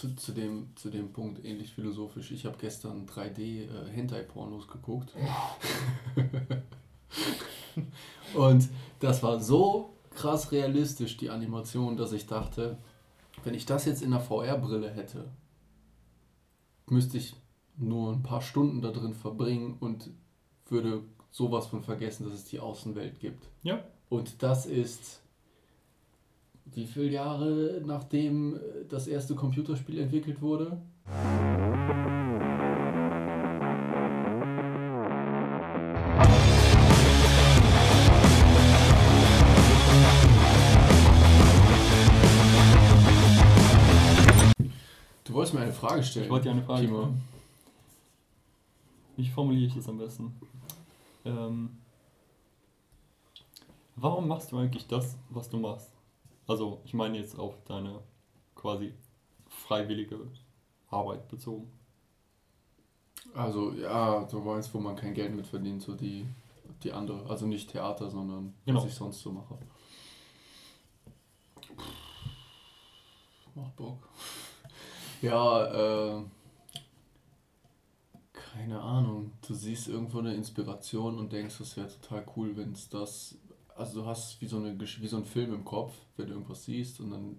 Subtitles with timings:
[0.00, 2.30] zu, zu, dem, zu dem Punkt ähnlich philosophisch.
[2.30, 3.90] Ich habe gestern 3D äh,
[4.66, 5.12] geguckt.
[8.34, 8.68] und
[8.98, 12.78] das war so krass realistisch, die Animation, dass ich dachte,
[13.44, 15.30] wenn ich das jetzt in der VR-Brille hätte,
[16.86, 17.36] müsste ich
[17.76, 20.10] nur ein paar Stunden da drin verbringen und
[20.66, 23.50] würde sowas von vergessen, dass es die Außenwelt gibt.
[23.62, 23.84] Ja.
[24.08, 25.20] Und das ist
[26.74, 28.58] wie viele Jahre nachdem
[28.88, 30.80] das erste Computerspiel entwickelt wurde?
[45.24, 46.24] Du wolltest mir eine Frage stellen.
[46.24, 47.22] Ich wollte dir eine Frage stellen.
[49.16, 50.34] Wie formuliere ich das am besten?
[51.24, 51.70] Ähm,
[53.96, 55.99] warum machst du eigentlich das, was du machst?
[56.50, 58.00] Also, ich meine jetzt auf deine
[58.56, 58.92] quasi
[59.46, 60.18] freiwillige
[60.88, 61.70] Arbeit bezogen.
[63.34, 66.26] Also, ja, du meinst, wo man kein Geld mit verdient, so die,
[66.82, 67.30] die andere.
[67.30, 68.80] Also nicht Theater, sondern genau.
[68.80, 69.58] was ich sonst so mache.
[73.54, 73.98] Macht Bock.
[75.22, 76.24] Ja, äh,
[78.32, 79.32] keine Ahnung.
[79.46, 83.36] Du siehst irgendwo eine Inspiration und denkst, das wäre total cool, wenn es das
[83.80, 86.64] also du hast wie so, eine, wie so ein Film im Kopf, wenn du irgendwas
[86.64, 87.36] siehst und dann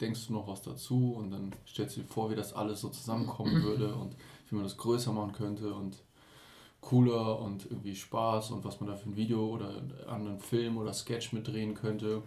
[0.00, 2.88] denkst du noch was dazu und dann stellst du dir vor, wie das alles so
[2.90, 4.14] zusammenkommen würde und
[4.48, 5.96] wie man das größer machen könnte und
[6.80, 10.78] cooler und irgendwie Spaß und was man da für ein Video oder einen anderen Film
[10.78, 12.22] oder Sketch mitdrehen könnte.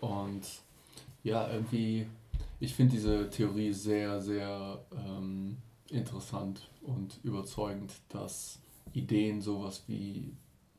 [0.00, 0.42] Und
[1.24, 2.06] ja, irgendwie,
[2.60, 5.56] ich finde diese Theorie sehr, sehr ähm,
[5.90, 8.60] interessant und überzeugend, dass
[8.92, 10.32] Ideen sowas wie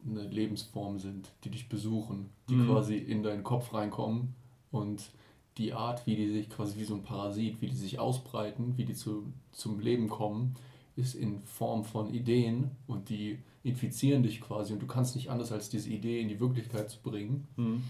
[0.08, 2.67] eine Lebensform sind, die dich besuchen, die mhm.
[2.67, 4.36] quasi in deinen Kopf reinkommen
[4.72, 5.11] und
[5.58, 8.86] die Art, wie die sich quasi wie so ein Parasit, wie die sich ausbreiten, wie
[8.86, 10.56] die zu, zum Leben kommen,
[10.95, 15.52] ist in Form von Ideen und die infizieren dich quasi und du kannst nicht anders
[15.52, 17.48] als diese Idee in die Wirklichkeit zu bringen.
[17.55, 17.83] Mhm.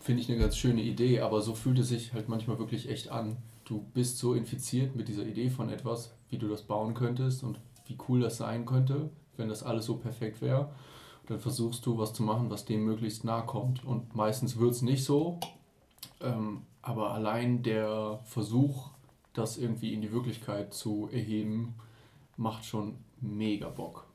[0.00, 3.10] Finde ich eine ganz schöne Idee, aber so fühlt es sich halt manchmal wirklich echt
[3.10, 3.38] an.
[3.64, 7.58] Du bist so infiziert mit dieser Idee von etwas, wie du das bauen könntest und
[7.86, 10.70] wie cool das sein könnte, wenn das alles so perfekt wäre.
[11.26, 13.84] Dann versuchst du was zu machen, was dem möglichst nahe kommt.
[13.84, 15.38] Und meistens wird es nicht so.
[16.20, 18.90] Ähm, aber allein der Versuch,
[19.32, 21.74] das irgendwie in die Wirklichkeit zu erheben,
[22.36, 24.06] macht schon mega Bock.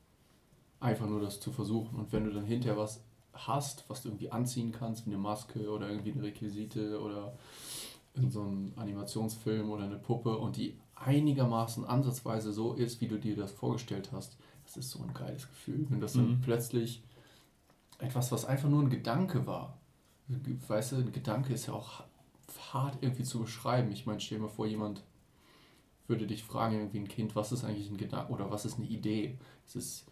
[0.80, 1.98] Einfach nur das zu versuchen.
[1.98, 3.02] Und wenn du dann hinterher was
[3.34, 7.34] hast, was du irgendwie anziehen kannst, wie eine Maske oder irgendwie eine Requisite oder
[8.14, 13.18] in so einem Animationsfilm oder eine Puppe und die einigermaßen ansatzweise so ist, wie du
[13.18, 14.38] dir das vorgestellt hast,
[14.76, 16.42] das ist so ein geiles Gefühl, wenn das dann mhm.
[16.42, 17.04] plötzlich
[17.98, 19.78] etwas, was einfach nur ein Gedanke war.
[20.68, 22.04] Weißt du, ein Gedanke ist ja auch
[22.72, 23.92] hart irgendwie zu beschreiben.
[23.92, 25.04] Ich meine, stell dir mal vor, jemand
[26.08, 28.88] würde dich fragen, irgendwie ein Kind, was ist eigentlich ein Gedanke oder was ist eine
[28.88, 29.38] Idee?
[29.66, 30.06] Es ist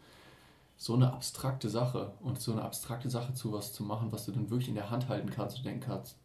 [0.75, 4.31] so eine abstrakte Sache und so eine abstrakte Sache zu was zu machen, was du
[4.31, 6.17] dann wirklich in der Hand halten kannst und denken kannst,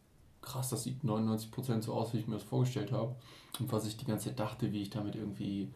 [0.43, 3.15] krass, das sieht 99% so aus, wie ich mir das vorgestellt habe.
[3.61, 5.73] Und was ich die ganze Zeit dachte, wie ich damit irgendwie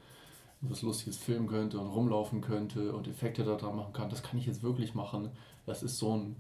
[0.71, 4.38] was Lustiges filmen könnte und rumlaufen könnte und Effekte da dran machen kann, das kann
[4.38, 5.31] ich jetzt wirklich machen.
[5.66, 6.37] Das ist so ein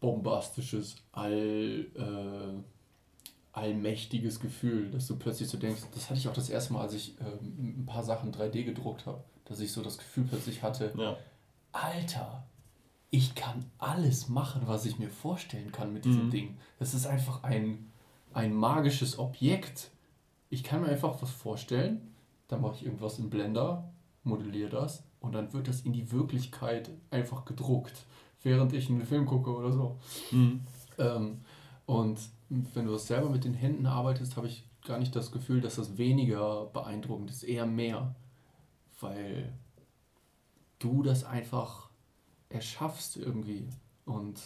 [0.00, 2.62] bombastisches, all, äh,
[3.52, 6.94] allmächtiges Gefühl, dass du plötzlich so denkst, das hatte ich auch das erste Mal, als
[6.94, 10.92] ich ähm, ein paar Sachen 3D gedruckt habe, dass ich so das Gefühl plötzlich hatte,
[10.96, 11.16] ja.
[11.72, 12.46] Alter,
[13.10, 16.30] ich kann alles machen, was ich mir vorstellen kann mit diesem mhm.
[16.30, 16.58] Ding.
[16.78, 17.90] Das ist einfach ein,
[18.32, 19.90] ein magisches Objekt.
[20.50, 22.14] Ich kann mir einfach was vorstellen
[22.48, 23.92] dann mache ich irgendwas im Blender,
[24.22, 28.04] modelliere das und dann wird das in die Wirklichkeit einfach gedruckt,
[28.42, 29.98] während ich einen Film gucke oder so.
[30.30, 30.60] Mhm.
[30.98, 31.40] Ähm,
[31.86, 32.18] und
[32.48, 35.76] wenn du das selber mit den Händen arbeitest, habe ich gar nicht das Gefühl, dass
[35.76, 38.14] das weniger beeindruckend ist, eher mehr,
[39.00, 39.52] weil
[40.78, 41.88] du das einfach
[42.48, 43.68] erschaffst irgendwie
[44.04, 44.40] und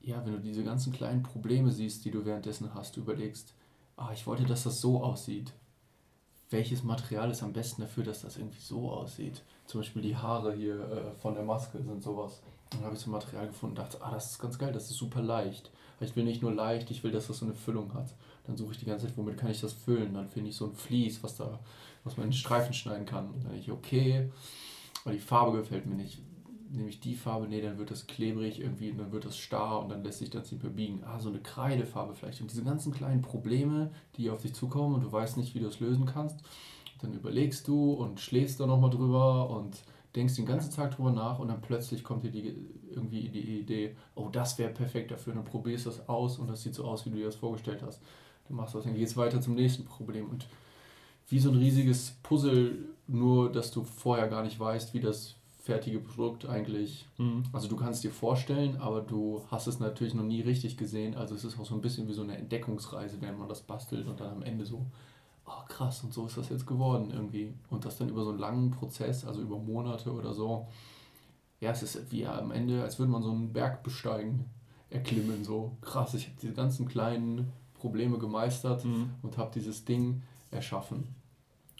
[0.00, 3.52] ja, wenn du diese ganzen kleinen Probleme siehst, die du währenddessen hast, du überlegst,
[3.96, 5.52] ah, ich wollte, dass das so aussieht
[6.50, 9.42] welches Material ist am besten dafür, dass das irgendwie so aussieht.
[9.66, 12.42] Zum Beispiel die Haare hier äh, von der Maske sind sowas.
[12.70, 14.90] Dann habe ich so ein Material gefunden und dachte, ah, das ist ganz geil, das
[14.90, 15.70] ist super leicht.
[16.00, 18.12] ich will nicht nur leicht, ich will, dass das so eine Füllung hat.
[18.46, 20.14] Dann suche ich die ganze Zeit, womit kann ich das füllen.
[20.14, 21.60] Dann finde ich so ein Vlies, was da,
[22.04, 23.32] was man in Streifen schneiden kann.
[23.32, 24.30] Dann denke ich, okay,
[25.04, 26.20] aber die Farbe gefällt mir nicht
[26.72, 29.82] nehme ich die Farbe, nee, dann wird das klebrig irgendwie und dann wird das starr
[29.82, 31.02] und dann lässt sich das nicht mehr biegen.
[31.04, 32.40] Ah, so eine Kreidefarbe vielleicht.
[32.40, 35.66] Und diese ganzen kleinen Probleme, die auf dich zukommen und du weißt nicht, wie du
[35.66, 36.40] es lösen kannst,
[37.00, 39.82] dann überlegst du und schläfst da nochmal drüber und
[40.14, 42.56] denkst den ganzen Tag drüber nach und dann plötzlich kommt dir die,
[42.90, 45.32] irgendwie die Idee, oh, das wäre perfekt dafür.
[45.32, 47.36] Und dann probierst du das aus und das sieht so aus, wie du dir das
[47.36, 48.00] vorgestellt hast.
[48.48, 50.28] dann machst du das, dann gehst du weiter zum nächsten Problem.
[50.28, 50.46] Und
[51.28, 52.76] wie so ein riesiges Puzzle,
[53.06, 55.36] nur dass du vorher gar nicht weißt, wie das
[55.70, 57.06] fertige Produkt eigentlich.
[57.16, 57.44] Mhm.
[57.52, 61.14] Also du kannst dir vorstellen, aber du hast es natürlich noch nie richtig gesehen.
[61.14, 64.08] Also es ist auch so ein bisschen wie so eine Entdeckungsreise, wenn man das bastelt
[64.08, 64.84] und dann am Ende so,
[65.46, 67.54] oh krass, und so ist das jetzt geworden irgendwie.
[67.70, 70.66] Und das dann über so einen langen Prozess, also über Monate oder so.
[71.60, 74.46] Ja, es ist wie am Ende, als würde man so einen Berg besteigen,
[74.88, 76.14] erklimmen, so krass.
[76.14, 79.10] Ich habe diese ganzen kleinen Probleme gemeistert mhm.
[79.22, 81.14] und habe dieses Ding erschaffen.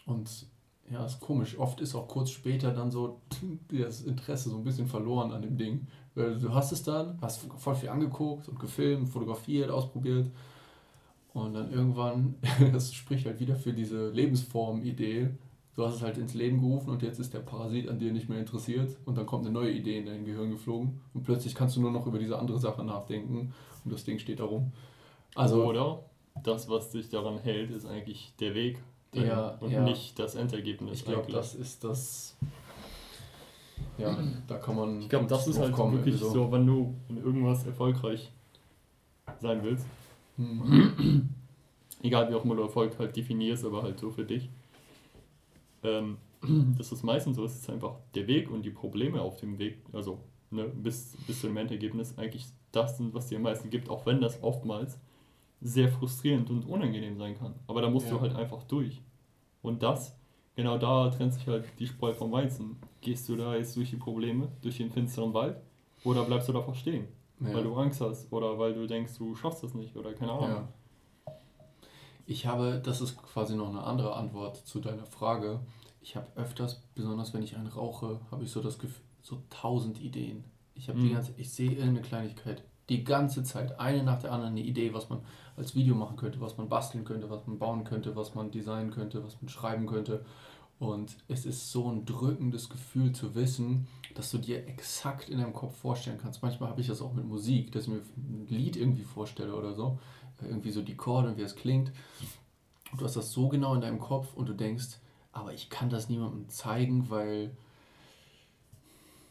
[0.06, 0.46] Und
[0.90, 1.56] ja, ist komisch.
[1.58, 3.20] Oft ist auch kurz später dann so
[3.70, 5.86] das Interesse so ein bisschen verloren an dem Ding.
[6.14, 10.30] Du hast es dann, hast voll viel angeguckt und gefilmt, fotografiert, ausprobiert.
[11.32, 12.34] Und dann irgendwann,
[12.72, 15.30] das spricht halt wieder für diese Lebensform-Idee.
[15.76, 18.28] Du hast es halt ins Leben gerufen und jetzt ist der Parasit an dir nicht
[18.28, 21.76] mehr interessiert und dann kommt eine neue Idee in dein Gehirn geflogen und plötzlich kannst
[21.76, 23.54] du nur noch über diese andere Sache nachdenken
[23.84, 24.72] und das Ding steht da rum.
[25.36, 26.04] Also, Oder
[26.42, 29.82] das, was dich daran hält, ist eigentlich der Weg ja, und ja.
[29.82, 30.98] nicht das Endergebnis.
[30.98, 32.36] Ich glaube, das ist das.
[33.98, 34.16] Ja,
[34.46, 35.02] da kann man.
[35.02, 36.30] Ich glaube, das ist halt kommen, wirklich so.
[36.30, 38.30] so, wenn du in irgendwas erfolgreich
[39.40, 39.86] sein willst.
[40.36, 41.28] Mhm.
[42.02, 44.48] Egal wie auch immer du Erfolg halt definierst, aber halt so für dich.
[45.82, 46.16] Ähm,
[46.78, 49.78] das ist meistens so, es ist einfach der Weg und die Probleme auf dem Weg,
[49.92, 50.20] also
[50.50, 54.06] ne, bis, bis zu dem Endergebnis eigentlich das sind, was dir am meisten gibt, auch
[54.06, 54.98] wenn das oftmals
[55.60, 57.54] sehr frustrierend und unangenehm sein kann.
[57.66, 58.14] Aber da musst ja.
[58.14, 59.02] du halt einfach durch.
[59.62, 60.16] Und das,
[60.56, 62.76] genau da trennt sich halt die Spreu vom Weizen.
[63.00, 65.60] Gehst du da jetzt durch die Probleme, durch den finsteren Wald,
[66.04, 67.08] oder bleibst du davor stehen?
[67.40, 67.54] Ja.
[67.54, 70.48] Weil du Angst hast oder weil du denkst, du schaffst das nicht oder keine Ahnung.
[70.48, 70.68] Ja.
[72.26, 75.60] Ich habe, das ist quasi noch eine andere Antwort zu deiner Frage.
[76.00, 80.00] Ich habe öfters, besonders wenn ich einen rauche, habe ich so das Gefühl, so tausend
[80.00, 80.44] Ideen.
[80.74, 81.02] Ich habe mhm.
[81.02, 84.92] die ganze, ich sehe irgendeine Kleinigkeit die ganze Zeit, eine nach der anderen, eine Idee,
[84.92, 85.20] was man
[85.56, 88.90] als Video machen könnte, was man basteln könnte, was man bauen könnte, was man designen
[88.90, 90.24] könnte, was man schreiben könnte.
[90.78, 95.52] Und es ist so ein drückendes Gefühl zu wissen, dass du dir exakt in deinem
[95.52, 96.42] Kopf vorstellen kannst.
[96.42, 99.74] Manchmal habe ich das auch mit Musik, dass ich mir ein Lied irgendwie vorstelle oder
[99.74, 99.98] so.
[100.42, 101.92] Irgendwie so die Chorde und wie es klingt.
[102.90, 104.98] Und du hast das so genau in deinem Kopf und du denkst,
[105.32, 107.54] aber ich kann das niemandem zeigen, weil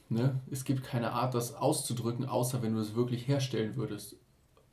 [0.09, 0.39] Ne?
[0.49, 4.15] Es gibt keine Art, das auszudrücken, außer wenn du es wirklich herstellen würdest.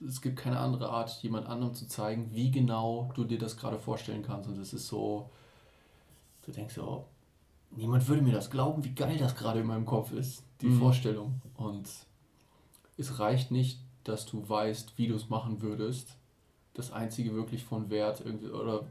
[0.07, 3.79] Es gibt keine andere Art, jemand anderem zu zeigen, wie genau du dir das gerade
[3.79, 4.49] vorstellen kannst.
[4.49, 5.31] Und es ist so,
[6.43, 7.05] du denkst so, oh,
[7.71, 10.79] niemand würde mir das glauben, wie geil das gerade in meinem Kopf ist, die mhm.
[10.79, 11.41] Vorstellung.
[11.55, 11.89] Und
[12.97, 16.17] es reicht nicht, dass du weißt, wie du es machen würdest.
[16.73, 18.87] Das Einzige wirklich von Wert irgendwie, oder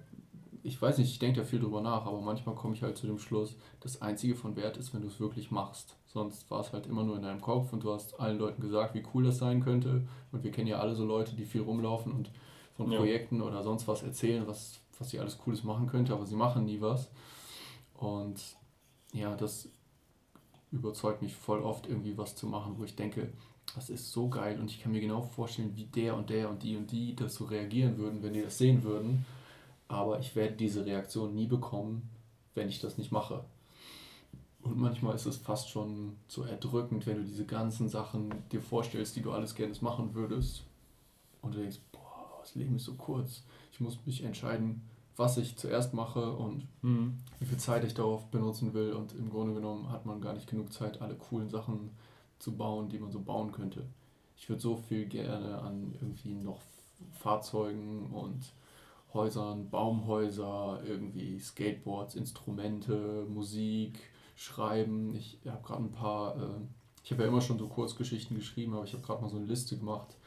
[0.62, 3.08] ich weiß nicht, ich denke da viel drüber nach, aber manchmal komme ich halt zu
[3.08, 5.96] dem Schluss, das Einzige von Wert ist, wenn du es wirklich machst.
[6.16, 8.96] Sonst war es halt immer nur in deinem Kopf und du hast allen Leuten gesagt,
[8.96, 10.08] wie cool das sein könnte.
[10.32, 12.32] Und wir kennen ja alle so Leute, die viel rumlaufen und
[12.76, 12.98] von ja.
[12.98, 16.66] Projekten oder sonst was erzählen, was, was sie alles Cooles machen könnte, aber sie machen
[16.66, 17.10] nie was.
[17.94, 18.42] Und
[19.14, 19.70] ja, das
[20.72, 23.30] überzeugt mich voll oft, irgendwie was zu machen, wo ich denke,
[23.76, 26.64] das ist so geil und ich kann mir genau vorstellen, wie der und der und
[26.64, 29.26] die und die das so reagieren würden, wenn die das sehen würden
[29.88, 32.10] aber ich werde diese Reaktion nie bekommen,
[32.54, 33.44] wenn ich das nicht mache.
[34.66, 39.16] Und manchmal ist es fast schon so erdrückend, wenn du diese ganzen Sachen dir vorstellst,
[39.16, 40.64] die du alles gerne machen würdest.
[41.44, 43.44] Und du denkst, boah, das Leben ist so kurz.
[43.72, 44.82] Ich muss mich entscheiden,
[45.18, 47.20] was ich zuerst mache und mhm.
[47.40, 48.94] wie viel Zeit ich darauf benutzen will.
[48.94, 51.92] Und im Grunde genommen hat man gar nicht genug Zeit, alle coolen Sachen
[52.40, 53.86] zu bauen, die man so bauen könnte.
[54.36, 56.60] Ich würde so viel gerne an irgendwie noch
[57.12, 58.52] Fahrzeugen und
[59.14, 64.00] Häusern, Baumhäuser, irgendwie Skateboards, Instrumente, Musik,
[64.36, 65.16] Schreiben.
[65.16, 66.62] Ich habe gerade ein paar, äh,
[67.04, 69.46] ich habe ja immer schon so Kurzgeschichten geschrieben, aber ich habe gerade mal so eine
[69.46, 70.18] Liste gemacht,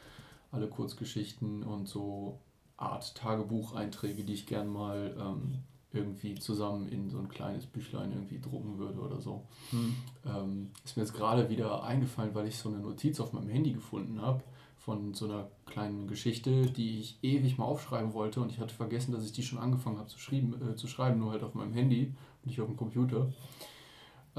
[0.51, 2.39] alle Kurzgeschichten und so
[2.77, 5.59] Art Tagebucheinträge, die ich gern mal ähm,
[5.91, 9.43] irgendwie zusammen in so ein kleines Büchlein irgendwie drucken würde oder so.
[9.71, 9.95] Hm.
[10.25, 13.73] Ähm, ist mir jetzt gerade wieder eingefallen, weil ich so eine Notiz auf meinem Handy
[13.73, 14.43] gefunden habe
[14.77, 19.11] von so einer kleinen Geschichte, die ich ewig mal aufschreiben wollte und ich hatte vergessen,
[19.11, 22.13] dass ich die schon angefangen habe zu, äh, zu schreiben, nur halt auf meinem Handy
[22.41, 23.31] und nicht auf dem Computer.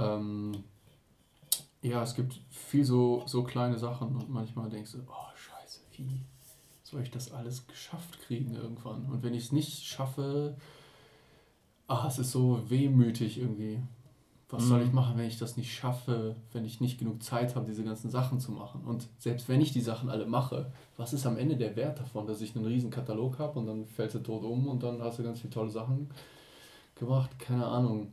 [0.00, 0.64] Ähm,
[1.82, 6.20] ja, es gibt viel so, so kleine Sachen und manchmal denkst du, oh scheiße, wie
[6.82, 9.06] soll ich das alles geschafft kriegen irgendwann?
[9.06, 10.56] Und wenn ich es nicht schaffe,
[11.86, 13.80] ah, es ist so wehmütig irgendwie
[14.52, 14.68] was mhm.
[14.68, 14.94] soll ich mhm.
[14.94, 18.40] machen, wenn ich das nicht schaffe, wenn ich nicht genug Zeit habe, diese ganzen Sachen
[18.40, 18.82] zu machen?
[18.84, 22.26] Und selbst wenn ich die Sachen alle mache, was ist am Ende der Wert davon,
[22.26, 25.18] dass ich einen riesen Katalog habe und dann fällst du tot um und dann hast
[25.18, 26.10] du ganz viele tolle Sachen
[26.96, 27.38] gemacht?
[27.38, 28.12] Keine Ahnung.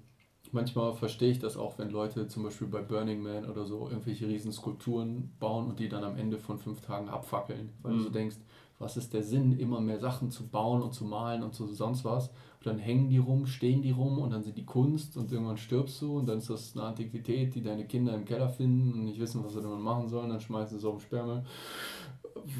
[0.52, 4.28] Manchmal verstehe ich das auch, wenn Leute zum Beispiel bei Burning Man oder so irgendwelche
[4.28, 7.98] riesen Skulpturen bauen und die dann am Ende von fünf Tagen abfackeln, weil mhm.
[7.98, 8.38] du so denkst,
[8.80, 12.06] was ist der Sinn, immer mehr Sachen zu bauen und zu malen und so sonst
[12.06, 12.30] was.
[12.60, 15.58] Und dann hängen die rum, stehen die rum und dann sind die Kunst und irgendwann
[15.58, 19.06] stirbst du und dann ist das eine Antiquität, die deine Kinder im Keller finden und
[19.06, 21.44] nicht wissen, was sie damit machen sollen, dann schmeißen sie es auf den Sperrmüll.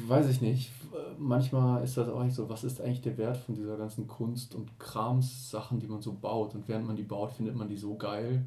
[0.06, 0.72] Weiß ich nicht.
[1.18, 4.54] Manchmal ist das auch nicht so, was ist eigentlich der Wert von dieser ganzen Kunst-
[4.54, 6.54] und Krams-Sachen, die man so baut?
[6.54, 8.44] Und während man die baut, findet man die so geil.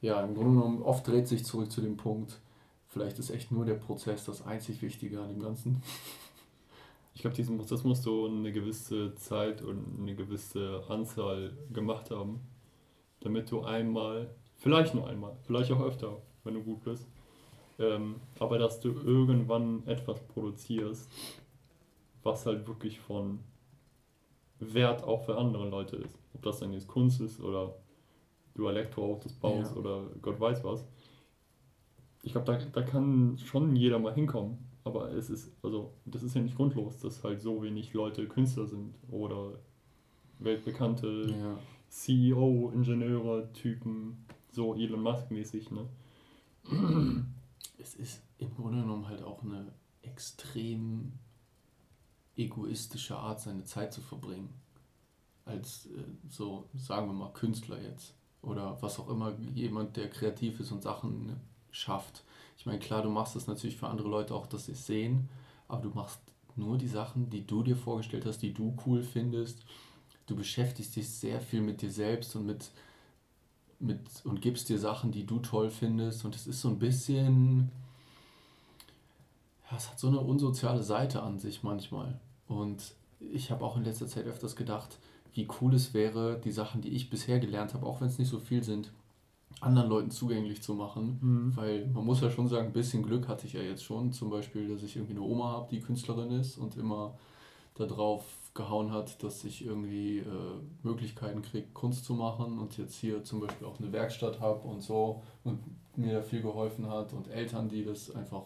[0.00, 2.40] Ja, im Grunde genommen, oft dreht sich zurück zu dem Punkt,
[2.88, 5.80] vielleicht ist echt nur der Prozess das einzig Wichtige an dem Ganzen.
[7.14, 12.40] Ich glaube, diesen Prozess musst du eine gewisse Zeit und eine gewisse Anzahl gemacht haben,
[13.20, 17.06] damit du einmal, vielleicht nur einmal, vielleicht auch öfter, wenn du gut bist,
[17.78, 21.10] ähm, aber dass du irgendwann etwas produzierst,
[22.22, 23.40] was halt wirklich von
[24.58, 26.18] Wert auch für andere Leute ist.
[26.34, 27.74] Ob das dann jetzt Kunst ist oder
[28.54, 29.80] du Elektroautos baust ja.
[29.80, 30.86] oder Gott weiß was.
[32.22, 34.58] Ich glaube, da, da kann schon jeder mal hinkommen.
[34.84, 38.66] Aber es ist, also, das ist ja nicht grundlos, dass halt so wenig Leute Künstler
[38.66, 39.58] sind oder
[40.40, 41.58] weltbekannte ja.
[41.88, 45.86] CEO, Ingenieure, Typen, so Elon Musk-mäßig, ne?
[47.78, 49.72] Es ist im Grunde genommen halt auch eine
[50.02, 51.12] extrem
[52.36, 54.48] egoistische Art, seine Zeit zu verbringen.
[55.44, 58.14] Als äh, so, sagen wir mal, Künstler jetzt.
[58.42, 62.24] Oder was auch immer, jemand, der kreativ ist und Sachen schafft.
[62.56, 65.28] Ich meine, klar, du machst das natürlich für andere Leute auch, dass sie es sehen,
[65.68, 66.20] aber du machst
[66.56, 69.64] nur die Sachen, die du dir vorgestellt hast, die du cool findest.
[70.26, 72.70] Du beschäftigst dich sehr viel mit dir selbst und mit,
[73.80, 76.24] mit und gibst dir Sachen, die du toll findest.
[76.24, 77.70] Und es ist so ein bisschen,
[79.70, 82.20] ja, es hat so eine unsoziale Seite an sich manchmal.
[82.46, 84.98] Und ich habe auch in letzter Zeit öfters gedacht,
[85.34, 88.28] wie cool es wäre, die Sachen, die ich bisher gelernt habe, auch wenn es nicht
[88.28, 88.92] so viel sind,
[89.60, 91.18] anderen Leuten zugänglich zu machen.
[91.20, 91.56] Mhm.
[91.56, 94.12] Weil man muss ja schon sagen, ein bisschen Glück hatte ich ja jetzt schon.
[94.12, 97.18] Zum Beispiel, dass ich irgendwie eine Oma habe, die Künstlerin ist und immer
[97.74, 100.24] darauf gehauen hat, dass ich irgendwie äh,
[100.82, 104.82] Möglichkeiten kriege, Kunst zu machen und jetzt hier zum Beispiel auch eine Werkstatt habe und
[104.82, 105.58] so und
[105.96, 108.44] mir da viel geholfen hat und Eltern, die das einfach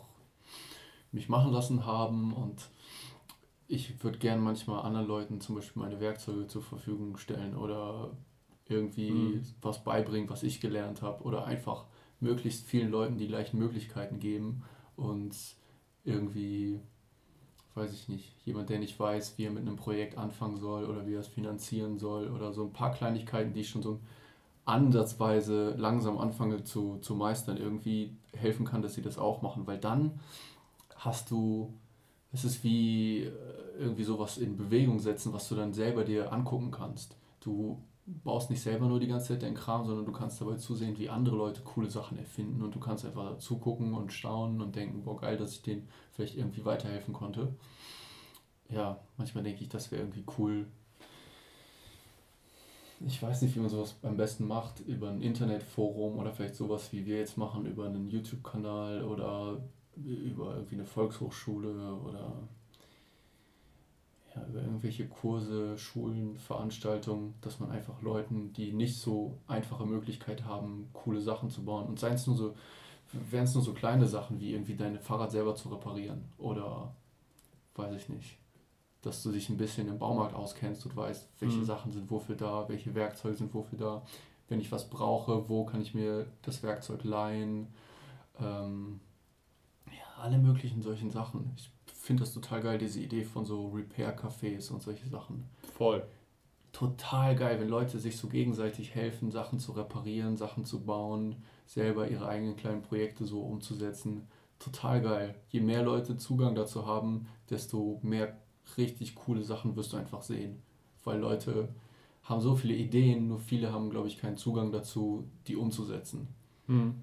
[1.10, 2.68] mich machen lassen haben und
[3.68, 8.10] ich würde gern manchmal anderen Leuten zum Beispiel meine Werkzeuge zur Verfügung stellen oder
[8.68, 9.42] irgendwie mhm.
[9.62, 11.86] was beibringen, was ich gelernt habe oder einfach
[12.20, 14.62] möglichst vielen Leuten die gleichen Möglichkeiten geben
[14.96, 15.36] und
[16.04, 16.80] irgendwie,
[17.74, 21.06] weiß ich nicht, jemand, der nicht weiß, wie er mit einem Projekt anfangen soll oder
[21.06, 24.00] wie er es finanzieren soll oder so ein paar Kleinigkeiten, die ich schon so
[24.64, 29.78] ansatzweise langsam anfange zu, zu meistern, irgendwie helfen kann, dass sie das auch machen, weil
[29.78, 30.18] dann
[30.96, 31.72] hast du,
[32.32, 33.32] es ist wie äh,
[33.78, 37.16] irgendwie sowas in Bewegung setzen, was du dann selber dir angucken kannst.
[37.40, 40.96] Du baust nicht selber nur die ganze Zeit deinen Kram, sondern du kannst dabei zusehen,
[40.98, 45.02] wie andere Leute coole Sachen erfinden und du kannst einfach zugucken und staunen und denken,
[45.02, 47.54] boah geil, dass ich denen vielleicht irgendwie weiterhelfen konnte.
[48.68, 50.66] Ja, manchmal denke ich, das wäre irgendwie cool.
[53.04, 56.92] Ich weiß nicht, wie man sowas am besten macht, über ein Internetforum oder vielleicht sowas,
[56.92, 59.60] wie wir jetzt machen, über einen YouTube-Kanal oder
[59.96, 62.48] über irgendwie eine Volkshochschule oder
[64.36, 70.44] ja, über irgendwelche Kurse, Schulen, Veranstaltungen, dass man einfach Leuten, die nicht so einfache Möglichkeit
[70.44, 72.54] haben, coole Sachen zu bauen und seien es nur so,
[73.30, 76.94] wären es nur so kleine Sachen wie irgendwie dein Fahrrad selber zu reparieren oder
[77.74, 78.36] weiß ich nicht,
[79.02, 81.64] dass du dich ein bisschen im Baumarkt auskennst und weißt, welche mhm.
[81.64, 84.02] Sachen sind wofür da, welche Werkzeuge sind wofür da,
[84.48, 87.68] wenn ich was brauche, wo kann ich mir das Werkzeug leihen,
[88.38, 89.00] ähm,
[89.86, 91.52] ja, alle möglichen solchen Sachen.
[91.56, 91.70] Ich
[92.06, 95.44] finde das total geil, diese Idee von so Repair-Cafés und solche Sachen.
[95.74, 96.06] Voll.
[96.72, 101.36] Total geil, wenn Leute sich so gegenseitig helfen, Sachen zu reparieren, Sachen zu bauen,
[101.66, 104.28] selber ihre eigenen kleinen Projekte so umzusetzen.
[104.58, 105.34] Total geil.
[105.48, 108.38] Je mehr Leute Zugang dazu haben, desto mehr
[108.76, 110.62] richtig coole Sachen wirst du einfach sehen.
[111.02, 111.70] Weil Leute
[112.22, 116.28] haben so viele Ideen, nur viele haben, glaube ich, keinen Zugang dazu, die umzusetzen.
[116.66, 116.94] Mhm.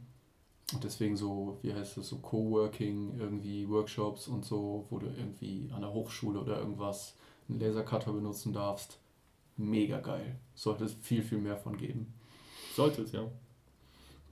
[0.74, 5.70] Und deswegen so, wie heißt es, so Coworking, irgendwie Workshops und so, wo du irgendwie
[5.74, 7.16] an der Hochschule oder irgendwas
[7.50, 9.00] einen Lasercutter benutzen darfst.
[9.58, 10.40] Mega geil.
[10.56, 12.14] Sollte es viel, viel mehr von geben.
[12.76, 13.30] Sollte es, ja.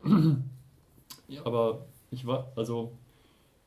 [1.27, 1.45] ja.
[1.45, 2.93] Aber ich war, also,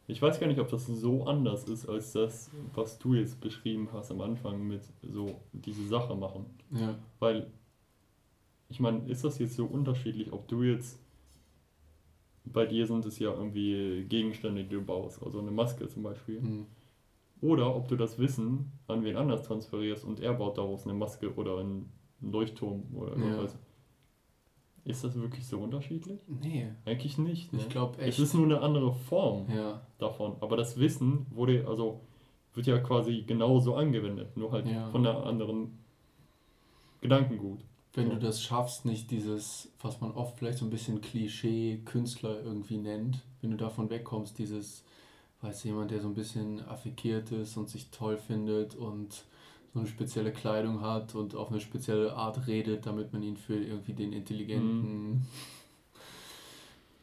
[0.09, 3.89] ich weiß gar nicht, ob das so anders ist, als das, was du jetzt beschrieben
[3.93, 6.47] hast am Anfang mit so diese Sache machen.
[6.73, 6.97] Ja.
[7.21, 7.51] Weil,
[8.69, 10.99] ich meine, ist das jetzt so unterschiedlich, ob du jetzt
[12.45, 16.41] bei dir sind es ja irgendwie Gegenstände, die du baust, also eine Maske zum Beispiel.
[16.41, 16.67] Mhm.
[17.41, 21.35] Oder ob du das Wissen an wen anders transferierst und er baut daraus eine Maske
[21.35, 23.53] oder einen Leuchtturm oder irgendwas.
[23.53, 23.59] Ja.
[24.91, 26.21] Ist das wirklich so unterschiedlich?
[26.29, 26.69] Nee.
[26.85, 27.53] Eigentlich nicht.
[27.53, 27.59] Ne?
[27.59, 28.19] Ich glaube echt.
[28.19, 29.81] Es ist nur eine andere Form ja.
[29.99, 30.37] davon.
[30.41, 32.01] Aber das Wissen wurde, also
[32.53, 34.89] wird ja quasi genauso angewendet, nur halt ja.
[34.91, 35.79] von einer anderen
[37.01, 37.61] Gedankengut.
[37.95, 42.77] Wenn du das schaffst, nicht dieses, was man oft vielleicht so ein bisschen Klischee-Künstler irgendwie
[42.77, 44.83] nennt, wenn du davon wegkommst, dieses,
[45.43, 49.25] weiß jemand, der so ein bisschen affikiert ist und sich toll findet und
[49.73, 53.57] so eine spezielle Kleidung hat und auf eine spezielle Art redet, damit man ihn für
[53.57, 55.23] irgendwie den intelligenten mhm.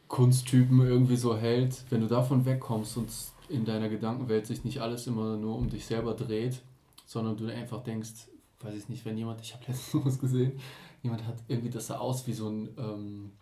[0.08, 1.84] Kunsttypen irgendwie so hält.
[1.88, 3.08] Wenn du davon wegkommst und
[3.48, 6.60] in deiner Gedankenwelt sich nicht alles immer nur um dich selber dreht,
[7.06, 8.28] sondern du einfach denkst,
[8.64, 10.58] weiß ich nicht, wenn jemand, ich habe letztens was gesehen,
[11.02, 13.32] jemand hat irgendwie, das sah aus wie so ein, ähm,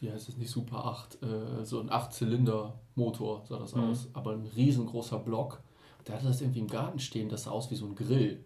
[0.00, 3.90] wie heißt es nicht, Super 8, äh, so ein 8-Zylinder-Motor sah das mhm.
[3.90, 5.60] aus, aber ein riesengroßer Block.
[6.06, 8.44] Der hatte das irgendwie im Garten stehen, das sah aus wie so ein Grill.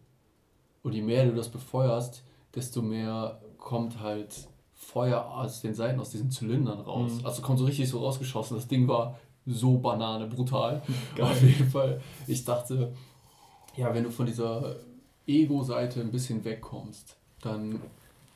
[0.82, 2.22] Und je mehr du das befeuerst,
[2.54, 7.20] desto mehr kommt halt Feuer aus den Seiten, aus diesen Zylindern raus.
[7.20, 7.26] Mhm.
[7.26, 8.56] Also kommt so richtig so rausgeschossen.
[8.56, 10.82] Das Ding war so banane brutal.
[11.14, 11.26] Geil.
[11.26, 12.00] Auf jeden Fall.
[12.26, 12.92] Ich dachte,
[13.76, 14.76] ja, wenn du von dieser
[15.26, 17.80] Ego-Seite ein bisschen wegkommst, dann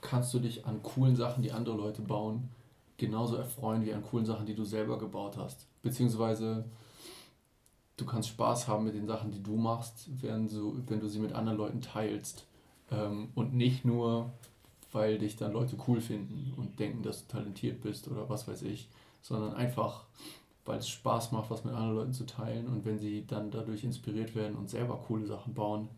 [0.01, 2.51] kannst du dich an coolen Sachen, die andere Leute bauen,
[2.97, 5.67] genauso erfreuen wie an coolen Sachen, die du selber gebaut hast.
[5.83, 6.65] Beziehungsweise
[7.97, 11.19] du kannst Spaß haben mit den Sachen, die du machst, wenn du, wenn du sie
[11.19, 12.47] mit anderen Leuten teilst.
[12.91, 14.31] Ähm, und nicht nur,
[14.93, 18.63] weil dich dann Leute cool finden und denken, dass du talentiert bist oder was weiß
[18.63, 18.89] ich,
[19.23, 20.05] sondern einfach,
[20.65, 23.85] weil es Spaß macht, was mit anderen Leuten zu teilen und wenn sie dann dadurch
[23.85, 25.89] inspiriert werden und selber coole Sachen bauen,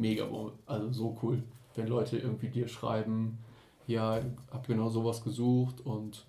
[0.00, 0.28] mega,
[0.66, 1.42] also so cool,
[1.74, 3.38] wenn Leute irgendwie dir schreiben,
[3.86, 6.26] ja, hab genau sowas gesucht und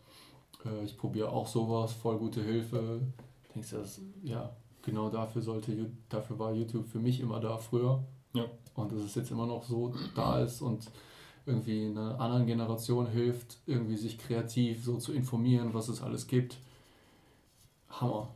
[0.65, 3.01] äh, ich probiere auch sowas, voll gute Hilfe,
[3.53, 4.51] denkst du, das, ja,
[4.83, 8.03] genau dafür sollte, dafür war YouTube für mich immer da früher.
[8.33, 8.45] Ja.
[8.75, 10.89] Und dass es jetzt immer noch so da ist und
[11.45, 16.57] irgendwie einer anderen Generation hilft, irgendwie sich kreativ so zu informieren, was es alles gibt.
[17.89, 18.29] Hammer.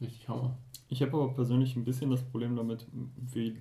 [0.00, 0.56] Richtig Hammer.
[0.88, 2.86] Ich habe aber persönlich ein bisschen das Problem damit,
[3.32, 3.56] wie,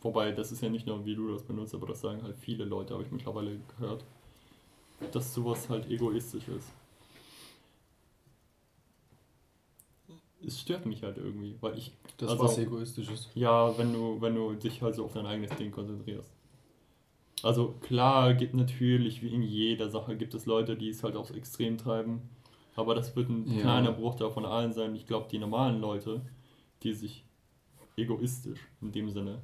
[0.00, 2.64] wobei das ist ja nicht nur, wie du das benutzt, aber das sagen halt viele
[2.64, 4.04] Leute, habe ich mittlerweile gehört,
[5.12, 6.72] dass sowas halt egoistisch ist.
[10.44, 11.92] Es stört mich halt irgendwie, weil ich.
[12.16, 13.28] Das also, was egoistisch ist.
[13.34, 16.32] Ja, wenn du, wenn du dich halt so auf dein eigenes Ding konzentrierst.
[17.42, 21.30] Also klar, gibt natürlich, wie in jeder Sache, gibt es Leute, die es halt aufs
[21.30, 22.22] Extrem treiben.
[22.74, 23.62] Aber das wird ein ja.
[23.62, 24.94] kleiner Bruchteil von allen sein.
[24.94, 26.22] Ich glaube, die normalen Leute,
[26.82, 27.24] die sich
[27.96, 29.42] egoistisch in dem Sinne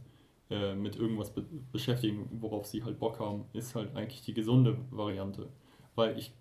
[0.50, 4.76] äh, mit irgendwas be beschäftigen, worauf sie halt Bock haben, ist halt eigentlich die gesunde
[4.90, 5.48] Variante.
[5.94, 6.32] Weil ich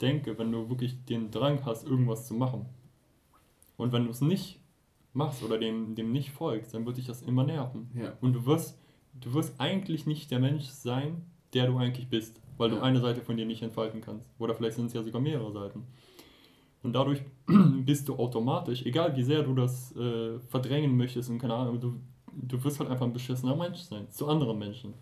[0.00, 2.66] denke, wenn du wirklich den Drang hast, irgendwas zu machen,
[3.76, 4.60] und wenn du es nicht
[5.12, 7.90] machst oder dem, dem nicht folgst, dann wird dich das immer nerven.
[7.94, 8.12] Ja.
[8.20, 8.78] Und du wirst
[9.20, 13.22] du wirst eigentlich nicht der Mensch sein, der du eigentlich bist, weil du eine Seite
[13.22, 14.28] von dir nicht entfalten kannst.
[14.38, 15.84] Oder vielleicht sind es ja sogar mehrere Seiten.
[16.82, 17.22] Und dadurch
[17.84, 22.00] bist du automatisch, egal wie sehr du das äh, verdrängen möchtest und keine Ahnung, du,
[22.40, 24.94] du wirst halt einfach ein beschissener Mensch sein, zu anderen Menschen.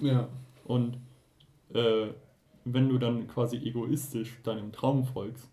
[0.00, 0.28] Ja.
[0.64, 0.98] Und
[1.72, 2.08] äh,
[2.64, 5.48] wenn du dann quasi egoistisch deinem Traum folgst,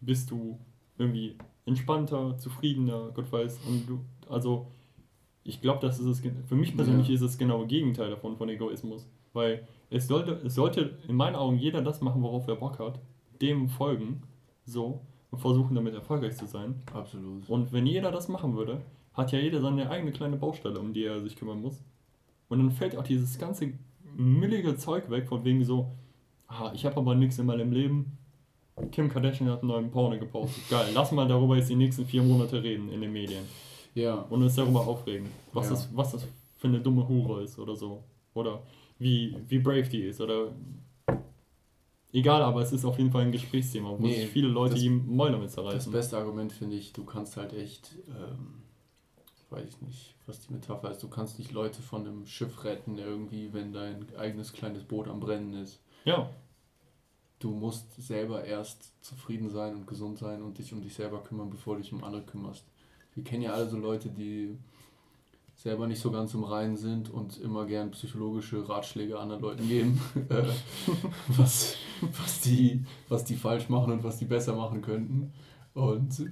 [0.00, 0.58] bist du
[0.98, 3.60] irgendwie entspannter, zufriedener, Gott weiß.
[3.66, 4.66] Und du, also
[5.42, 7.14] ich glaube, das ist es, für mich persönlich ja.
[7.14, 9.08] ist es genau das Gegenteil davon, von Egoismus.
[9.32, 13.00] Weil es sollte, es sollte in meinen Augen jeder das machen, worauf er Bock hat,
[13.40, 14.22] dem folgen,
[14.64, 15.00] so,
[15.30, 16.82] und versuchen damit erfolgreich zu sein.
[16.92, 17.48] Absolut.
[17.48, 18.82] Und wenn jeder das machen würde,
[19.14, 21.82] hat ja jeder seine eigene kleine Baustelle, um die er sich kümmern muss.
[22.48, 23.72] Und dann fällt auch dieses ganze
[24.16, 25.92] müllige Zeug weg, von wegen so,
[26.46, 28.18] ah, ich habe aber nichts in meinem Leben.
[28.90, 30.68] Kim Kardashian hat einen neuen Porno gepostet.
[30.68, 33.44] Geil, lass mal darüber jetzt die nächsten vier Monate reden in den Medien.
[33.94, 34.14] Ja.
[34.14, 35.70] Und uns darüber aufregen, was, ja.
[35.70, 36.26] das, was das
[36.58, 38.02] für eine dumme Hure ist oder so.
[38.34, 38.62] Oder
[38.98, 40.52] wie, wie brave die ist oder.
[42.12, 44.88] Egal, aber es ist auf jeden Fall ein Gesprächsthema, wo nee, sich viele Leute die
[44.88, 45.92] Mäuler mit zerreißen.
[45.92, 48.62] Das beste Argument finde ich, du kannst halt echt, ähm,
[49.54, 52.98] weiß ich nicht, was die Metapher ist, du kannst nicht Leute von einem Schiff retten
[52.98, 55.80] irgendwie, wenn dein eigenes kleines Boot am Brennen ist.
[56.04, 56.30] Ja.
[57.38, 61.50] Du musst selber erst zufrieden sein und gesund sein und dich um dich selber kümmern,
[61.50, 62.64] bevor du dich um andere kümmerst
[63.14, 64.58] wir kennen ja alle so Leute, die
[65.56, 70.00] selber nicht so ganz im Reinen sind und immer gern psychologische Ratschläge anderen Leuten geben,
[70.28, 70.42] äh,
[71.28, 75.32] was, was, die, was die falsch machen und was die besser machen könnten.
[75.74, 76.30] Und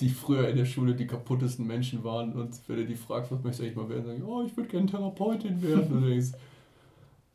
[0.00, 3.42] die früher in der Schule die kaputtesten Menschen waren und wenn du die fragst, was
[3.42, 5.92] möchtest du eigentlich mal werden, sagen, oh, ich würde gerne Therapeutin werden.
[5.92, 6.32] Und du denkst,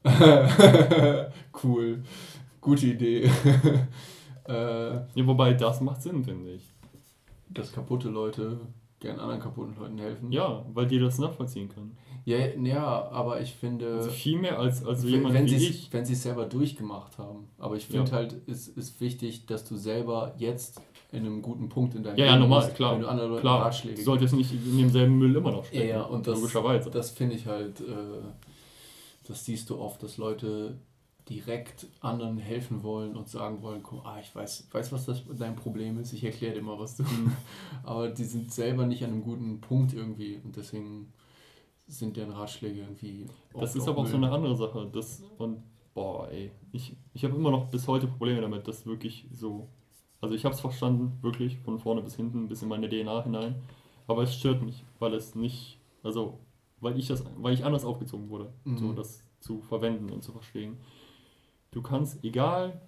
[1.64, 2.04] cool,
[2.62, 3.24] gute Idee.
[4.48, 6.64] äh, ja, wobei das macht Sinn, finde ich
[7.50, 8.60] dass kaputte Leute
[9.00, 10.32] gern anderen kaputten Leuten helfen.
[10.32, 11.98] Ja, weil die das nachvollziehen können.
[12.26, 13.96] Ja, ja aber ich finde.
[13.96, 15.92] Also viel mehr als, als jemand wenn wie ich.
[15.92, 17.48] Wenn sie es selber durchgemacht haben.
[17.58, 18.18] Aber ich finde ja.
[18.18, 22.26] halt, es ist wichtig, dass du selber jetzt in einem guten Punkt in deinem ja,
[22.26, 22.94] Leben Ja, normal, bist, klar.
[22.94, 23.66] Wenn du anderen Leuten klar.
[23.66, 25.88] Ratschläge Du solltest nicht in demselben Müll immer noch stecken.
[25.88, 26.92] Ja, ja und das, logischerweise.
[26.92, 27.84] Das finde ich halt, äh,
[29.28, 30.78] das siehst du oft, dass Leute
[31.30, 35.56] direkt anderen helfen wollen und sagen wollen, guck, ah, ich weiß, weiß, was das dein
[35.56, 37.04] Problem ist, ich erkläre dir mal, was du.
[37.04, 37.34] Mhm.
[37.84, 41.14] Aber die sind selber nicht an einem guten Punkt irgendwie und deswegen
[41.88, 43.26] sind deren Ratschläge irgendwie.
[43.60, 44.88] Das ist aber auch so eine andere Sache.
[44.94, 45.64] Das, und
[45.96, 49.68] boah, ey, ich, ich habe immer noch bis heute Probleme damit, das wirklich so.
[50.22, 53.56] Also ich habe es verstanden, wirklich, von vorne bis hinten, bis in meine DNA hinein.
[54.08, 56.40] Aber es stört mich, weil es nicht, also,
[56.82, 58.78] weil ich das, weil ich anders aufgezogen wurde, mhm.
[58.78, 60.78] so das zu verwenden und zu verstehen.
[61.72, 62.82] Du kannst, egal,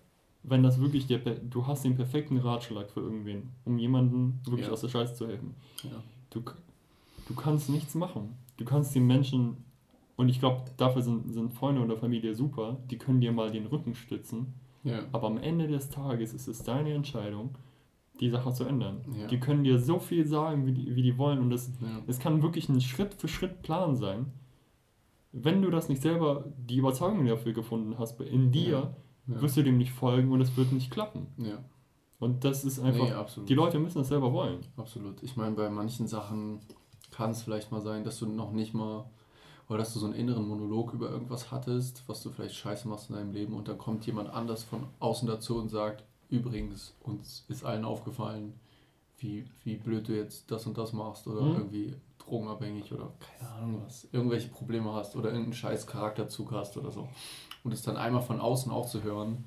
[0.43, 4.73] wenn das wirklich der, du hast den perfekten Ratschlag für irgendwen, um jemanden wirklich ja.
[4.73, 5.55] aus der Scheiße zu helfen.
[5.83, 6.03] Ja.
[6.31, 6.41] Du,
[7.27, 8.35] du kannst nichts machen.
[8.57, 9.57] Du kannst den Menschen,
[10.15, 13.67] und ich glaube, dafür sind, sind Freunde oder Familie super, die können dir mal den
[13.67, 14.53] Rücken stützen.
[14.83, 15.03] Ja.
[15.11, 17.57] Aber am Ende des Tages ist es deine Entscheidung,
[18.19, 19.03] die Sache zu ändern.
[19.15, 19.27] Ja.
[19.27, 21.39] Die können dir so viel sagen, wie die, wie die wollen.
[21.39, 22.13] Und es ja.
[22.19, 24.27] kann wirklich ein Schritt für Schritt Plan sein.
[25.31, 29.77] Wenn du das nicht selber, die Überzeugung dafür gefunden hast, in dir, wirst du dem
[29.77, 31.27] nicht folgen und es wird nicht klappen.
[32.19, 34.59] Und das ist einfach, nee, die Leute müssen das selber wollen.
[34.77, 35.23] Absolut.
[35.23, 36.59] Ich meine, bei manchen Sachen
[37.09, 39.09] kann es vielleicht mal sein, dass du noch nicht mal
[39.71, 43.09] oder dass du so einen inneren Monolog über irgendwas hattest, was du vielleicht scheiße machst
[43.09, 47.45] in deinem Leben und dann kommt jemand anders von außen dazu und sagt, übrigens, uns
[47.47, 48.59] ist allen aufgefallen,
[49.19, 51.55] wie, wie blöd du jetzt das und das machst oder mhm.
[51.55, 56.91] irgendwie drogenabhängig oder keine Ahnung was, irgendwelche Probleme hast oder irgendeinen scheiß Charakterzug hast oder
[56.91, 57.07] so.
[57.63, 59.45] Und es dann einmal von außen auch zu hören,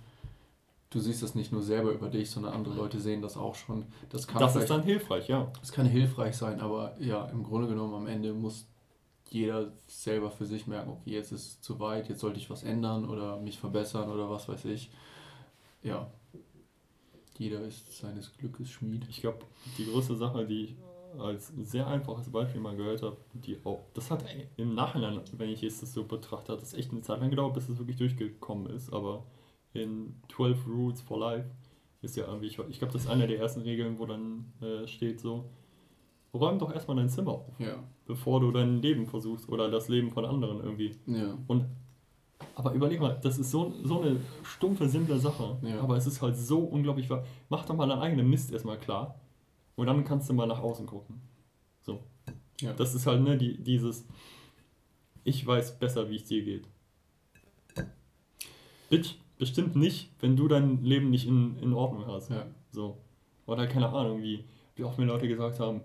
[0.89, 3.85] du siehst das nicht nur selber über dich, sondern andere Leute sehen das auch schon.
[4.09, 5.53] Das, kann das ist dann hilfreich, ja.
[5.61, 8.67] Das kann hilfreich sein, aber ja, im Grunde genommen am Ende muss
[9.31, 12.63] jeder selber für sich merken, okay, jetzt ist es zu weit, jetzt sollte ich was
[12.63, 14.91] ändern oder mich verbessern oder was weiß ich.
[15.83, 16.11] Ja,
[17.39, 19.07] jeder ist seines Glückes Schmied.
[19.09, 19.45] Ich glaube,
[19.77, 20.77] die größte Sache, die ich
[21.19, 24.25] als sehr einfaches Beispiel mal gehört habe, die auch, das hat
[24.57, 27.69] im Nachhinein, wenn ich es so betrachte, hat das echt eine Zeit lang gedauert, bis
[27.69, 29.25] es wirklich durchgekommen ist, aber
[29.73, 31.51] in 12 Rules for Life
[32.03, 34.87] ist ja irgendwie, ich, ich glaube, das ist eine der ersten Regeln, wo dann äh,
[34.87, 35.45] steht so,
[36.35, 37.77] räum doch erstmal dein Zimmer auf, ja.
[38.07, 40.97] bevor du dein Leben versuchst oder das Leben von anderen irgendwie.
[41.07, 41.39] Ja.
[41.47, 41.67] Und
[42.57, 45.81] aber überleg mal, das ist so, so eine stumpfe, simple Sache, ja.
[45.81, 47.25] aber es ist halt so unglaublich wahr.
[47.49, 49.21] Mach doch mal deinen eigenen Mist erstmal klar
[49.77, 51.21] und dann kannst du mal nach außen gucken.
[51.81, 52.03] So.
[52.61, 52.73] Ja.
[52.73, 54.07] Das ist halt, ne, die, dieses,
[55.25, 56.69] ich weiß besser, wie es dir geht.
[58.91, 62.31] Bitch, bestimmt nicht, wenn du dein Leben nicht in, in Ordnung hast.
[62.31, 62.47] Ja.
[62.71, 62.99] So.
[63.47, 64.45] Oder keine Ahnung, wie,
[64.77, 65.81] wie oft mir Leute gesagt haben,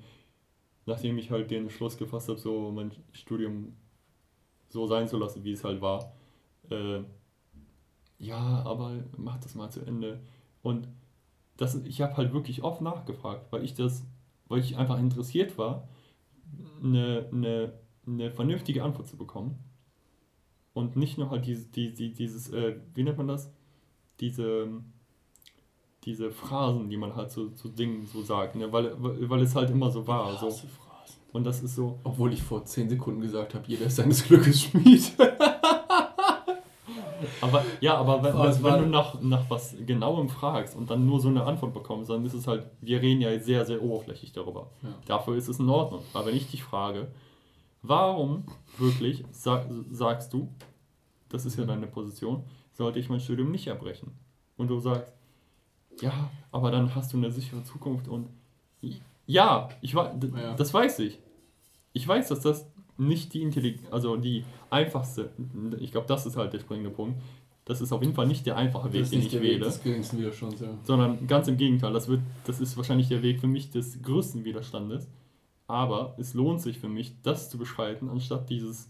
[0.85, 3.73] nachdem ich halt den Schluss gefasst habe, so mein Studium
[4.69, 6.13] so sein zu lassen, wie es halt war.
[6.69, 7.01] Äh,
[8.19, 10.19] ja, aber mach das mal zu Ende.
[10.61, 10.87] Und
[11.57, 14.05] das, ich habe halt wirklich oft nachgefragt, weil ich das,
[14.47, 15.87] weil ich einfach interessiert war,
[16.83, 17.73] eine, eine,
[18.05, 19.57] eine vernünftige Antwort zu bekommen.
[20.73, 23.51] Und nicht nur halt dieses, dieses, dieses äh, wie nennt man das?
[24.19, 24.69] Diese,
[26.05, 28.71] diese Phrasen, die man halt zu, zu Dingen so sagt, ne?
[28.71, 30.37] weil, weil es halt immer so war.
[30.37, 30.53] So.
[31.31, 31.99] Und das ist so.
[32.03, 35.11] Obwohl ich vor 10 Sekunden gesagt habe, jeder ist seines Glückes Schmied.
[37.41, 41.19] aber ja, aber wenn, wenn, wenn, du nach, nach was genauem fragst und dann nur
[41.19, 44.71] so eine Antwort bekommst, dann ist es halt, wir reden ja sehr, sehr oberflächlich darüber.
[44.81, 44.89] Ja.
[45.05, 46.01] Dafür ist es in Ordnung.
[46.13, 47.09] Aber wenn ich dich frage,
[47.81, 48.43] Warum
[48.77, 50.53] wirklich sag, sagst du,
[51.29, 54.11] das ist ja deine Position, sollte ich mein Studium nicht abbrechen?
[54.57, 55.13] Und du sagst,
[56.01, 58.27] ja, aber dann hast du eine sichere Zukunft und
[59.29, 60.55] ja, ich ja.
[60.57, 61.19] das weiß ich.
[61.93, 62.65] Ich weiß, dass das
[62.97, 65.29] nicht die Intelligenz, also die einfachste,
[65.79, 67.21] ich glaube, das ist halt der springende Punkt.
[67.65, 69.59] Das ist auf jeden Fall nicht der einfache Weg, den ich wähle.
[69.59, 70.69] Des Widerstands, ja.
[70.81, 74.43] Sondern ganz im Gegenteil, das, wird, das ist wahrscheinlich der Weg für mich des größten
[74.43, 75.07] Widerstandes.
[75.67, 78.89] Aber es lohnt sich für mich, das zu beschreiten, anstatt dieses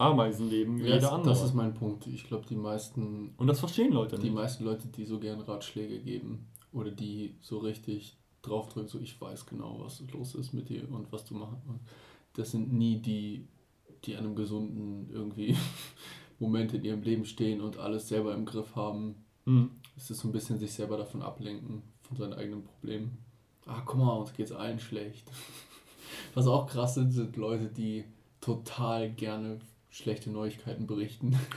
[0.00, 1.30] Ameisenleben wie ja, jeder andere.
[1.30, 2.06] Das ist mein Punkt.
[2.06, 3.34] Ich glaube, die meisten.
[3.36, 4.24] Und das verstehen Leute nicht.
[4.26, 9.20] Die meisten Leute, die so gern Ratschläge geben oder die so richtig draufdrücken, so ich
[9.20, 11.58] weiß genau, was los ist mit dir und was du machst.
[12.32, 13.46] Das sind nie die,
[14.04, 15.54] die an einem gesunden irgendwie
[16.38, 19.16] Moment in ihrem Leben stehen und alles selber im Griff haben.
[19.44, 19.70] Mhm.
[19.98, 23.18] Es ist so ein bisschen sich selber davon ablenken, von seinen eigenen Problemen.
[23.66, 25.30] Ah, guck mal, uns geht's allen schlecht.
[26.34, 28.04] Was auch krass sind, sind Leute, die
[28.40, 29.58] total gerne
[29.90, 31.38] schlechte Neuigkeiten berichten.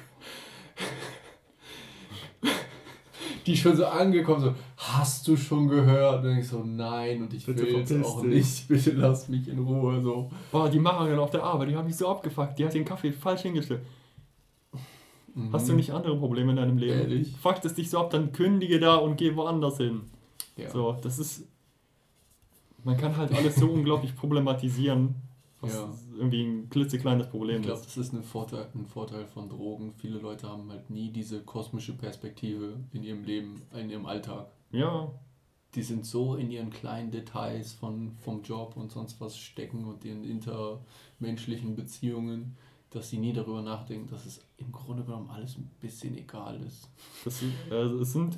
[3.45, 6.23] die schon so angekommen so, hast du schon gehört?
[6.23, 8.33] Und ich so, nein, und ich Bitte will jetzt auch dich.
[8.33, 10.01] nicht, bitte lass mich in Ruhe.
[10.01, 10.31] So.
[10.51, 13.11] Boah, die Macherin auf der Arbeit, die haben mich so abgefuckt, die hat den Kaffee
[13.11, 13.81] falsch hingestellt.
[15.35, 15.51] Mhm.
[15.51, 16.99] Hast du nicht andere Probleme in deinem Leben?
[16.99, 17.35] Ehrlich?
[17.37, 20.01] Fuckt es dich so ab, dann kündige da und geh woanders hin.
[20.55, 20.69] Ja.
[20.69, 21.47] So, das ist
[22.83, 25.15] man kann halt alles so unglaublich problematisieren,
[25.63, 25.93] was ja.
[26.17, 27.87] irgendwie ein klitzekleines Problem ich glaub, ist.
[27.87, 29.93] Ich glaube, das ist ein Vorteil, ein Vorteil von Drogen.
[29.93, 34.51] Viele Leute haben halt nie diese kosmische Perspektive in ihrem Leben, in ihrem Alltag.
[34.71, 35.09] Ja.
[35.75, 40.03] Die sind so in ihren kleinen Details von, vom Job und sonst was stecken und
[40.03, 42.57] ihren intermenschlichen Beziehungen,
[42.89, 46.89] dass sie nie darüber nachdenken, dass es im Grunde genommen alles ein bisschen egal ist.
[47.23, 48.37] Das also es sind,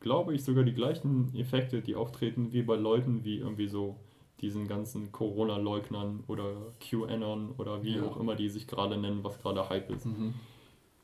[0.00, 3.96] glaube ich, sogar die gleichen Effekte, die auftreten wie bei Leuten wie irgendwie so
[4.40, 8.04] diesen ganzen Corona-Leugnern oder QAnon oder wie ja.
[8.04, 10.06] auch immer die sich gerade nennen, was gerade Hype ist.
[10.06, 10.34] Mhm.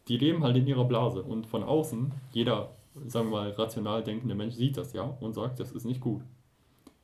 [0.09, 2.75] Die leben halt in ihrer Blase und von außen, jeder,
[3.07, 6.23] sagen wir mal, rational denkende Mensch sieht das ja und sagt, das ist nicht gut.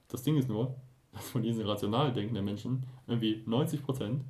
[0.09, 0.75] Das Ding ist nur,
[1.13, 4.23] dass von diesen rational denkenden Menschen irgendwie 90 Prozent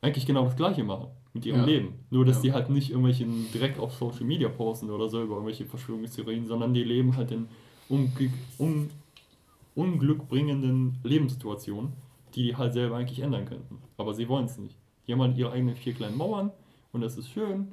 [0.00, 1.66] eigentlich genau das Gleiche machen mit ihrem ja.
[1.66, 1.94] Leben.
[2.10, 2.42] Nur, dass ja.
[2.42, 6.74] die halt nicht irgendwelche direkt auf Social Media posten oder so über irgendwelche Verschwörungstheorien, sondern
[6.74, 7.48] die leben halt in
[7.88, 8.12] um,
[8.58, 8.88] um,
[9.74, 11.92] unglückbringenden Lebenssituationen,
[12.34, 13.78] die die halt selber eigentlich ändern könnten.
[13.96, 14.78] Aber sie wollen es nicht.
[15.06, 16.50] Die haben halt ihre eigenen vier kleinen Mauern
[16.92, 17.72] und das ist schön.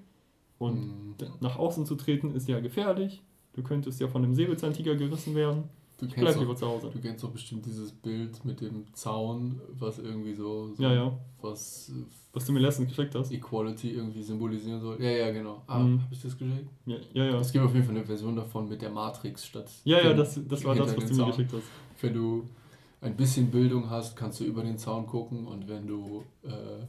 [0.57, 1.15] Und mhm.
[1.39, 3.21] nach außen zu treten ist ja gefährlich.
[3.53, 5.63] Du könntest ja von einem Säbelzahntiger gerissen werden.
[5.97, 6.89] Du ich bleib lieber zu Hause.
[6.93, 11.17] Du kennst doch bestimmt dieses Bild mit dem Zaun, was irgendwie so, so ja, ja.
[11.41, 11.91] was
[12.31, 13.31] was du mir letztens geschickt hast.
[13.31, 15.01] Equality irgendwie symbolisieren soll.
[15.01, 15.63] Ja, ja, genau.
[15.67, 16.01] Ah, mhm.
[16.01, 16.69] habe ich das geschickt?
[16.85, 17.39] Ja, ja, ja.
[17.39, 19.69] Es gibt auf jeden Fall eine Version davon mit der Matrix statt.
[19.83, 21.63] Ja, ja, das, das war das, was du mir geschickt hast.
[22.01, 22.49] Wenn du
[23.01, 26.85] ein bisschen Bildung hast, kannst du über den Zaun gucken und wenn du äh,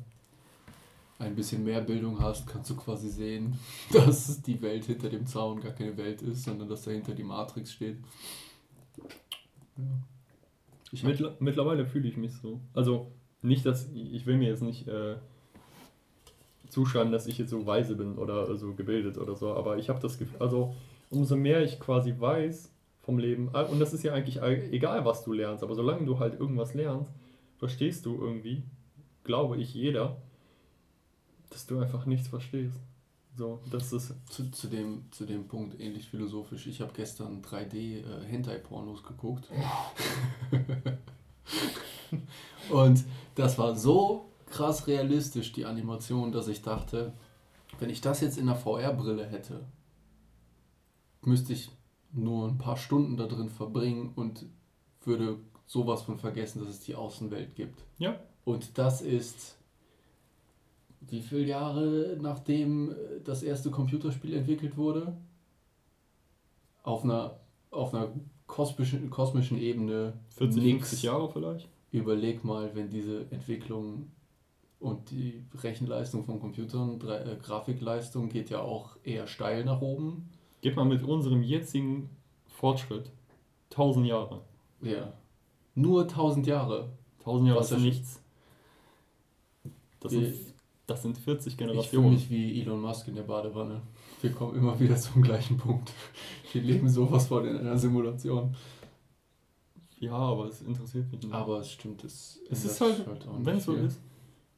[1.18, 3.58] ein bisschen mehr Bildung hast, kannst du quasi sehen,
[3.92, 7.72] dass die Welt hinter dem Zaun gar keine Welt ist, sondern dass dahinter die Matrix
[7.72, 7.98] steht.
[9.76, 9.84] Ja.
[11.02, 12.60] Mittler mittlerweile fühle ich mich so.
[12.74, 15.16] Also nicht, dass ich will mir jetzt nicht äh,
[16.68, 20.00] zuschreiben, dass ich jetzt so weise bin oder so gebildet oder so, aber ich habe
[20.00, 20.74] das Gefühl, also
[21.10, 22.70] umso mehr ich quasi weiß
[23.10, 26.20] vom Leben, äh, und das ist ja eigentlich egal, was du lernst, aber solange du
[26.20, 27.10] halt irgendwas lernst,
[27.58, 28.62] verstehst du irgendwie,
[29.24, 30.22] glaube ich, jeder,
[31.50, 32.78] dass du einfach nichts verstehst.
[33.36, 36.68] So, das ist zu, zu, dem, zu dem Punkt ähnlich philosophisch.
[36.68, 39.50] Ich habe gestern 3D äh, geguckt.
[42.70, 47.12] Und das war so krass realistisch, die Animation, dass ich dachte,
[47.80, 49.64] wenn ich das jetzt in der VR-Brille hätte,
[51.22, 51.72] müsste ich
[52.12, 54.46] nur ein paar Stunden da drin verbringen und
[55.04, 57.84] würde sowas von vergessen, dass es die Außenwelt gibt.
[57.98, 58.18] Ja.
[58.44, 59.56] Und das ist
[61.00, 62.94] wie viele Jahre nachdem
[63.24, 65.16] das erste Computerspiel entwickelt wurde?
[66.82, 68.12] Auf einer, auf einer
[68.46, 70.14] kosmischen, kosmischen Ebene.
[70.36, 70.88] 40, nix.
[70.90, 71.68] 50 Jahre vielleicht?
[71.90, 74.10] Überleg mal, wenn diese Entwicklung
[74.78, 80.30] und die Rechenleistung von Computern, äh, Grafikleistung geht ja auch eher steil nach oben.
[80.60, 82.10] Geht man mit unserem jetzigen
[82.46, 83.10] Fortschritt
[83.70, 84.42] 1000 Jahre.
[84.82, 85.12] Ja.
[85.74, 86.90] Nur 1000 Jahre.
[87.20, 88.20] 1000 Jahre ist ja nichts.
[90.00, 90.34] Das sind,
[90.86, 91.84] das sind 40 Generationen.
[91.84, 93.82] Ich fühle mich wie Elon Musk in der Badewanne.
[94.20, 95.92] Wir kommen immer wieder zum gleichen Punkt.
[96.52, 98.54] Wir leben sowas von in einer Simulation.
[99.98, 101.32] Ja, aber es interessiert mich nicht.
[101.32, 104.00] Aber es stimmt, es, es ist halt, halt wenn es so ist,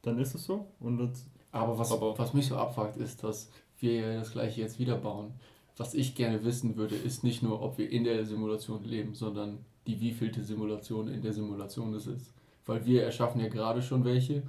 [0.01, 0.65] dann ist es so.
[0.79, 4.61] Und das, aber, was, aber was mich so abfuckt, ist, dass wir ja das gleiche
[4.61, 5.33] jetzt wieder bauen.
[5.77, 9.59] Was ich gerne wissen würde, ist nicht nur, ob wir in der Simulation leben, sondern
[9.87, 12.33] die wievielte Simulation in der Simulation es ist.
[12.65, 14.43] Weil wir erschaffen ja gerade schon welche.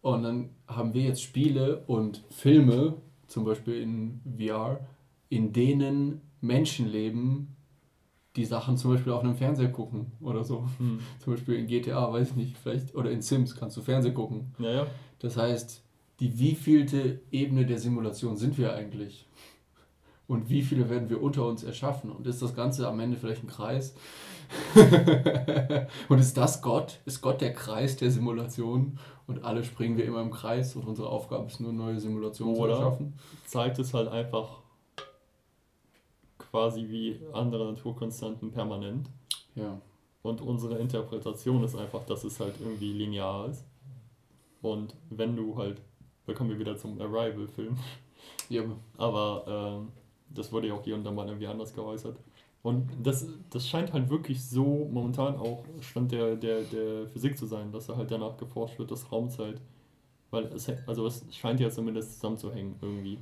[0.00, 2.94] Und dann haben wir jetzt Spiele und Filme,
[3.26, 4.80] zum Beispiel in VR,
[5.28, 7.56] in denen Menschen leben,
[8.36, 10.68] die Sachen zum Beispiel auf einem Fernseher gucken oder so.
[10.78, 11.00] Hm.
[11.18, 14.54] Zum Beispiel in GTA, weiß ich nicht, vielleicht, oder in Sims kannst du Fernseher gucken.
[14.58, 14.86] Ja, ja.
[15.18, 15.82] Das heißt,
[16.20, 19.26] die wievielte Ebene der Simulation sind wir eigentlich?
[20.28, 22.12] Und wie viele werden wir unter uns erschaffen?
[22.12, 23.94] Und ist das Ganze am Ende vielleicht ein Kreis?
[26.08, 27.00] und ist das Gott?
[27.06, 28.98] Ist Gott der Kreis der Simulation?
[29.26, 32.74] Und alle springen wir immer im Kreis und unsere Aufgabe ist nur neue Simulationen Oder
[32.74, 33.14] zu erschaffen?
[33.46, 34.60] Zeigt es halt einfach
[36.38, 39.08] quasi wie andere Naturkonstanten permanent.
[39.54, 39.80] Ja.
[40.22, 43.64] Und unsere Interpretation ist einfach, dass es halt irgendwie linear ist.
[44.60, 45.80] Und wenn du halt,
[46.26, 47.78] da kommen wir wieder zum Arrival-Film.
[48.50, 48.62] Ja.
[48.96, 52.18] Aber äh, das wurde ja auch hier und da mal irgendwie anders geäußert.
[52.62, 57.46] Und das, das scheint halt wirklich so momentan auch Stand der, der, der Physik zu
[57.46, 59.60] sein, dass da halt danach geforscht wird, dass Raumzeit,
[60.30, 63.18] weil es, also es scheint ja zumindest zusammenzuhängen irgendwie,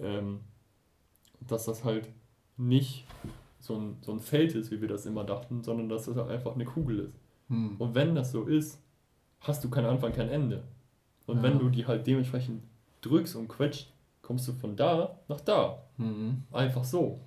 [0.00, 0.40] ähm,
[1.40, 2.08] dass das halt
[2.56, 3.06] nicht
[3.58, 6.30] so ein, so ein Feld ist, wie wir das immer dachten, sondern dass das halt
[6.30, 7.18] einfach eine Kugel ist.
[7.48, 7.76] Hm.
[7.78, 8.80] Und wenn das so ist,
[9.40, 10.62] hast du keinen Anfang, kein Ende.
[11.26, 11.42] Und ja.
[11.42, 12.62] wenn du die halt dementsprechend
[13.02, 13.92] drückst und quetscht,
[14.30, 15.82] kommst du von da nach da.
[15.96, 16.44] Mhm.
[16.52, 17.18] Einfach so.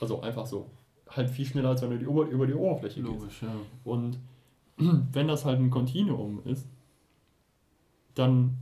[0.00, 0.68] Also einfach so.
[1.08, 3.42] halt viel schneller, als wenn du die Ober über die Oberfläche Logisch, gehst.
[3.42, 3.54] Ja.
[3.84, 4.18] Und
[4.76, 6.66] wenn das halt ein Kontinuum ist,
[8.16, 8.58] dann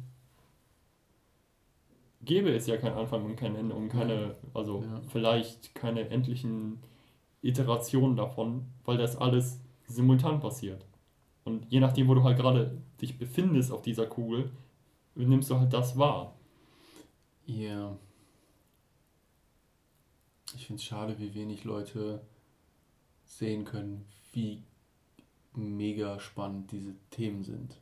[2.21, 5.01] gäbe es ja keinen Anfang und kein Ende und keine, also ja.
[5.09, 6.81] vielleicht keine endlichen
[7.41, 10.85] Iterationen davon, weil das alles simultan passiert.
[11.45, 14.51] Und je nachdem, wo du halt gerade dich befindest auf dieser Kugel,
[15.15, 16.35] nimmst du halt das wahr.
[17.59, 17.97] Ja.
[20.55, 22.21] Ich finde es schade, wie wenig Leute
[23.25, 24.65] sehen können, wie
[25.55, 27.77] mega spannend diese Themen sind.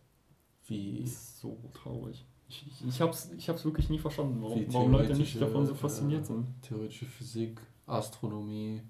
[0.66, 1.00] Wie.
[1.00, 2.24] Das ist so traurig.
[2.48, 5.66] Ich, ich, ich habe es ich hab's wirklich nie verstanden, warum, warum Leute nicht davon
[5.66, 6.46] so fasziniert sind.
[6.62, 8.82] Theoretische Physik, Astronomie.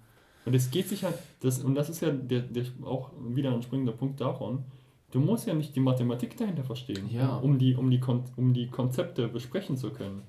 [0.44, 3.62] Und es geht sich halt, das, und das ist ja der, der auch wieder ein
[3.62, 4.64] springender Punkt davon,
[5.10, 7.36] du musst ja nicht die Mathematik dahinter verstehen, ja.
[7.36, 8.00] um, die, um, die,
[8.36, 10.22] um die Konzepte besprechen zu können.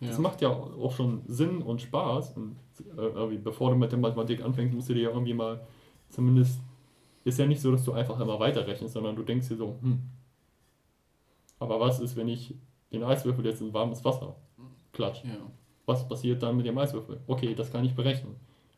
[0.00, 0.08] Ja.
[0.08, 2.36] Das macht ja auch schon Sinn und Spaß.
[2.36, 2.56] Und
[2.96, 5.60] äh, bevor du mit der Mathematik anfängst, musst du dir ja irgendwie mal
[6.08, 6.60] zumindest.
[7.24, 10.00] Ist ja nicht so, dass du einfach immer weiterrechnest, sondern du denkst dir so, hm.
[11.58, 12.54] Aber was ist, wenn ich
[12.92, 14.36] den Eiswürfel jetzt in warmes Wasser
[14.92, 15.26] klatsche?
[15.26, 15.36] Ja.
[15.86, 17.20] Was passiert dann mit dem Eiswürfel?
[17.26, 18.36] Okay, das kann ich berechnen.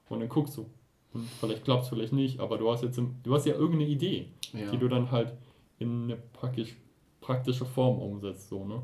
[0.08, 0.66] Und dann guckst du.
[1.12, 4.28] Und vielleicht klappt es, vielleicht nicht, aber du hast jetzt du hast ja irgendeine Idee,
[4.52, 4.70] ja.
[4.70, 5.34] die du dann halt
[5.78, 6.76] in eine praktisch,
[7.20, 8.48] praktische Form umsetzt.
[8.48, 8.82] So, ne?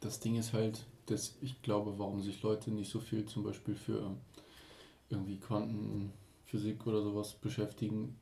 [0.00, 3.74] Das Ding ist halt, dass ich glaube, warum sich Leute nicht so viel zum Beispiel
[3.74, 4.16] für
[5.08, 8.16] irgendwie Quantenphysik oder sowas beschäftigen,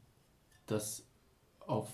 [0.67, 1.07] dass
[1.61, 1.89] auf,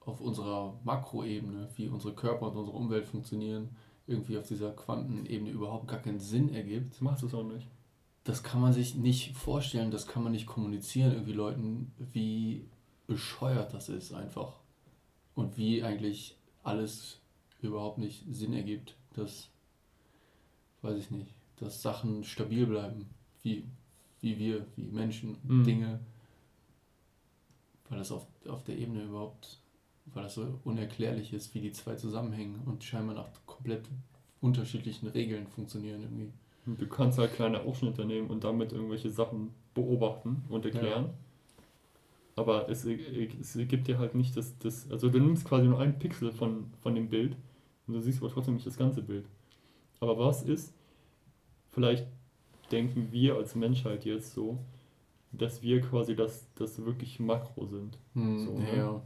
[0.00, 5.86] auf unserer Makroebene, wie unsere Körper und unsere Umwelt funktionieren, irgendwie auf dieser Quantenebene überhaupt
[5.86, 6.94] gar keinen Sinn ergibt.
[6.94, 7.66] Das macht es auch nicht.
[8.24, 12.68] Das kann man sich nicht vorstellen, das kann man nicht kommunizieren, irgendwie Leuten, wie
[13.06, 14.54] bescheuert das ist einfach.
[15.34, 17.20] Und wie eigentlich alles
[17.62, 18.96] überhaupt nicht Sinn ergibt.
[19.14, 19.48] Das
[20.82, 23.06] weiß ich nicht, dass Sachen stabil bleiben,
[23.42, 23.64] wie,
[24.20, 25.64] wie wir, wie Menschen, mhm.
[25.64, 26.00] Dinge,
[27.88, 29.58] weil das auf, auf der Ebene überhaupt,
[30.06, 33.88] weil das so unerklärlich ist, wie die zwei zusammenhängen und scheinbar nach komplett
[34.40, 36.32] unterschiedlichen Regeln funktionieren irgendwie.
[36.66, 41.06] Du kannst halt kleine Ausschnitte nehmen und damit irgendwelche Sachen beobachten und erklären.
[41.06, 41.14] Ja.
[42.36, 45.98] Aber es, es gibt dir halt nicht das, das, also du nimmst quasi nur einen
[45.98, 47.36] Pixel von, von dem Bild
[47.86, 49.26] und du siehst aber trotzdem nicht das ganze Bild.
[50.00, 50.74] Aber was ist,
[51.70, 52.06] vielleicht
[52.72, 54.58] denken wir als Menschheit jetzt so,
[55.32, 57.98] dass wir quasi das, das wirklich Makro sind.
[58.14, 58.76] Hm, so, ne?
[58.76, 59.02] ja.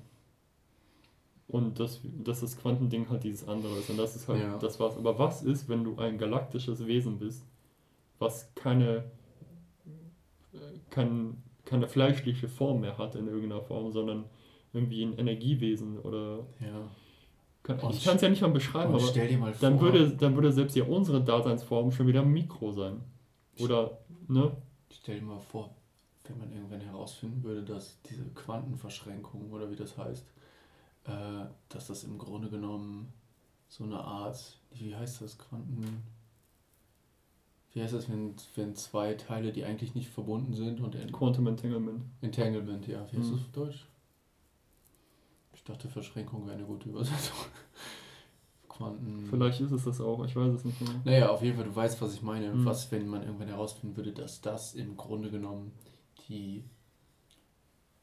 [1.49, 3.91] Und dass, dass das Quantending halt dieses andere ist.
[3.91, 4.57] Und das ist halt ja.
[4.59, 4.97] das was.
[4.97, 7.45] Aber was ist, wenn du ein galaktisches Wesen bist,
[8.19, 9.05] was keine,
[10.91, 14.25] kein, keine fleischliche Form mehr hat in irgendeiner Form, sondern
[14.73, 16.91] irgendwie ein Energiewesen oder ja.
[17.65, 20.77] Kann, ich kann es ja nicht mal beschreiben, aber vor, dann, würde, dann würde selbst
[20.77, 23.01] ja unsere Daseinsform schon wieder Mikro sein.
[23.59, 23.99] Oder,
[24.29, 24.55] ne?
[24.93, 25.75] Stell dir mal vor,
[26.25, 30.27] wenn man irgendwann herausfinden würde, dass diese Quantenverschränkung oder wie das heißt,
[31.07, 31.11] äh,
[31.71, 33.11] dass das im Grunde genommen
[33.69, 36.03] so eine Art, wie heißt das, Quanten.
[37.73, 40.97] Wie heißt das, wenn, wenn zwei Teile, die eigentlich nicht verbunden sind und.
[41.15, 42.03] Quantum Entanglement.
[42.21, 43.07] Entanglement, ja.
[43.11, 43.37] Wie heißt mhm.
[43.37, 43.87] das auf Deutsch?
[45.65, 47.37] Ich dachte, Verschränkung wäre eine gute Übersetzung.
[48.69, 49.27] Quanten.
[49.31, 51.01] Vielleicht ist es das auch, ich weiß es nicht mehr.
[51.05, 52.53] Naja, auf jeden Fall, du weißt, was ich meine.
[52.53, 52.67] Mhm.
[52.67, 55.73] Was, wenn man irgendwann herausfinden würde, dass das im Grunde genommen
[56.29, 56.65] die,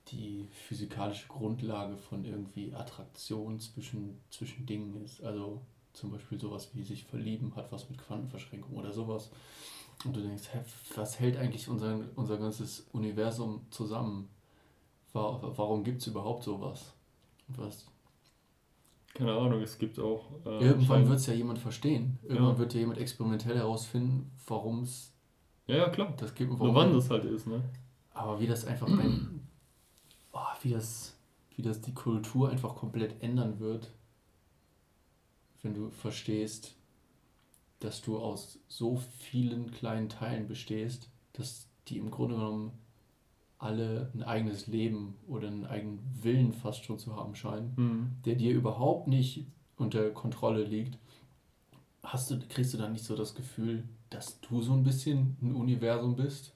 [0.07, 5.23] die physikalische Grundlage von irgendwie Attraktion zwischen, zwischen Dingen ist.
[5.23, 5.61] Also
[5.93, 9.29] zum Beispiel sowas wie sich verlieben hat was mit Quantenverschränkung oder sowas.
[10.03, 10.61] Und du denkst, hä,
[10.95, 14.29] was hält eigentlich unser, unser ganzes Universum zusammen?
[15.13, 16.93] Warum gibt es überhaupt sowas?
[17.57, 17.85] Was.
[19.13, 20.31] Keine Ahnung, es gibt auch.
[20.45, 22.17] Äh, Irgendwann wird es ja jemand verstehen.
[22.23, 22.59] Irgendwann ja.
[22.59, 25.13] wird ja jemand experimentell herausfinden, warum es.
[25.67, 26.13] Ja, ja, klar.
[26.17, 26.75] Das gibt warum.
[26.75, 27.61] wann das halt ist, ne?
[28.13, 29.47] Aber wie das einfach ein.
[30.31, 31.17] Oh, wie das.
[31.55, 33.91] Wie das die Kultur einfach komplett ändern wird,
[35.61, 36.75] wenn du verstehst,
[37.81, 42.71] dass du aus so vielen kleinen Teilen bestehst, dass die im Grunde genommen
[43.61, 48.09] alle ein eigenes Leben oder einen eigenen Willen fast schon zu haben scheinen, mhm.
[48.25, 49.45] der dir überhaupt nicht
[49.77, 50.97] unter Kontrolle liegt,
[52.01, 55.53] hast du, kriegst du dann nicht so das Gefühl, dass du so ein bisschen ein
[55.53, 56.53] Universum bist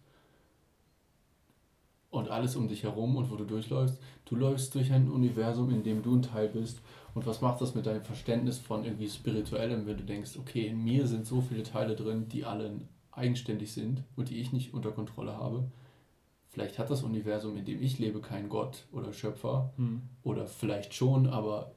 [2.10, 4.00] und alles um dich herum und wo du durchläufst.
[4.26, 6.82] Du läufst durch ein Universum, in dem du ein Teil bist.
[7.14, 10.84] Und was macht das mit deinem Verständnis von irgendwie spirituellem, wenn du denkst, okay, in
[10.84, 12.72] mir sind so viele Teile drin, die alle
[13.12, 15.66] eigenständig sind und die ich nicht unter Kontrolle habe
[16.56, 19.74] Vielleicht hat das Universum, in dem ich lebe, keinen Gott oder Schöpfer.
[19.76, 20.04] Hm.
[20.24, 21.76] Oder vielleicht schon, aber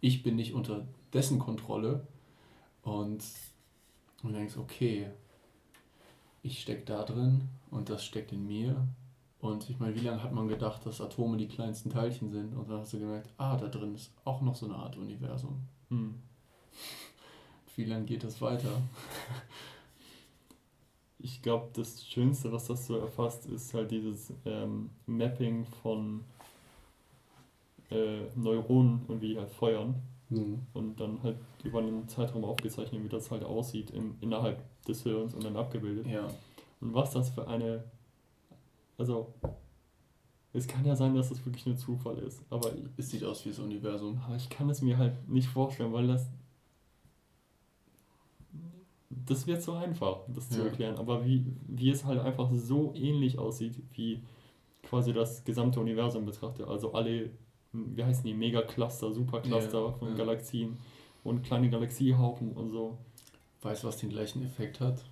[0.00, 2.06] ich bin nicht unter dessen Kontrolle.
[2.80, 3.22] Und
[4.22, 5.10] du denkst, okay,
[6.42, 8.88] ich stecke da drin und das steckt in mir.
[9.38, 12.54] Und ich meine, wie lange hat man gedacht, dass Atome die kleinsten Teilchen sind?
[12.54, 15.60] Und dann hast du gemerkt, ah, da drin ist auch noch so eine Art Universum.
[15.90, 16.14] Hm.
[17.76, 18.80] Wie lange geht das weiter?
[21.22, 26.24] Ich glaube, das Schönste, was das so erfasst, ist halt dieses ähm, Mapping von
[27.90, 29.96] äh, Neuronen und wie die halt feuern.
[30.30, 30.60] Mhm.
[30.72, 35.34] Und dann halt über einen Zeitraum aufgezeichnet, wie das halt aussieht im, innerhalb des Hirns
[35.34, 36.06] und dann abgebildet.
[36.06, 36.28] Ja.
[36.80, 37.84] Und was das für eine.
[38.96, 39.34] Also,
[40.52, 42.42] es kann ja sein, dass das wirklich nur Zufall ist.
[42.50, 44.20] Aber es sieht aus wie das Universum.
[44.24, 46.26] Aber ich kann es mir halt nicht vorstellen, weil das.
[49.10, 50.56] Das wird so einfach, das ja.
[50.56, 50.96] zu erklären.
[50.96, 54.22] Aber wie, wie es halt einfach so ähnlich aussieht, wie
[54.82, 56.66] quasi das gesamte Universum betrachtet.
[56.68, 57.30] Also alle
[57.72, 60.14] wie heißen die, Megacluster, Supercluster ja, von ja.
[60.14, 60.78] Galaxien
[61.22, 62.98] und kleine Galaxiehaufen und so.
[63.62, 65.04] Weißt du, was den gleichen Effekt hat?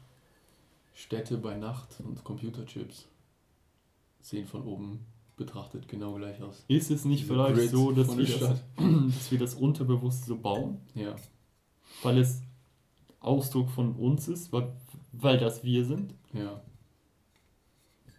[0.94, 3.06] Städte bei Nacht und Computerchips
[4.20, 6.64] sehen von oben betrachtet genau gleich aus.
[6.66, 10.36] Ist es nicht Diese vielleicht Grid so, dass wir, das, dass wir das unterbewusst so
[10.36, 10.80] bauen?
[10.94, 11.14] Ja.
[12.02, 12.42] Weil es
[13.20, 14.72] Ausdruck von uns ist, weil,
[15.12, 16.14] weil das wir sind?
[16.32, 16.60] Ja.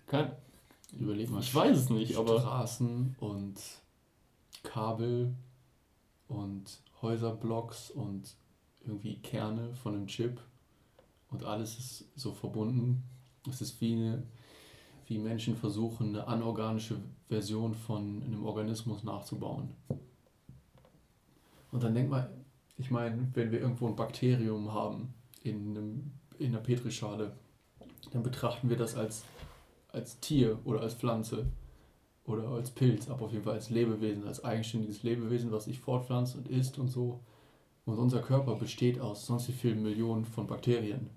[0.07, 0.31] Kein,
[0.97, 1.41] Überleg mal.
[1.41, 2.39] Ich weiß es nicht, aber.
[2.39, 3.59] Straßen und
[4.63, 5.35] Kabel
[6.27, 8.35] und Häuserblocks und
[8.81, 10.41] irgendwie Kerne von einem Chip
[11.31, 13.03] und alles ist so verbunden.
[13.47, 14.23] Es ist wie, eine,
[15.07, 19.73] wie Menschen versuchen, eine anorganische Version von einem Organismus nachzubauen.
[21.71, 22.27] Und dann denkt man,
[22.79, 25.13] ich meine, wenn wir irgendwo ein Bakterium haben
[25.43, 27.33] in, einem, in einer Petrischale,
[28.11, 29.25] dann betrachten wir das als,
[29.89, 31.45] als Tier oder als Pflanze
[32.25, 36.37] oder als Pilz, aber auf jeden Fall als Lebewesen, als eigenständiges Lebewesen, was sich fortpflanzt
[36.37, 37.19] und isst und so.
[37.85, 41.09] Und unser Körper besteht aus sonst wie vielen Millionen von Bakterien.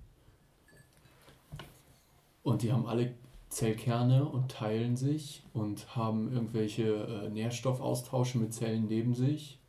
[2.43, 3.15] Und die haben alle
[3.51, 9.62] Zellkerne und teilen sich und haben irgendwelche äh, Nährstoffaustausche mit Zellen neben sich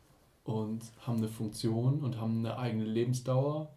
[0.44, 3.70] und haben eine Funktion und haben eine eigene Lebensdauer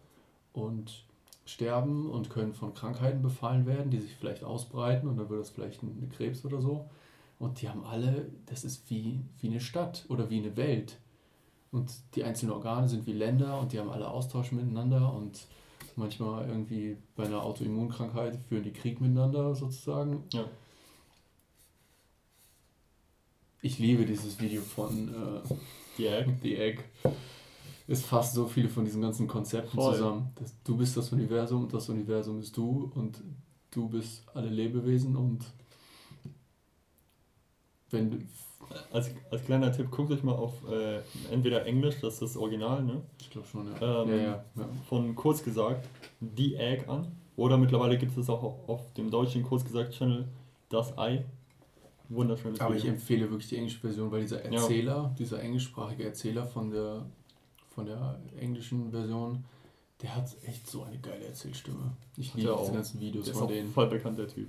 [0.54, 1.06] und
[1.46, 5.50] sterben und können von Krankheiten befallen werden, die sich vielleicht ausbreiten und dann wird das
[5.50, 6.90] vielleicht eine Krebs oder so.
[7.40, 10.98] Und die haben alle, das ist wie, wie eine Stadt oder wie eine Welt.
[11.72, 15.48] Und die einzelnen Organe sind wie Länder und die haben alle Austausch miteinander und
[15.96, 20.24] manchmal irgendwie bei einer Autoimmunkrankheit führen die Krieg miteinander sozusagen.
[20.34, 20.46] Ja.
[23.62, 25.54] Ich liebe dieses Video von äh,
[25.98, 26.34] The Egg.
[26.42, 26.84] The Egg.
[27.88, 29.94] Es fasst so viele von diesen ganzen Konzepten Voll.
[29.94, 30.32] zusammen.
[30.36, 33.22] Das, du bist das Universum und das Universum bist du und
[33.72, 35.46] du bist alle Lebewesen und
[37.90, 38.28] wenn
[38.92, 41.00] als, als kleiner Tipp, guckt euch mal auf äh,
[41.32, 43.02] entweder Englisch, das ist das Original, ne?
[43.20, 44.04] Ich glaube schon, ja.
[44.04, 44.70] Ähm, ja, ja, ja.
[44.90, 45.88] Von kurz gesagt
[46.36, 47.12] The Egg an.
[47.36, 50.28] Oder mittlerweile gibt es auch auf dem deutschen kurz gesagt Channel
[50.70, 51.24] Das Ei.
[52.10, 52.86] Wunderschönes Aber Video.
[52.86, 55.16] ich empfehle wirklich die englische Version, weil dieser Erzähler, ja.
[55.18, 57.06] dieser englischsprachige Erzähler von der,
[57.70, 59.44] von der englischen Version,
[60.02, 61.92] der hat echt so eine geile Erzählstimme.
[62.16, 63.72] Ich liebe diese ganzen Videos der von denen.
[63.72, 64.48] Voll bekannter Typ.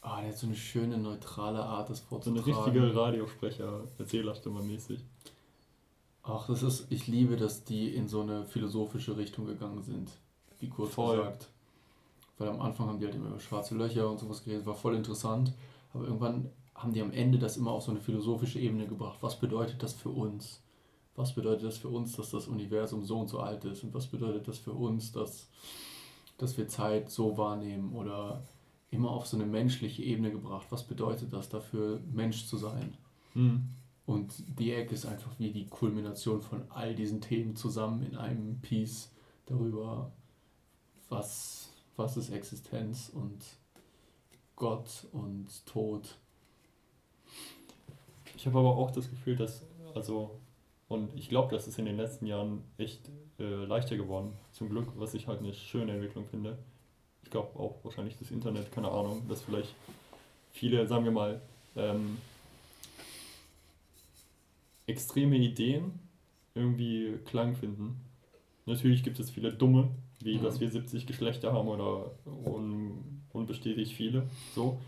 [0.00, 2.44] Ah, der hat so eine schöne, neutrale Art, das vorzutragen.
[2.44, 5.00] So eine richtige Radiosprecher, Erzählerstimme mäßig.
[6.22, 10.10] Ach, das ist, ich liebe, dass die in so eine philosophische Richtung gegangen sind,
[10.60, 11.18] wie kurz voll.
[11.18, 11.48] gesagt.
[12.38, 14.94] Weil am Anfang haben die halt immer über schwarze Löcher und sowas geredet, war voll
[14.94, 15.54] interessant.
[15.92, 19.18] Aber irgendwann haben die am Ende das immer auf so eine philosophische Ebene gebracht.
[19.22, 20.62] Was bedeutet das für uns?
[21.14, 23.82] Was bedeutet das für uns, dass das Universum so und so alt ist?
[23.82, 25.48] Und was bedeutet das für uns, dass,
[26.36, 27.94] dass wir Zeit so wahrnehmen?
[27.94, 28.42] Oder
[28.90, 30.66] immer auf so eine menschliche Ebene gebracht.
[30.70, 32.96] Was bedeutet das dafür, Mensch zu sein?
[33.34, 33.68] Mhm.
[34.06, 38.60] Und The Egg ist einfach wie die Kulmination von all diesen Themen zusammen in einem
[38.60, 39.10] Piece
[39.46, 40.12] darüber,
[41.08, 41.65] was,
[41.96, 43.44] was ist Existenz und
[44.54, 46.16] Gott und Tod.
[48.36, 49.62] Ich habe aber auch das Gefühl, dass,
[49.94, 50.38] also,
[50.88, 54.88] und ich glaube, das ist in den letzten Jahren echt äh, leichter geworden, zum Glück,
[54.96, 56.58] was ich halt eine schöne Entwicklung finde
[57.26, 59.74] ich glaube auch wahrscheinlich das Internet, keine Ahnung, dass vielleicht
[60.52, 61.40] viele, sagen wir mal,
[61.74, 62.18] ähm,
[64.86, 65.98] extreme Ideen
[66.54, 68.00] irgendwie Klang finden.
[68.64, 69.90] Natürlich gibt es viele dumme,
[70.20, 70.42] wie mhm.
[70.42, 72.10] dass wir 70 Geschlechter haben oder
[72.44, 74.78] un, unbestätigt viele, so.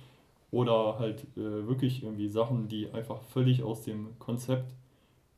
[0.50, 4.72] Oder halt äh, wirklich irgendwie Sachen, die einfach völlig aus dem Konzept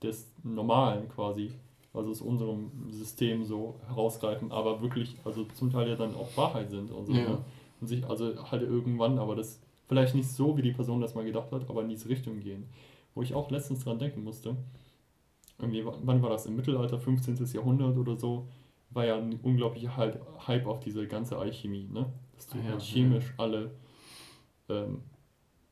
[0.02, 1.50] des Normalen quasi
[1.92, 6.70] also aus unserem System so herausgreifen, aber wirklich, also zum Teil ja dann auch Wahrheit
[6.70, 7.12] sind und so.
[7.12, 7.28] Ja.
[7.30, 7.38] Ne?
[7.80, 11.24] Und sich also halt irgendwann, aber das vielleicht nicht so, wie die Person das mal
[11.24, 12.68] gedacht hat, aber in diese Richtung gehen.
[13.14, 14.56] Wo ich auch letztens dran denken musste,
[15.58, 16.46] irgendwie, wann war das?
[16.46, 17.44] Im Mittelalter, 15.
[17.52, 18.46] Jahrhundert oder so,
[18.90, 22.12] war ja ein unglaublicher halt Hype auf diese ganze Alchemie, ne?
[22.34, 23.44] Dass du ah, ja, halt chemisch ja.
[23.44, 23.70] alle
[24.68, 25.02] ähm,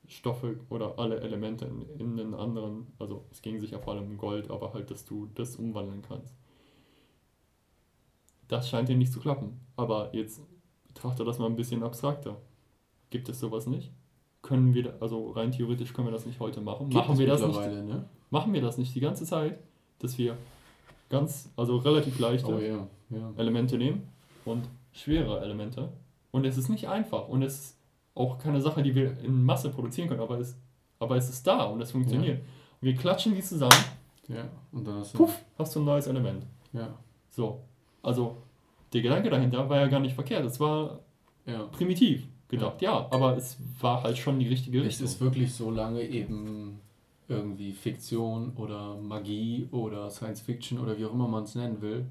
[0.06, 4.10] Stoffe oder alle Elemente in, in den anderen, also es ging sich ja vor allem
[4.10, 6.34] um Gold, aber halt, dass du das umwandeln kannst.
[8.48, 9.60] Das scheint dir nicht zu klappen.
[9.76, 10.40] Aber jetzt
[10.86, 12.40] betrachte das mal ein bisschen abstrakter.
[13.10, 13.92] Gibt es sowas nicht?
[14.40, 16.88] Können wir, also rein theoretisch können wir das nicht heute machen.
[16.88, 17.58] Gibt machen wir das nicht?
[17.58, 18.08] Ne?
[18.30, 19.58] Machen wir das nicht die ganze Zeit,
[19.98, 20.36] dass wir
[21.08, 22.86] ganz, also relativ leichte oh, yeah.
[23.10, 23.32] Yeah.
[23.36, 24.08] Elemente nehmen
[24.44, 25.88] und schwere Elemente.
[26.30, 27.78] Und es ist nicht einfach und es ist
[28.14, 30.56] auch keine Sache, die wir in Masse produzieren können, aber es,
[30.98, 32.38] aber es ist da und es funktioniert.
[32.38, 32.44] Ja.
[32.80, 33.84] Und wir klatschen die zusammen.
[34.28, 35.18] Ja, und dann hast du.
[35.18, 36.44] Puff, hast du ein neues Element.
[36.72, 36.94] Ja.
[37.30, 37.62] So.
[38.02, 38.36] Also,
[38.92, 40.44] der Gedanke dahinter war ja gar nicht verkehrt.
[40.44, 41.00] Es war
[41.46, 41.64] ja.
[41.64, 42.92] primitiv gedacht, ja.
[42.92, 43.06] ja.
[43.10, 45.06] aber es war halt schon die richtige Richtung.
[45.06, 46.80] Es ist wirklich so lange eben
[47.28, 52.06] irgendwie Fiktion oder Magie oder Science Fiction oder wie auch immer man es nennen will,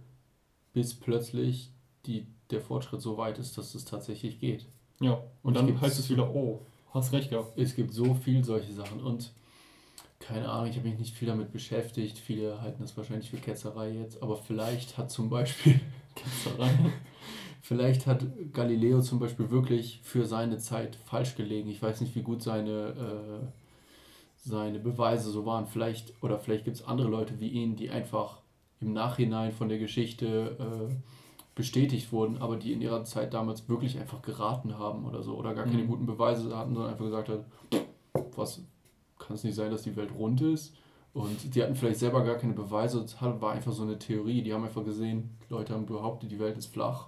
[0.73, 1.71] bis plötzlich
[2.05, 4.67] die, der Fortschritt so weit ist, dass es tatsächlich geht.
[4.99, 5.13] Ja,
[5.43, 6.61] und, und dann heißt es wieder, oh,
[6.93, 7.57] hast recht gehabt.
[7.57, 9.31] Es gibt so viel solche Sachen und
[10.19, 12.17] keine Ahnung, ich habe mich nicht viel damit beschäftigt.
[12.17, 15.79] Viele halten das wahrscheinlich für Ketzerei jetzt, aber vielleicht hat zum Beispiel
[16.15, 16.71] Ketzerei.
[17.61, 21.69] vielleicht hat Galileo zum Beispiel wirklich für seine Zeit falsch gelegen.
[21.69, 23.66] Ich weiß nicht, wie gut seine, äh,
[24.37, 25.67] seine Beweise so waren.
[25.67, 28.41] Vielleicht, oder vielleicht gibt es andere Leute wie ihn, die einfach
[28.79, 30.93] im Nachhinein von der Geschichte äh,
[31.55, 35.55] bestätigt wurden, aber die in ihrer Zeit damals wirklich einfach geraten haben oder so oder
[35.55, 35.87] gar keine mhm.
[35.87, 37.45] guten Beweise hatten, sondern einfach gesagt hat,
[38.35, 38.61] was
[39.17, 40.75] kann es nicht sein, dass die Welt rund ist?
[41.13, 44.43] Und die hatten vielleicht selber gar keine Beweise, es war einfach so eine Theorie.
[44.43, 47.07] Die haben einfach gesehen, Leute haben behauptet, die Welt ist flach.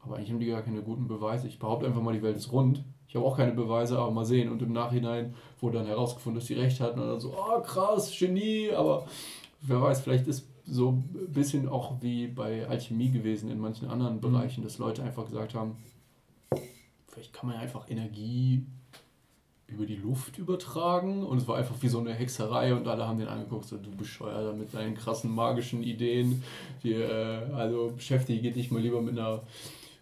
[0.00, 1.46] Aber eigentlich haben die gar keine guten Beweise.
[1.46, 2.84] Ich behaupte einfach mal, die Welt ist rund.
[3.12, 4.50] Ich habe auch keine Beweise, aber mal sehen.
[4.50, 6.98] Und im Nachhinein wurde dann herausgefunden, dass die recht hatten.
[6.98, 8.70] Und dann so, oh krass, Genie.
[8.70, 9.04] Aber
[9.60, 14.14] wer weiß, vielleicht ist so ein bisschen auch wie bei Alchemie gewesen in manchen anderen
[14.14, 14.20] mhm.
[14.22, 15.76] Bereichen, dass Leute einfach gesagt haben,
[17.08, 18.64] vielleicht kann man einfach Energie
[19.66, 23.18] über die Luft übertragen und es war einfach wie so eine Hexerei und alle haben
[23.18, 26.42] den angeguckt, so du bescheuerter mit deinen krassen magischen Ideen,
[26.82, 29.42] die, äh, also beschäftige dich mal lieber mit einer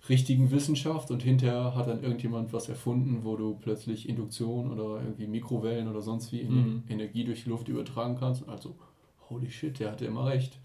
[0.08, 5.26] richtigen Wissenschaft und hinterher hat dann irgendjemand was erfunden, wo du plötzlich Induktion oder irgendwie
[5.26, 6.82] Mikrowellen oder sonst wie mhm.
[6.88, 8.48] Energie durch die Luft übertragen kannst.
[8.48, 8.74] Also
[9.28, 10.58] holy shit, der hatte immer recht.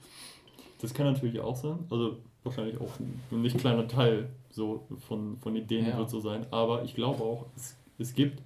[0.82, 1.80] Das kann natürlich auch sein.
[1.90, 5.98] Also wahrscheinlich auch ein nicht kleiner Teil so von, von Ideen ja.
[5.98, 6.46] wird so sein.
[6.52, 8.42] Aber ich glaube auch, es, es gibt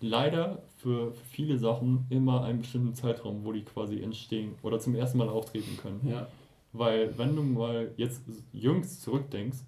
[0.00, 5.18] leider für viele Sachen immer einen bestimmten Zeitraum, wo die quasi entstehen oder zum ersten
[5.18, 6.00] Mal auftreten können.
[6.04, 6.26] Ja.
[6.72, 9.58] Weil wenn du mal jetzt jüngst zurückdenkst,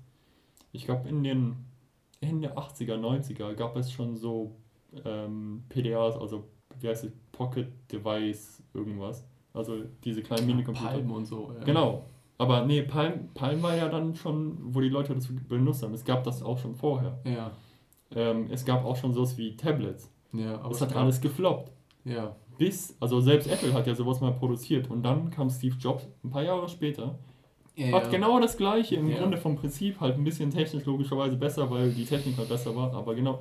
[0.73, 1.57] ich glaube in den
[2.21, 4.57] Ende 80er, 90er gab es schon so
[5.05, 6.45] ähm, PDAs, also
[6.81, 9.27] wie heißt es, Pocket Device irgendwas.
[9.53, 10.89] Also diese kleinen Minicomputer.
[10.89, 11.53] Palm und so.
[11.59, 11.65] Ja.
[11.65, 12.05] Genau.
[12.39, 15.95] Aber nee, Palm, Palm war ja dann schon, wo die Leute das benutzt haben.
[15.95, 17.19] Es gab das auch schon vorher.
[17.25, 17.53] Ja.
[18.15, 20.11] Ähm, es gab auch schon sowas wie Tablets.
[20.33, 21.71] Ja, aber es hat alles gefloppt.
[22.05, 22.35] Ja.
[22.59, 26.31] Bis, also selbst Apple hat ja sowas mal produziert und dann kam Steve Jobs ein
[26.31, 27.19] paar Jahre später.
[27.77, 28.11] Ja, hat ja.
[28.11, 29.19] genau das gleiche, im ja.
[29.19, 32.95] Grunde vom Prinzip halt ein bisschen technisch logischerweise besser, weil die Technik halt besser war,
[32.95, 33.41] aber genau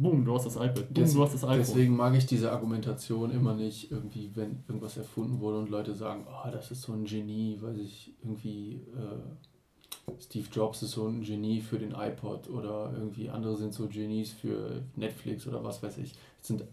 [0.00, 1.58] boom, du hast das iPad, boom, Des, du hast das iPhone.
[1.58, 6.26] Deswegen mag ich diese Argumentation immer nicht, irgendwie, wenn irgendwas erfunden wurde und Leute sagen,
[6.26, 11.22] oh, das ist so ein Genie, weiß ich, irgendwie äh, Steve Jobs ist so ein
[11.22, 15.98] Genie für den iPod oder irgendwie andere sind so Genies für Netflix oder was weiß
[15.98, 16.14] ich.
[16.40, 16.64] Es sind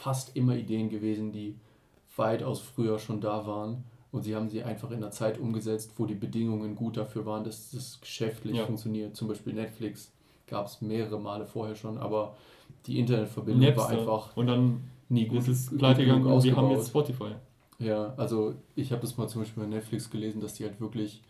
[0.00, 1.56] fast immer Ideen gewesen, die
[2.16, 6.06] weitaus früher schon da waren und sie haben sie einfach in der Zeit umgesetzt, wo
[6.06, 8.66] die Bedingungen gut dafür waren, dass das geschäftlich ja.
[8.66, 9.14] funktioniert.
[9.14, 10.10] Zum Beispiel Netflix
[10.46, 12.36] gab es mehrere Male vorher schon, aber
[12.86, 13.82] die Internetverbindung Napster.
[13.82, 15.38] war einfach und dann nie gut.
[15.40, 17.32] Ist es pleite gegangen und wir haben jetzt Spotify.
[17.78, 21.22] Ja, also ich habe das mal zum Beispiel bei Netflix gelesen, dass die halt wirklich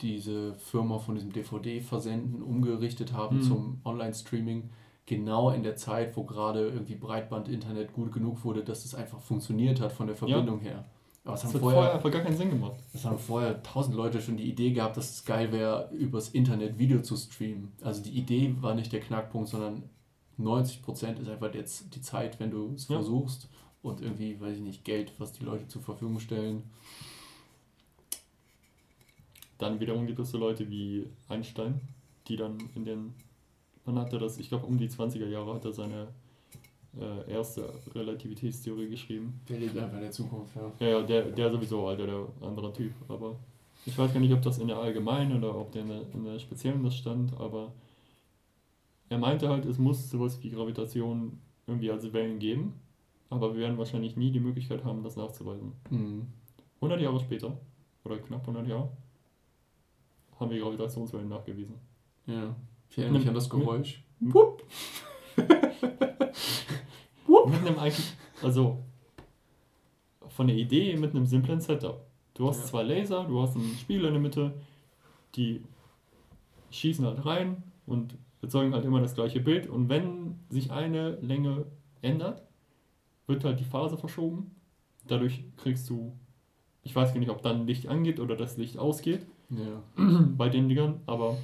[0.00, 3.42] diese Firma von diesem DVD-Versenden umgerichtet haben mhm.
[3.42, 4.70] zum Online-Streaming,
[5.06, 9.80] genau in der Zeit, wo gerade irgendwie Breitband-Internet gut genug wurde, dass es einfach funktioniert
[9.80, 10.70] hat von der Verbindung ja.
[10.70, 10.84] her.
[11.24, 12.78] Aber das, hat vorher, vorher einfach gar keinen Sinn gemacht.
[12.92, 16.78] Es haben vorher tausend Leute schon die Idee gehabt, dass es geil wäre, übers Internet
[16.78, 17.72] Video zu streamen.
[17.80, 19.88] Also die Idee war nicht der Knackpunkt, sondern
[20.38, 22.96] 90% ist einfach jetzt die Zeit, wenn du es ja.
[22.96, 23.48] versuchst
[23.82, 26.64] und irgendwie, weiß ich nicht, Geld, was die Leute zur Verfügung stellen.
[29.58, 31.80] Dann wiederum gibt es so Leute wie Einstein,
[32.28, 33.14] die dann in den,
[33.84, 36.08] wann hatte das, ich glaube um die 20er Jahre hat er seine
[36.98, 39.40] äh, erste Relativitätstheorie geschrieben.
[39.48, 40.72] Der lebt einfach in der Zukunft, ja.
[40.80, 42.92] Ja, ja der, der sowieso, Alter, der andere Typ.
[43.08, 43.36] Aber
[43.86, 46.24] ich weiß gar nicht, ob das in der allgemeinen oder ob der in der, in
[46.24, 47.72] der speziellen das stand, aber
[49.08, 52.74] er meinte halt, es muss sowas wie Gravitation irgendwie als Wellen geben,
[53.30, 55.72] aber wir werden wahrscheinlich nie die Möglichkeit haben, das nachzuweisen.
[55.90, 56.26] Mhm.
[56.76, 57.56] 100 Jahre später,
[58.04, 58.90] oder knapp 100 Jahre,
[60.38, 61.74] haben wir Gravitationswellen nachgewiesen.
[62.26, 62.54] Ja,
[62.94, 64.04] ich erinnere mich an das Geräusch.
[64.20, 64.62] Wupp.
[67.46, 68.78] mit einem eigentlich, also
[70.28, 72.06] von der Idee mit einem simplen Setup.
[72.34, 72.66] Du hast ja.
[72.66, 74.54] zwei Laser, du hast einen Spiegel in der Mitte,
[75.34, 75.62] die
[76.70, 79.68] schießen halt rein und erzeugen halt immer das gleiche Bild.
[79.68, 81.66] Und wenn sich eine Länge
[82.00, 82.42] ändert,
[83.26, 84.54] wird halt die Phase verschoben.
[85.08, 86.16] Dadurch kriegst du,
[86.84, 89.82] ich weiß gar nicht, ob dann Licht angeht oder das Licht ausgeht ja.
[90.36, 91.36] bei den Dingern, aber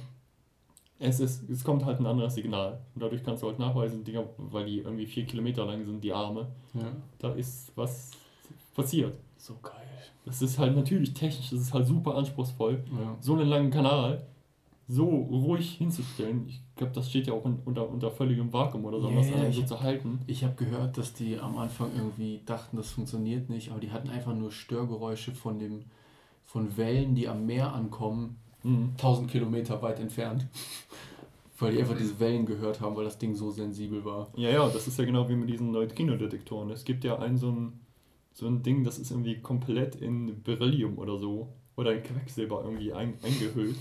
[1.01, 2.79] es, ist, es kommt halt ein anderes Signal.
[2.93, 6.13] Und dadurch kannst du halt nachweisen, Dinger, weil die irgendwie vier Kilometer lang sind, die
[6.13, 6.91] Arme, ja.
[7.19, 8.11] da ist was
[8.75, 9.13] passiert.
[9.37, 9.73] So geil.
[10.25, 13.17] Das ist halt natürlich technisch, das ist halt super anspruchsvoll, ja.
[13.19, 14.25] so einen langen Kanal
[14.87, 16.45] so ruhig hinzustellen.
[16.47, 19.63] Ich glaube, das steht ja auch unter, unter völligem Vakuum oder so, yeah, das so
[19.63, 20.19] zu halten.
[20.27, 24.09] Ich habe gehört, dass die am Anfang irgendwie dachten, das funktioniert nicht, aber die hatten
[24.09, 25.85] einfach nur Störgeräusche von dem
[26.45, 28.91] von Wellen, die am Meer ankommen, mhm.
[28.97, 30.47] 1000 Kilometer weit entfernt.
[31.59, 34.29] weil die einfach diese Wellen gehört haben, weil das Ding so sensibel war.
[34.35, 36.71] Ja, ja, das ist ja genau wie mit diesen Neutrino-Detektoren.
[36.71, 37.73] Es gibt ja ein so ein,
[38.33, 42.93] so ein Ding, das ist irgendwie komplett in Beryllium oder so oder in Quecksilber irgendwie
[42.93, 43.75] ein, eingehüllt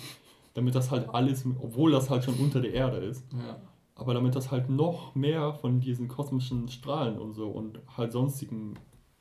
[0.54, 3.60] damit das halt alles, obwohl das halt schon unter der Erde ist, ja.
[3.94, 8.74] aber damit das halt noch mehr von diesen kosmischen Strahlen und so und halt sonstigen,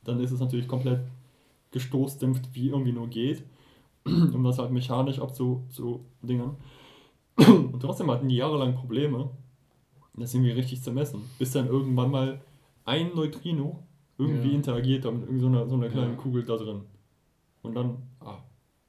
[0.04, 1.00] dann ist es natürlich komplett
[1.70, 3.44] gestoßdämpft, wie irgendwie nur geht,
[4.04, 6.56] um das halt mechanisch abzudingern.
[7.36, 9.30] Und trotzdem hatten die jahrelang Probleme,
[10.14, 12.40] das irgendwie richtig zu messen, bis dann irgendwann mal
[12.84, 13.82] ein Neutrino
[14.18, 14.54] irgendwie ja.
[14.54, 16.22] interagiert mit irgendeiner so einer kleinen ja.
[16.22, 16.82] Kugel da drin.
[17.62, 18.38] Und dann, ah,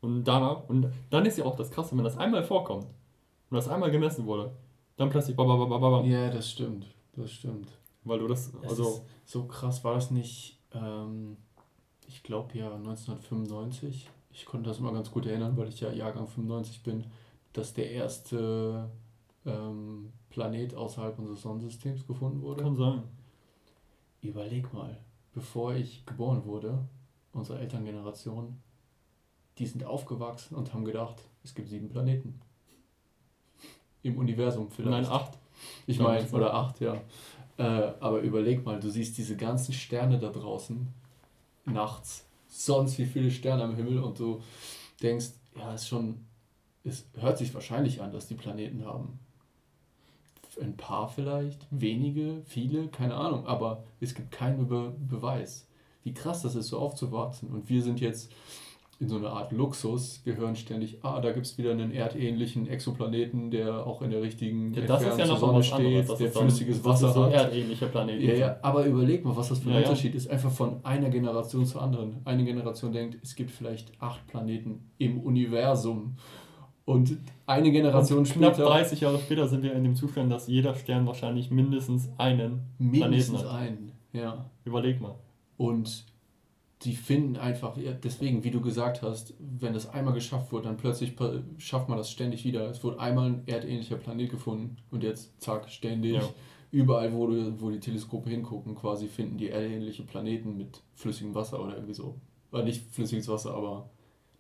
[0.02, 3.70] und danach, und dann ist ja auch das Krasse, wenn das einmal vorkommt und das
[3.70, 4.52] einmal gemessen wurde,
[4.98, 6.06] dann plötzlich bababababam.
[6.06, 6.88] Ja, das stimmt.
[7.14, 7.68] Das stimmt.
[8.04, 9.06] Weil du das, das also.
[9.26, 11.38] so krass war das nicht, ähm,
[12.08, 14.10] ich glaube ja 1995.
[14.34, 17.06] Ich konnte das immer ganz gut erinnern, weil ich ja Jahrgang 95 bin,
[17.54, 18.90] dass der erste
[19.46, 22.64] ähm, Planet außerhalb unseres Sonnensystems gefunden wurde.
[22.64, 23.04] Kann sein.
[24.22, 24.98] Überleg mal,
[25.34, 26.78] bevor ich geboren wurde,
[27.34, 28.58] unsere Elterngeneration,
[29.58, 32.40] die sind aufgewachsen und haben gedacht, es gibt sieben Planeten.
[34.04, 35.04] Im Universum vielleicht.
[35.04, 35.38] Nein, acht.
[35.86, 36.96] Ich meine, oder acht, ja.
[37.58, 40.88] Äh, aber überleg mal, du siehst diese ganzen Sterne da draußen
[41.66, 44.42] nachts, sonst wie viele Sterne am Himmel und du
[45.02, 46.26] denkst, ja, es ist schon,
[46.84, 49.20] es hört sich wahrscheinlich an, dass die Planeten haben.
[50.62, 55.66] Ein paar vielleicht, wenige, viele, keine Ahnung, aber es gibt keinen Be Beweis.
[56.04, 57.50] Wie krass das ist, so aufzuwachsen.
[57.50, 58.32] Und wir sind jetzt
[59.02, 62.68] in so eine Art Luxus, wir hören ständig, ah, da gibt es wieder einen erdähnlichen
[62.68, 66.86] Exoplaneten, der auch in der richtigen ja, das ist ja noch Sonne steht, der flüssiges
[66.86, 67.34] Wasser ist so hat.
[67.34, 68.22] erdähnlicher Planet.
[68.22, 70.18] Ja, ja, aber überleg mal, was das für ein ja, Unterschied ja.
[70.18, 72.18] ist, einfach von einer Generation zur anderen.
[72.26, 76.18] Eine Generation denkt, es gibt vielleicht acht Planeten im Universum.
[76.86, 78.70] Und eine Generation und knapp später.
[78.70, 83.42] 30 Jahre später sind wir in dem Zustand, dass jeder Stern wahrscheinlich mindestens einen mindestens
[83.42, 83.62] Planeten hat.
[83.62, 84.46] einen, ja.
[84.64, 85.16] Überleg mal.
[85.58, 86.06] Und
[86.84, 91.14] die finden einfach, deswegen, wie du gesagt hast, wenn das einmal geschafft wurde, dann plötzlich
[91.58, 92.70] schafft man das ständig wieder.
[92.70, 96.14] Es wurde einmal ein erdähnlicher Planet gefunden und jetzt, zack, ständig.
[96.14, 96.30] Ja.
[96.72, 101.64] Überall, wo, du, wo die Teleskope hingucken, quasi finden die erdähnliche Planeten mit flüssigem Wasser
[101.64, 102.16] oder irgendwie so.
[102.52, 103.90] Oder nicht flüssiges Wasser, aber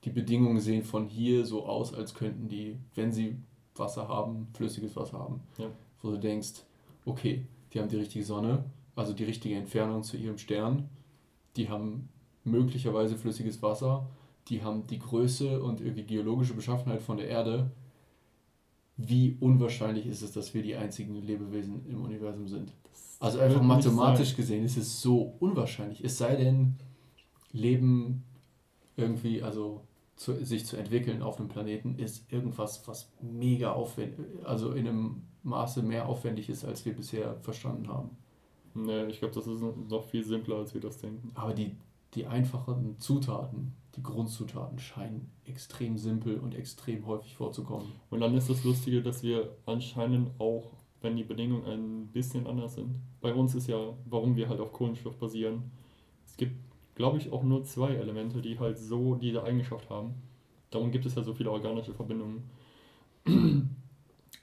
[0.04, 3.38] die Bedingungen sehen von hier so aus, als könnten die, wenn sie
[3.76, 5.42] Wasser haben, flüssiges Wasser haben.
[5.58, 5.68] Ja.
[6.02, 6.64] Wo du denkst,
[7.06, 8.64] okay, die haben die richtige Sonne,
[8.96, 10.90] also die richtige Entfernung zu ihrem Stern,
[11.56, 12.10] die haben
[12.44, 14.08] möglicherweise flüssiges Wasser,
[14.48, 17.72] die haben die Größe und irgendwie geologische Beschaffenheit von der Erde.
[18.98, 22.74] Wie unwahrscheinlich ist es, dass wir die einzigen Lebewesen im Universum sind?
[23.20, 26.04] Also einfach mathematisch gesehen ist es so unwahrscheinlich.
[26.04, 26.76] Es sei denn,
[27.52, 28.24] Leben
[28.96, 29.86] irgendwie, also
[30.16, 35.22] zu, sich zu entwickeln auf einem Planeten, ist irgendwas, was mega aufwendig, also in einem
[35.44, 38.10] Maße mehr aufwendig ist, als wir bisher verstanden haben.
[38.74, 41.32] Ne, ich glaube, das ist noch viel simpler, als wir das denken.
[41.34, 41.76] Aber die,
[42.14, 47.92] die einfachen Zutaten, die Grundzutaten scheinen extrem simpel und extrem häufig vorzukommen.
[48.10, 52.76] Und dann ist das Lustige, dass wir anscheinend auch, wenn die Bedingungen ein bisschen anders
[52.76, 55.72] sind, bei uns ist ja, warum wir halt auf Kohlenstoff basieren,
[56.26, 56.56] es gibt,
[56.96, 60.14] glaube ich, auch nur zwei Elemente, die halt so diese Eigenschaft haben.
[60.70, 62.50] Darum gibt es ja so viele organische Verbindungen.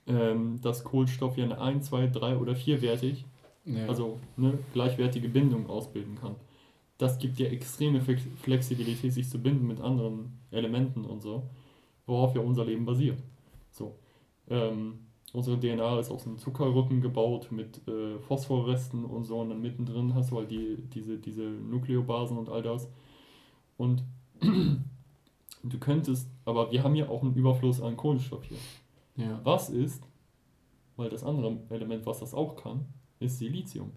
[0.06, 3.24] ähm, dass Kohlenstoff ja eine 1, 2, 3 oder 4-wertig,
[3.64, 3.86] ja.
[3.86, 6.36] also eine gleichwertige Bindung ausbilden kann
[6.98, 11.48] das gibt dir extreme Flexibilität, sich zu binden mit anderen Elementen und so,
[12.06, 13.22] worauf ja unser Leben basiert.
[13.70, 13.96] So.
[14.48, 14.98] Ähm,
[15.32, 20.14] unsere DNA ist aus einem Zuckerrücken gebaut mit äh, Phosphorresten und so und dann mittendrin
[20.14, 22.90] hast du halt die, diese, diese Nukleobasen und all das.
[23.76, 24.02] Und
[24.40, 28.58] du könntest, aber wir haben ja auch einen Überfluss an Kohlenstoff hier.
[29.16, 29.40] Ja.
[29.44, 30.02] Was ist,
[30.96, 32.86] weil das andere Element, was das auch kann,
[33.20, 33.92] ist Silizium.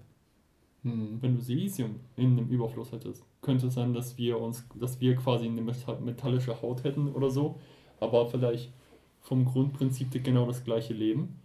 [0.84, 1.21] Hm.
[1.21, 5.15] Wenn du Silizium in einem Überfluss hättest, könnte es sein, dass wir uns, dass wir
[5.15, 7.59] quasi eine metallische Haut hätten oder so,
[7.99, 8.73] aber vielleicht
[9.21, 11.39] vom Grundprinzip genau das gleiche Leben.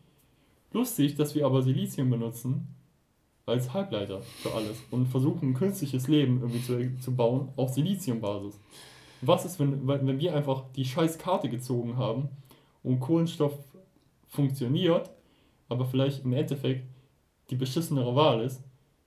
[0.72, 2.68] Lustig, dass wir aber Silizium benutzen
[3.44, 8.58] als Halbleiter für alles und versuchen, ein künstliches Leben irgendwie zu, zu bauen auf Siliziumbasis.
[9.20, 12.28] Was ist, wenn, wenn wir einfach die scheiß Karte gezogen haben
[12.82, 13.56] und Kohlenstoff
[14.26, 15.10] funktioniert,
[15.68, 16.86] aber vielleicht im Endeffekt
[17.50, 18.62] die beschissenere Wahl ist,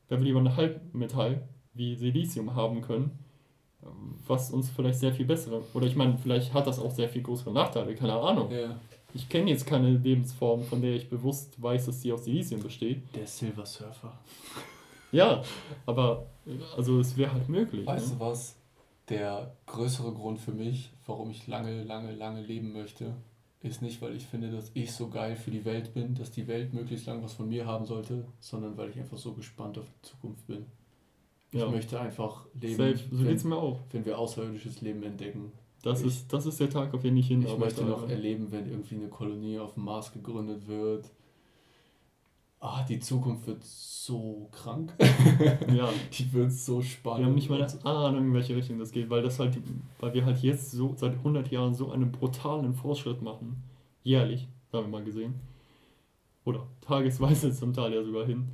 [0.10, 3.18] wenn wir lieber ein Halbmetall wie Silizium haben können,
[4.28, 7.22] was uns vielleicht sehr viel bessere, oder ich meine, vielleicht hat das auch sehr viel
[7.22, 8.52] größere Nachteile, keine Ahnung.
[8.52, 8.76] Ja.
[9.14, 13.02] Ich kenne jetzt keine Lebensform, von der ich bewusst weiß, dass sie aus Silizium besteht.
[13.16, 14.14] Der Silver Surfer.
[15.12, 15.42] Ja,
[15.86, 16.28] aber
[16.78, 17.88] also es wäre halt möglich.
[17.88, 18.16] Weißt ne?
[18.16, 18.56] du was?
[19.08, 23.16] Der größere Grund für mich, warum ich lange, lange, lange leben möchte,
[23.62, 26.48] ist nicht, weil ich finde, dass ich so geil für die Welt bin, dass die
[26.48, 29.86] Welt möglichst lang was von mir haben sollte, sondern weil ich einfach so gespannt auf
[29.86, 30.66] die Zukunft bin.
[31.52, 31.70] Ich ja.
[31.70, 33.00] möchte einfach leben, Safe.
[33.12, 33.80] So wenn, mir auch.
[33.92, 35.52] wenn wir außerirdisches Leben entdecken.
[35.82, 38.52] Das, ich, ist, das ist der Tag, auf den ich hin Ich möchte noch erleben,
[38.52, 41.10] wenn irgendwie eine Kolonie auf dem Mars gegründet wird.
[42.62, 44.94] Ah, die Zukunft wird so krank.
[45.74, 45.90] ja.
[46.12, 47.20] Die wird so spannend.
[47.20, 49.58] Wir haben nicht mal eine Ahnung, in welche Richtung das geht, weil das halt,
[50.00, 53.64] weil wir halt jetzt so seit 100 Jahren so einen brutalen Fortschritt machen.
[54.04, 55.36] Jährlich, haben wir mal gesehen.
[56.44, 58.50] Oder tagesweise zum Teil ja sogar hin.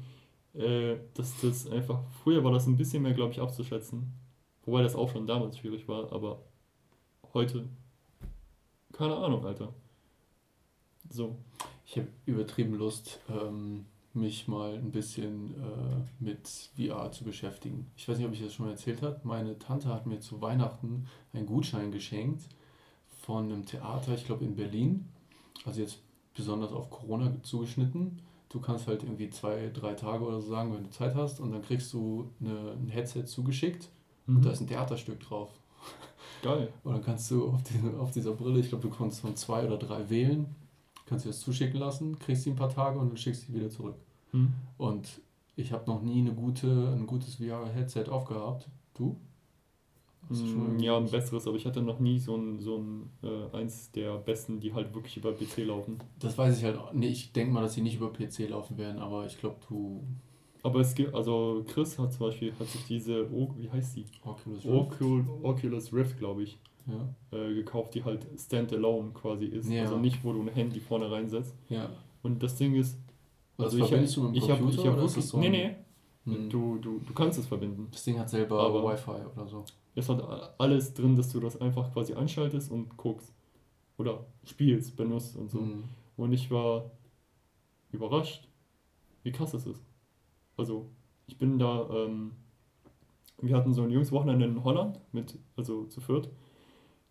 [0.54, 4.14] Äh, dass das einfach, früher war das ein bisschen mehr, glaube ich, abzuschätzen.
[4.66, 6.42] Wobei das auch schon damals schwierig war, aber
[7.34, 7.68] heute,
[8.94, 9.74] keine Ahnung, Alter.
[11.10, 11.36] So.
[11.86, 13.86] Ich habe übertrieben Lust, ähm,
[14.16, 17.92] mich mal ein bisschen äh, mit VR zu beschäftigen.
[17.96, 19.20] Ich weiß nicht, ob ich das schon mal erzählt habe.
[19.24, 22.44] Meine Tante hat mir zu Weihnachten einen Gutschein geschenkt
[23.22, 25.10] von einem Theater, ich glaube in Berlin.
[25.66, 26.00] Also jetzt
[26.36, 28.22] besonders auf Corona zugeschnitten.
[28.50, 31.52] Du kannst halt irgendwie zwei, drei Tage oder so sagen, wenn du Zeit hast, und
[31.52, 33.90] dann kriegst du eine, ein Headset zugeschickt
[34.28, 34.38] mhm.
[34.38, 35.52] und da ist ein Theaterstück drauf.
[36.42, 36.72] Geil.
[36.84, 39.66] Und dann kannst du auf, die, auf dieser Brille, ich glaube, du kannst von zwei
[39.66, 40.54] oder drei wählen,
[41.06, 43.70] kannst du das zuschicken lassen, kriegst sie ein paar Tage und dann schickst sie wieder
[43.70, 43.96] zurück.
[44.32, 44.54] Mhm.
[44.78, 45.22] Und
[45.56, 48.68] ich habe noch nie eine gute, ein gutes VR-Headset aufgehabt.
[48.94, 49.18] Du?
[50.30, 53.92] Mm, ja, ein besseres, aber ich hatte noch nie so ein, so ein äh, eins
[53.92, 56.00] der besten, die halt wirklich über PC laufen.
[56.20, 59.00] Das weiß ich halt Nee, ich denke mal, dass sie nicht über PC laufen werden,
[59.00, 60.04] aber ich glaube, du.
[60.64, 64.06] Aber es gibt, also Chris hat zum Beispiel, hat sich diese, wie heißt die?
[64.24, 64.76] Oculus Rift.
[64.76, 66.58] Ocul, Oculus Rift, glaube ich.
[66.88, 67.38] Ja.
[67.38, 69.70] Äh, gekauft, die halt standalone quasi ist.
[69.70, 69.84] Ja.
[69.84, 71.56] Also nicht, wo du ein Handy vorne reinsetzt.
[71.70, 71.90] Ja.
[72.22, 73.00] Und das Ding ist,
[73.58, 75.76] also ich, ich, ich habe ich hab wirklich, so nee, nee,
[76.26, 76.50] hm.
[76.50, 77.88] du, du, du kannst es verbinden.
[77.92, 79.64] Das Ding hat selber Wi-Fi oder so.
[79.96, 80.22] Es hat
[80.60, 83.34] alles drin, dass du das einfach quasi anschaltest und guckst.
[83.98, 85.60] Oder spielst, benutzt und so.
[85.60, 85.86] Mhm.
[86.18, 86.92] Und ich war
[87.92, 88.48] überrascht,
[89.24, 89.82] wie krass das ist.
[90.58, 90.90] Also,
[91.28, 92.32] ich bin da, ähm,
[93.42, 96.30] wir hatten so ein Jungswochenende in Holland mit, also zu viert.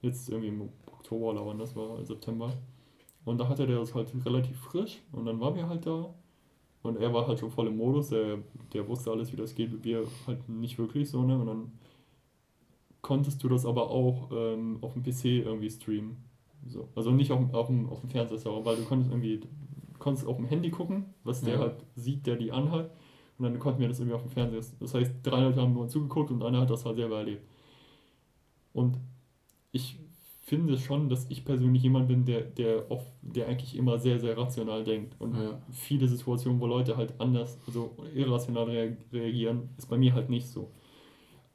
[0.04, 2.52] Jetzt irgendwie im Oktober oder wann das war, September.
[3.24, 6.12] Und da hatte der das halt relativ frisch und dann waren wir halt da.
[6.82, 8.38] Und er war halt schon voll im Modus, der,
[8.74, 11.38] der wusste alles, wie das geht, wir halt nicht wirklich so, ne?
[11.38, 11.72] Und dann
[13.00, 16.16] konntest du das aber auch ähm, auf dem PC irgendwie streamen.
[16.66, 16.88] So.
[16.94, 19.40] Also nicht auf, auf, dem, auf dem Fernseher, weil du konntest irgendwie,
[19.98, 22.90] konntest auf dem Handy gucken, was der halt sieht, der die anhat.
[23.38, 24.62] Und dann konnten wir das irgendwie auf dem Fernseher.
[24.80, 27.46] Das heißt, drei Leute haben nur zugeguckt und einer hat das halt selber erlebt.
[28.74, 28.98] Und
[29.74, 29.98] ich
[30.42, 34.38] finde schon, dass ich persönlich jemand bin, der, der, oft, der eigentlich immer sehr, sehr
[34.38, 35.16] rational denkt.
[35.18, 35.60] Und ja.
[35.72, 40.70] viele Situationen, wo Leute halt anders, also irrational reagieren, ist bei mir halt nicht so.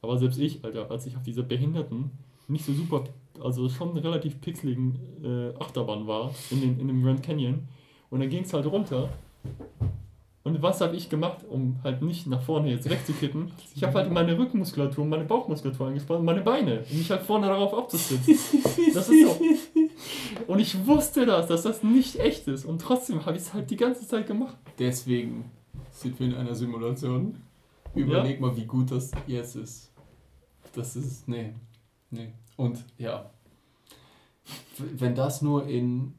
[0.02, 2.12] Aber selbst ich, Alter, als ich auf dieser behinderten,
[2.48, 3.06] nicht so super,
[3.40, 7.68] also schon relativ pixeligen äh, Achterbahn war, in, den, in dem Grand Canyon,
[8.10, 9.10] und dann ging es halt runter.
[10.50, 13.52] Und was habe ich gemacht, um halt nicht nach vorne jetzt wegzukippen?
[13.76, 17.72] Ich habe halt meine Rückenmuskulatur, meine Bauchmuskulatur angespannt, meine Beine, um mich halt vorne darauf
[17.72, 18.36] abzusitzen.
[18.96, 19.40] Das ist so.
[20.48, 22.66] Und ich wusste das, dass das nicht echt ist.
[22.66, 24.58] Und trotzdem habe ich es halt die ganze Zeit gemacht.
[24.80, 25.52] Deswegen
[25.92, 27.36] sind wir in einer Simulation.
[27.94, 28.48] Überleg ja.
[28.48, 29.92] mal, wie gut das jetzt ist.
[30.74, 31.54] Das ist, nee,
[32.10, 32.34] nee.
[32.58, 33.30] Und ja,
[34.78, 36.16] wenn das nur in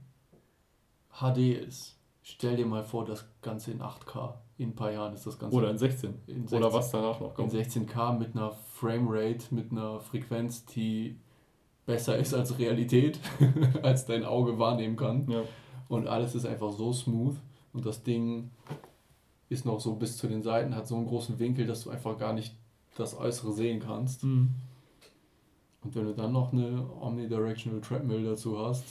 [1.18, 1.99] HD ist,
[2.30, 4.34] stell dir mal vor, das Ganze in 8K.
[4.58, 5.56] In ein paar Jahren ist das Ganze.
[5.56, 6.14] Oder in 16.
[6.26, 7.52] In 16 Oder was danach noch kommt.
[7.52, 11.16] In 16K mit einer Framerate, mit einer Frequenz, die
[11.86, 13.18] besser ist als Realität,
[13.82, 15.28] als dein Auge wahrnehmen kann.
[15.30, 15.42] Ja.
[15.88, 17.36] Und alles ist einfach so smooth.
[17.72, 18.50] Und das Ding
[19.48, 22.18] ist noch so bis zu den Seiten, hat so einen großen Winkel, dass du einfach
[22.18, 22.54] gar nicht
[22.96, 24.24] das Äußere sehen kannst.
[24.24, 24.50] Mhm.
[25.82, 28.84] Und wenn du dann noch eine Omnidirectional Treadmill dazu hast,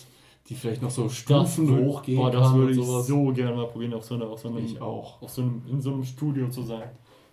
[0.49, 3.93] die vielleicht noch so Stufen das hochgehen boah, das würde ich so gerne mal probieren,
[3.93, 5.21] auf so, einer, auf so einem, ich auch.
[5.21, 6.89] Auf so einem, in so einem Studio zu sein.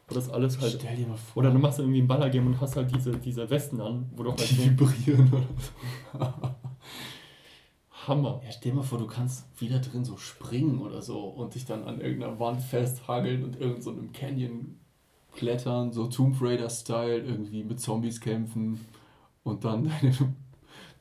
[0.06, 0.76] Wo das alles halt.
[0.78, 1.42] Stell dir mal vor.
[1.42, 4.30] Oder du machst irgendwie ein Ballergame und hast halt diese, diese Westen an, wo du
[4.30, 4.50] halt.
[4.50, 6.18] Die so vibrieren oder so.
[8.06, 8.40] Hammer.
[8.44, 11.64] Ja, stell dir mal vor, du kannst wieder drin so springen oder so und dich
[11.64, 14.76] dann an irgendeiner Wand festhageln und irgend so einem Canyon
[15.32, 18.80] klettern, so Tomb Raider-Style, irgendwie mit Zombies kämpfen
[19.42, 20.34] und dann deine,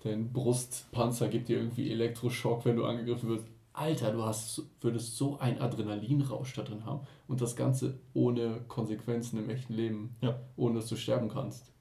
[0.06, 3.47] dein Brustpanzer gibt dir irgendwie Elektroschock, wenn du angegriffen wirst.
[3.74, 7.01] Alter, du hast, würdest so einen Adrenalinrausch da drin haben.
[7.28, 10.16] Und das Ganze ohne Konsequenzen im echten Leben.
[10.22, 10.39] Ja.
[10.56, 11.74] Ohne dass du sterben kannst.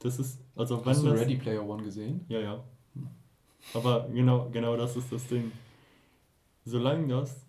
[0.00, 2.24] Das ist, also wenn Hast du Ready Player One gesehen?
[2.28, 2.64] Ja, ja.
[3.74, 5.50] Aber genau, genau das ist das Ding.
[6.64, 7.44] Solange das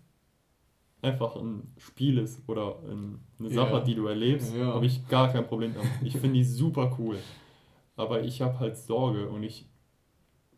[1.02, 2.76] einfach ein Spiel ist oder
[3.38, 3.80] eine Sache, yeah.
[3.80, 4.66] die du erlebst, ja.
[4.74, 5.90] habe ich gar kein Problem damit.
[6.02, 7.18] Ich finde die super cool.
[8.00, 9.66] Aber ich habe halt Sorge und ich,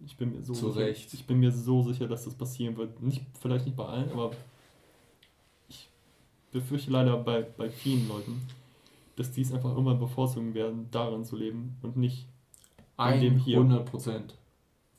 [0.05, 3.03] ich bin mir so Zu sicher, ich bin mir so sicher, dass das passieren wird.
[3.03, 4.31] Nicht, vielleicht nicht bei allen, aber
[5.69, 5.89] ich
[6.53, 8.47] befürchte leider bei, bei vielen Leuten,
[9.17, 12.29] dass die es einfach immer bevorzugen werden, darin zu leben und nicht
[12.99, 13.59] in dem hier.
[13.59, 14.35] 100 Prozent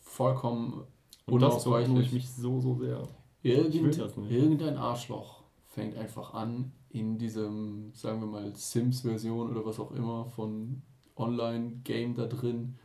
[0.02, 0.84] vollkommen
[1.26, 1.42] und.
[1.42, 3.08] Das ich mich so, so sehr.
[3.42, 3.98] Irgend,
[4.30, 10.26] irgendein Arschloch fängt einfach an, in diesem, sagen wir mal, Sims-Version oder was auch immer
[10.26, 10.82] von
[11.16, 12.76] Online-Game da drin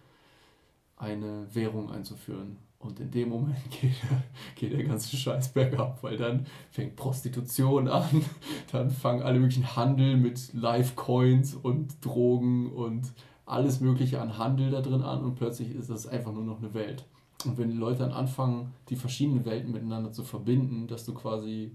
[0.97, 2.59] eine Währung einzuführen.
[2.81, 3.95] Und in dem Moment geht,
[4.55, 8.25] geht der ganze Scheiß bergab, weil dann fängt Prostitution an,
[8.73, 13.13] dann fangen alle möglichen Handel mit Live-Coins und Drogen und
[13.47, 16.75] alles Mögliche an Handel da drin an und plötzlich ist das einfach nur noch eine
[16.75, 17.05] Welt.
[17.45, 21.73] Und wenn die Leute dann anfangen, die verschiedenen Welten miteinander zu verbinden, dass du quasi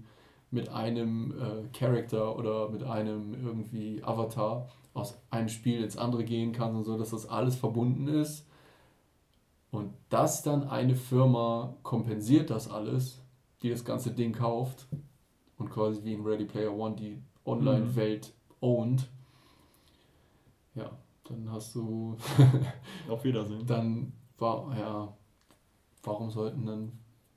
[0.50, 6.52] mit einem äh, Charakter oder mit einem irgendwie Avatar aus einem Spiel ins andere gehen
[6.52, 8.46] kannst und so, dass das alles verbunden ist.
[9.70, 13.20] Und dass dann eine Firma kompensiert das alles,
[13.62, 14.86] die das ganze Ding kauft
[15.58, 18.54] und quasi wie in Ready Player One die Online-Welt mhm.
[18.60, 19.10] owned.
[20.76, 20.90] Ja,
[21.24, 22.16] dann hast du.
[23.08, 23.66] Auf Wiedersehen.
[23.66, 25.16] Dann war, ja,
[26.04, 26.92] warum sollten dann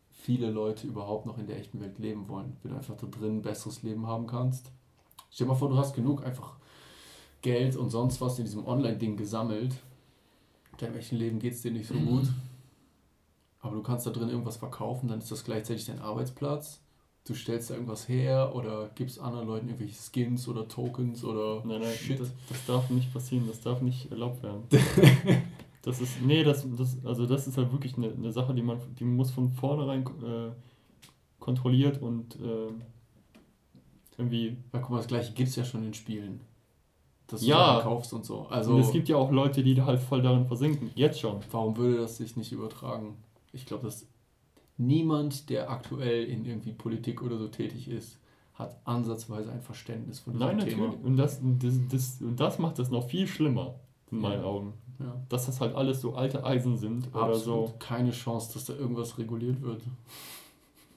[0.10, 3.38] viele Leute überhaupt noch in der echten Welt leben wollen, wenn du einfach da drin
[3.38, 4.72] ein besseres Leben haben kannst?
[5.32, 6.57] Stell dir mal vor, du hast genug einfach
[7.42, 9.76] Geld und sonst was in diesem Online-Ding gesammelt.
[10.78, 12.28] Deinem echten Leben geht es dir nicht so gut.
[13.60, 16.80] Aber du kannst da drin irgendwas verkaufen, dann ist das gleichzeitig dein Arbeitsplatz.
[17.26, 21.82] Du stellst da irgendwas her oder gibst anderen Leuten irgendwelche Skins oder Tokens oder nein,
[21.82, 22.22] nein, Shit.
[22.22, 24.64] Das, das darf nicht passieren, das darf nicht erlaubt werden.
[25.88, 28.78] Das ist, nee, das, das, also das ist halt wirklich eine, eine Sache, die man,
[29.00, 30.52] die muss von vornherein äh,
[31.40, 32.74] kontrolliert und äh,
[34.18, 34.58] irgendwie.
[34.74, 36.42] Ja, guck mal, das gleiche gibt es ja schon in Spielen.
[37.28, 38.48] Dass du ja, kaufst und so.
[38.50, 40.92] Also, und es gibt ja auch Leute, die halt voll darin versinken.
[40.96, 41.42] Jetzt schon.
[41.52, 43.18] Warum würde das sich nicht übertragen?
[43.52, 44.08] Ich glaube, dass
[44.78, 48.18] niemand, der aktuell in irgendwie Politik oder so tätig ist,
[48.54, 50.86] hat ansatzweise ein Verständnis von diesem Nein, Thema.
[50.86, 51.06] Natürlich.
[51.06, 53.76] Und das, das, das, und das macht das noch viel schlimmer,
[54.12, 54.48] in meinen ja.
[54.48, 54.74] Augen.
[55.00, 55.22] Ja.
[55.30, 57.74] Dass das halt alles so alte Eisen sind Absolut oder so.
[57.78, 59.84] Keine Chance, dass da irgendwas reguliert wird.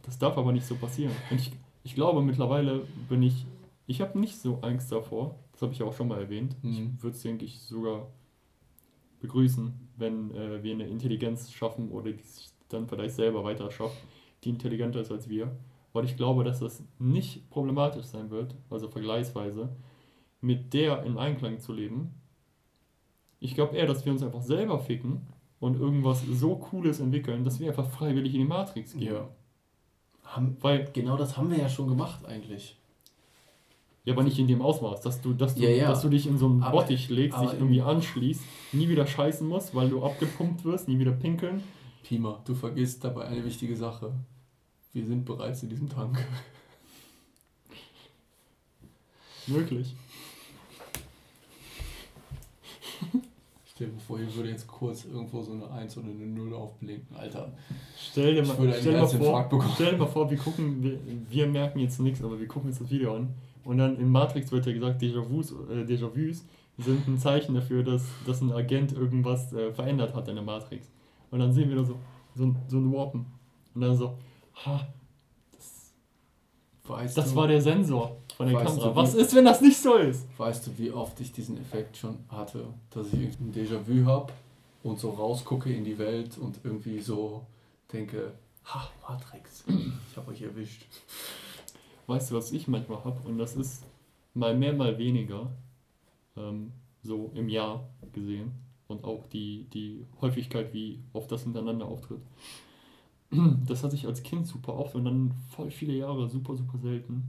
[0.04, 1.12] Das darf aber nicht so passieren.
[1.30, 1.52] Und ich,
[1.84, 3.44] ich glaube, mittlerweile bin ich.
[3.86, 5.34] Ich habe nicht so Angst davor.
[5.60, 6.56] Das habe ich ja auch schon mal erwähnt.
[6.62, 6.94] Mhm.
[6.96, 8.08] Ich würde es, denke ich, sogar
[9.20, 13.98] begrüßen, wenn äh, wir eine Intelligenz schaffen oder die sich dann vielleicht selber weiter schafft,
[14.42, 15.54] die intelligenter ist als wir.
[15.92, 19.68] Weil ich glaube, dass das nicht problematisch sein wird, also vergleichsweise,
[20.40, 22.14] mit der in Einklang zu leben,
[23.38, 25.26] ich glaube eher, dass wir uns einfach selber ficken
[25.58, 29.12] und irgendwas so Cooles entwickeln, dass wir einfach freiwillig in die Matrix gehen.
[29.12, 29.28] Ja.
[30.24, 32.79] Haben, Weil, genau das haben wir ja schon gemacht eigentlich.
[34.04, 35.88] Ja, aber nicht in dem Ausmaß, dass du, dass du, ja, ja.
[35.88, 38.40] Dass du dich in so einen aber, Bottich legst, dich irgendwie anschließt,
[38.72, 41.62] nie wieder scheißen musst, weil du abgepumpt wirst, nie wieder pinkeln.
[42.02, 44.12] Pima, du vergisst dabei eine wichtige Sache.
[44.92, 46.18] Wir sind bereits in diesem Tank.
[49.46, 49.94] Möglich.
[53.66, 57.16] Stell dir vor, hier würde jetzt kurz irgendwo so eine 1 oder eine 0 aufblinken.
[57.16, 57.52] Alter.
[57.98, 60.98] Stell dir mal, stell mal, vor, stell dir mal vor, wir gucken, wir,
[61.30, 63.34] wir merken jetzt nichts, aber wir gucken jetzt das Video an.
[63.64, 66.10] Und dann in Matrix wird ja gesagt, Déjà-vus äh, Déjà
[66.78, 70.90] sind ein Zeichen dafür, dass, dass ein Agent irgendwas äh, verändert hat in der Matrix.
[71.30, 71.96] Und dann sehen wir da so,
[72.34, 73.26] so, so ein Warpen.
[73.74, 74.16] Und dann so,
[74.64, 74.86] ha,
[75.52, 75.92] das,
[76.84, 78.88] weißt das du, war der Sensor von der Kamera.
[78.88, 80.26] Du, Was ist, wenn das nicht so ist?
[80.38, 84.32] Weißt du, wie oft ich diesen Effekt schon hatte, dass ich ein Déjà-vu habe
[84.82, 87.46] und so rausgucke in die Welt und irgendwie so
[87.92, 88.32] denke,
[88.64, 90.86] ha, Matrix, ich habe euch erwischt.
[92.10, 93.20] Weißt du, was ich manchmal habe?
[93.28, 93.86] Und das ist
[94.34, 95.52] mal mehr, mal weniger,
[96.36, 96.72] ähm,
[97.04, 98.50] so im Jahr gesehen.
[98.88, 102.20] Und auch die, die Häufigkeit, wie oft das hintereinander auftritt.
[103.64, 107.28] das hatte ich als Kind super oft und dann voll viele Jahre super, super selten.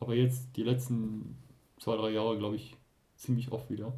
[0.00, 1.36] Aber jetzt die letzten
[1.78, 2.76] zwei, drei Jahre, glaube ich,
[3.14, 3.92] ziemlich oft wieder.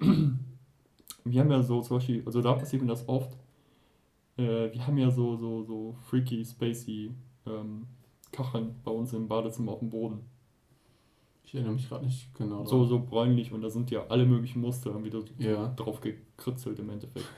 [0.00, 3.36] Wir haben ja so zum Beispiel, also da passiert mir das oft.
[4.36, 7.12] Äh, wir haben ja so, so, so freaky, spacey
[7.46, 7.86] ähm,
[8.32, 10.20] Kacheln bei uns im Badezimmer auf dem Boden.
[11.44, 12.64] Ich erinnere mich gerade nicht genau.
[12.66, 15.68] So, so bräunlich und da sind ja alle möglichen Muster irgendwie so ja.
[15.68, 17.26] drauf gekritzelt im Endeffekt.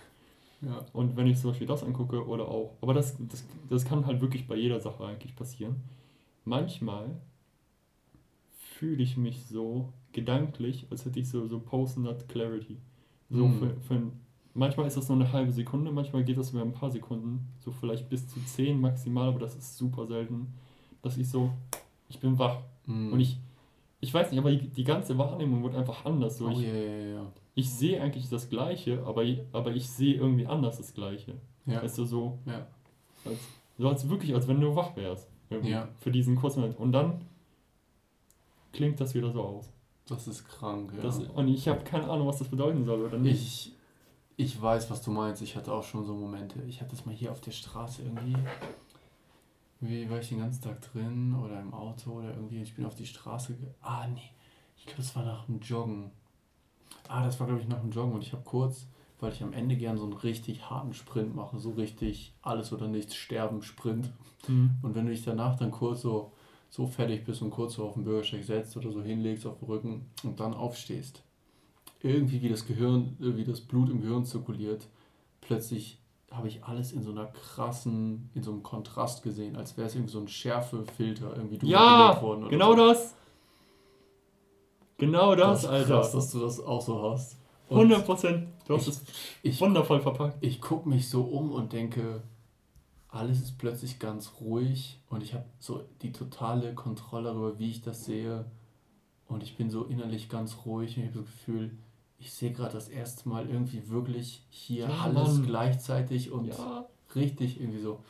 [0.63, 0.85] Ja.
[0.93, 4.21] Und wenn ich zum Beispiel das angucke oder auch, aber das, das, das kann halt
[4.21, 5.77] wirklich bei jeder Sache eigentlich passieren.
[6.45, 7.19] Manchmal
[8.59, 12.77] fühle ich mich so gedanklich, als hätte ich so, so Post-Nut Clarity.
[13.31, 13.53] So mm.
[13.55, 14.03] für, für
[14.55, 17.71] manchmal ist das nur eine halbe Sekunde, manchmal geht das über ein paar Sekunden, so
[17.71, 20.49] vielleicht bis zu zehn maximal, aber das ist super selten,
[21.03, 21.51] dass ich so,
[22.09, 22.59] ich bin wach.
[22.87, 23.13] Mm.
[23.13, 23.39] Und ich,
[24.01, 26.39] ich weiß nicht, aber die, die ganze Wahrnehmung wird einfach anders.
[26.39, 27.33] So, oh, ich, yeah, yeah, yeah.
[27.55, 31.35] ich sehe eigentlich das Gleiche, aber ich, aber ich sehe irgendwie anders das Gleiche.
[31.67, 31.83] Ja.
[31.83, 32.67] Weißt du, so, ja.
[33.25, 33.39] als,
[33.79, 35.29] so als wirklich, als wenn du wach wärst.
[35.63, 35.89] Ja.
[35.99, 36.79] Für diesen kurzen Moment.
[36.79, 37.25] Und dann
[38.73, 39.73] klingt das wieder so aus.
[40.07, 41.03] Das ist krank, ja.
[41.03, 43.43] Das, und ich habe keine Ahnung, was das bedeuten soll, oder nicht?
[43.43, 43.77] Ich,
[44.37, 45.43] ich weiß, was du meinst.
[45.43, 46.63] Ich hatte auch schon so Momente.
[46.63, 48.35] Ich hatte das mal hier auf der Straße irgendwie.
[49.81, 52.63] Wie war ich den ganzen Tag drin oder im Auto oder irgendwie.
[52.63, 53.57] Ich bin auf die Straße.
[53.81, 54.31] Ah, nee.
[54.77, 56.11] Ich glaube, es war nach dem Joggen.
[57.09, 58.15] Ah, das war, glaube ich, nach dem Joggen.
[58.15, 58.87] Und ich habe kurz,
[59.21, 61.59] weil ich am Ende gern so einen richtig harten Sprint mache.
[61.59, 64.11] So richtig alles oder nichts sterben Sprint.
[64.49, 64.73] Mhm.
[64.83, 66.33] Und wenn du dich danach dann kurz so,
[66.69, 69.67] so fertig bist und kurz so auf den Bürgersteig setzt oder so hinlegst auf den
[69.67, 71.23] Rücken und dann aufstehst.
[72.03, 74.89] Irgendwie wie das Gehirn, wie das Blut im Gehirn zirkuliert,
[75.41, 76.00] plötzlich
[76.31, 79.95] habe ich alles in so einer krassen, in so einem Kontrast gesehen, als wäre es
[79.95, 82.43] irgendwie so ein Schärfefilter irgendwie drüber ja, worden.
[82.43, 82.87] Oder genau so.
[82.87, 83.15] das.
[84.99, 86.01] Genau das, das Alter.
[86.01, 87.37] Krass, dass du das auch so hast.
[87.69, 88.49] Und 100 Prozent.
[88.67, 89.03] Du hast es
[89.43, 90.37] ich, wundervoll verpackt.
[90.41, 92.23] Ich gucke mich so um und denke,
[93.09, 97.83] alles ist plötzlich ganz ruhig und ich habe so die totale Kontrolle darüber, wie ich
[97.83, 98.45] das sehe.
[99.27, 101.77] Und ich bin so innerlich ganz ruhig und ich habe das Gefühl,
[102.21, 105.47] ich sehe gerade das erste Mal irgendwie wirklich hier ja, alles Mann.
[105.47, 106.87] gleichzeitig und ja.
[107.15, 108.01] richtig irgendwie so.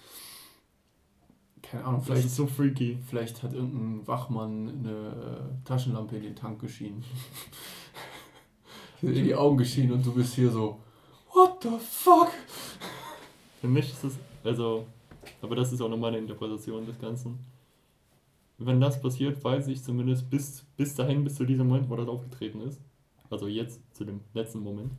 [1.62, 2.24] Keine Ahnung, vielleicht.
[2.24, 2.98] Das ist so freaky.
[3.08, 7.04] Vielleicht hat irgendein Wachmann eine Taschenlampe in den Tank geschienen.
[9.02, 10.80] in die Augen geschienen und du bist hier so.
[11.32, 12.30] What the fuck?
[13.60, 14.18] Für mich ist es.
[14.42, 14.86] Also.
[15.40, 17.38] Aber das ist auch noch meine Interpretation des Ganzen.
[18.58, 22.08] Wenn das passiert, weiß ich zumindest bis, bis dahin, bis zu diesem Moment, wo das
[22.08, 22.80] aufgetreten ist
[23.30, 24.92] also jetzt zu dem letzten Moment,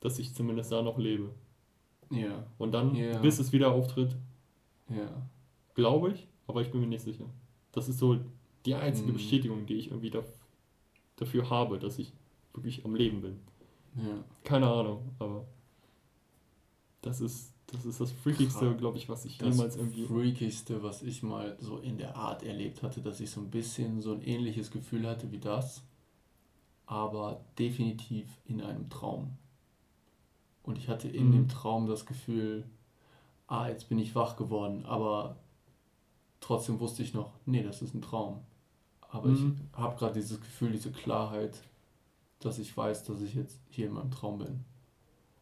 [0.00, 1.30] dass ich zumindest da noch lebe.
[2.10, 2.46] Ja.
[2.58, 3.18] Und dann, ja.
[3.18, 4.16] bis es wieder auftritt,
[4.88, 5.26] ja.
[5.74, 7.24] glaube ich, aber ich bin mir nicht sicher.
[7.72, 8.18] Das ist so
[8.64, 9.14] die einzige mhm.
[9.14, 10.22] Bestätigung, die ich irgendwie da,
[11.16, 12.12] dafür habe, dass ich
[12.52, 13.40] wirklich am Leben bin.
[13.96, 14.24] Ja.
[14.44, 15.46] Keine Ahnung, aber
[17.00, 20.02] das ist das ist das Freakigste, glaube ich, was ich das jemals irgendwie.
[20.02, 23.50] Das Freakigste, was ich mal so in der Art erlebt hatte, dass ich so ein
[23.50, 25.82] bisschen so ein ähnliches Gefühl hatte wie das
[26.86, 29.36] aber definitiv in einem Traum.
[30.62, 31.32] Und ich hatte in mhm.
[31.32, 32.64] dem Traum das Gefühl,
[33.46, 35.36] ah, jetzt bin ich wach geworden, aber
[36.40, 38.40] trotzdem wusste ich noch, nee, das ist ein Traum.
[39.08, 39.56] Aber mhm.
[39.72, 41.60] ich habe gerade dieses Gefühl, diese Klarheit,
[42.40, 44.64] dass ich weiß, dass ich jetzt hier in meinem Traum bin.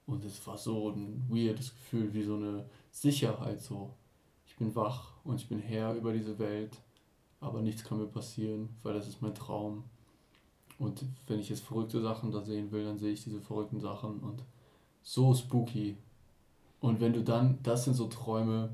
[0.06, 3.94] Und es war so ein weirdes Gefühl, wie so eine Sicherheit, so.
[4.46, 6.78] Ich bin wach und ich bin Herr über diese Welt,
[7.40, 9.84] aber nichts kann mir passieren, weil das ist mein Traum.
[10.78, 14.20] Und wenn ich jetzt verrückte Sachen da sehen will, dann sehe ich diese verrückten Sachen
[14.20, 14.42] und
[15.02, 15.96] so spooky.
[16.80, 18.70] Und wenn du dann, das sind so Träume,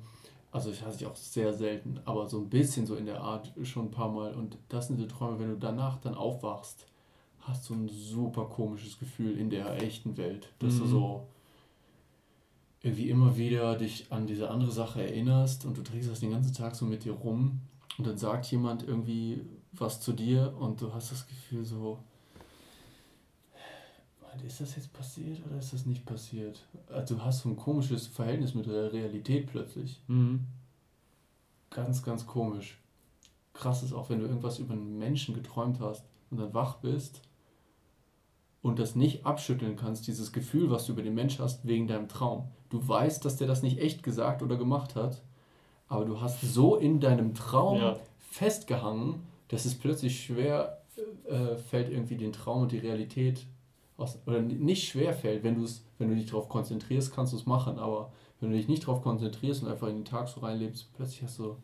[0.53, 3.53] also ich hatte ich auch sehr selten, aber so ein bisschen so in der Art
[3.62, 4.34] schon ein paar Mal.
[4.34, 6.86] Und das sind so Träume, wenn du danach dann aufwachst,
[7.40, 10.78] hast du ein super komisches Gefühl in der echten Welt, dass mhm.
[10.78, 11.26] du so
[12.82, 16.55] irgendwie immer wieder dich an diese andere Sache erinnerst und du trägst das den ganzen
[16.55, 17.61] Tag so mit dir rum
[17.98, 21.99] und dann sagt jemand irgendwie was zu dir und du hast das Gefühl so,
[24.47, 26.64] ist das jetzt passiert oder ist das nicht passiert?
[26.89, 30.01] Also du hast so ein komisches Verhältnis mit der Realität plötzlich.
[30.07, 30.47] Mhm.
[31.71, 32.79] Ganz, ganz komisch.
[33.53, 37.23] Krass ist auch, wenn du irgendwas über einen Menschen geträumt hast und dann wach bist
[38.62, 42.09] und das nicht abschütteln kannst, dieses Gefühl, was du über den Mensch hast, wegen deinem
[42.09, 42.49] Traum.
[42.68, 45.23] Du weißt, dass der das nicht echt gesagt oder gemacht hat,
[45.89, 47.97] aber du hast so in deinem Traum ja.
[48.18, 50.80] festgehangen, dass es plötzlich schwer
[51.28, 53.46] äh, fällt, irgendwie den Traum und die Realität
[53.96, 57.36] aus, oder nicht schwer fällt, wenn du es, wenn du dich darauf konzentrierst, kannst du
[57.36, 60.40] es machen, aber wenn du dich nicht darauf konzentrierst und einfach in den Tag so
[60.40, 61.57] reinlebst, plötzlich hast du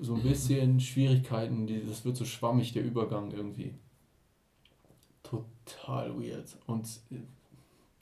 [0.00, 3.74] so ein bisschen Schwierigkeiten, die, das wird so schwammig, der Übergang irgendwie.
[5.22, 6.56] Total weird.
[6.66, 6.88] Und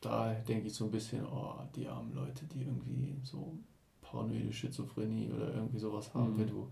[0.00, 3.58] da denke ich so ein bisschen, oh, die armen Leute, die irgendwie so
[4.00, 6.38] paranoide Schizophrenie oder irgendwie sowas haben, mhm.
[6.38, 6.68] wenn du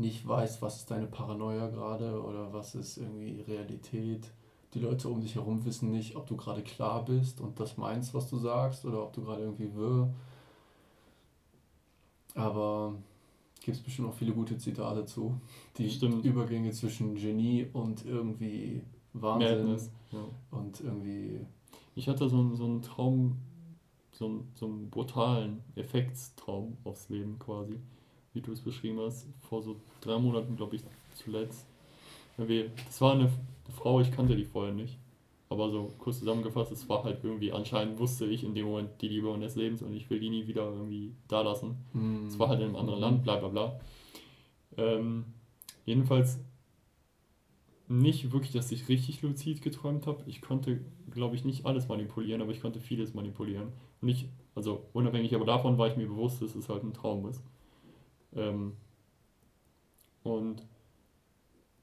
[0.00, 4.30] nicht weißt, was ist deine Paranoia gerade oder was ist irgendwie Realität.
[4.74, 8.14] Die Leute um dich herum wissen nicht, ob du gerade klar bist und das meinst,
[8.14, 10.12] was du sagst, oder ob du gerade irgendwie wirr.
[12.34, 12.94] Aber
[13.62, 15.40] gibt es bestimmt auch viele gute Zitate zu.
[15.76, 16.24] Die Stimmt.
[16.24, 18.82] Übergänge zwischen Genie und irgendwie
[19.12, 19.58] Wahnsinn.
[19.58, 20.24] Madness, ja.
[20.50, 21.40] Und irgendwie.
[21.94, 23.36] Ich hatte so, so einen Traum,
[24.12, 27.80] so einen, so einen brutalen Effektstraum aufs Leben quasi,
[28.32, 30.82] wie du es beschrieben hast, vor so drei Monaten, glaube ich,
[31.14, 31.66] zuletzt.
[32.36, 33.30] Das war eine
[33.76, 34.98] Frau, ich kannte die vorher nicht.
[35.48, 39.08] Aber so kurz zusammengefasst, es war halt irgendwie, anscheinend wusste ich in dem Moment die
[39.08, 41.76] Liebe meines Lebens und ich will die nie wieder irgendwie da lassen.
[41.92, 42.28] Mm.
[42.28, 43.80] Es war halt in einem anderen Land, bla bla bla.
[44.76, 45.24] Ähm,
[45.84, 46.38] jedenfalls
[47.88, 50.22] nicht wirklich, dass ich richtig luzid geträumt habe.
[50.26, 53.72] Ich konnte, glaube ich, nicht alles manipulieren, aber ich konnte vieles manipulieren.
[54.00, 57.28] Und ich, also unabhängig aber davon war ich mir bewusst, dass es halt ein Traum
[57.28, 57.42] ist.
[58.34, 58.76] Ähm,
[60.22, 60.62] und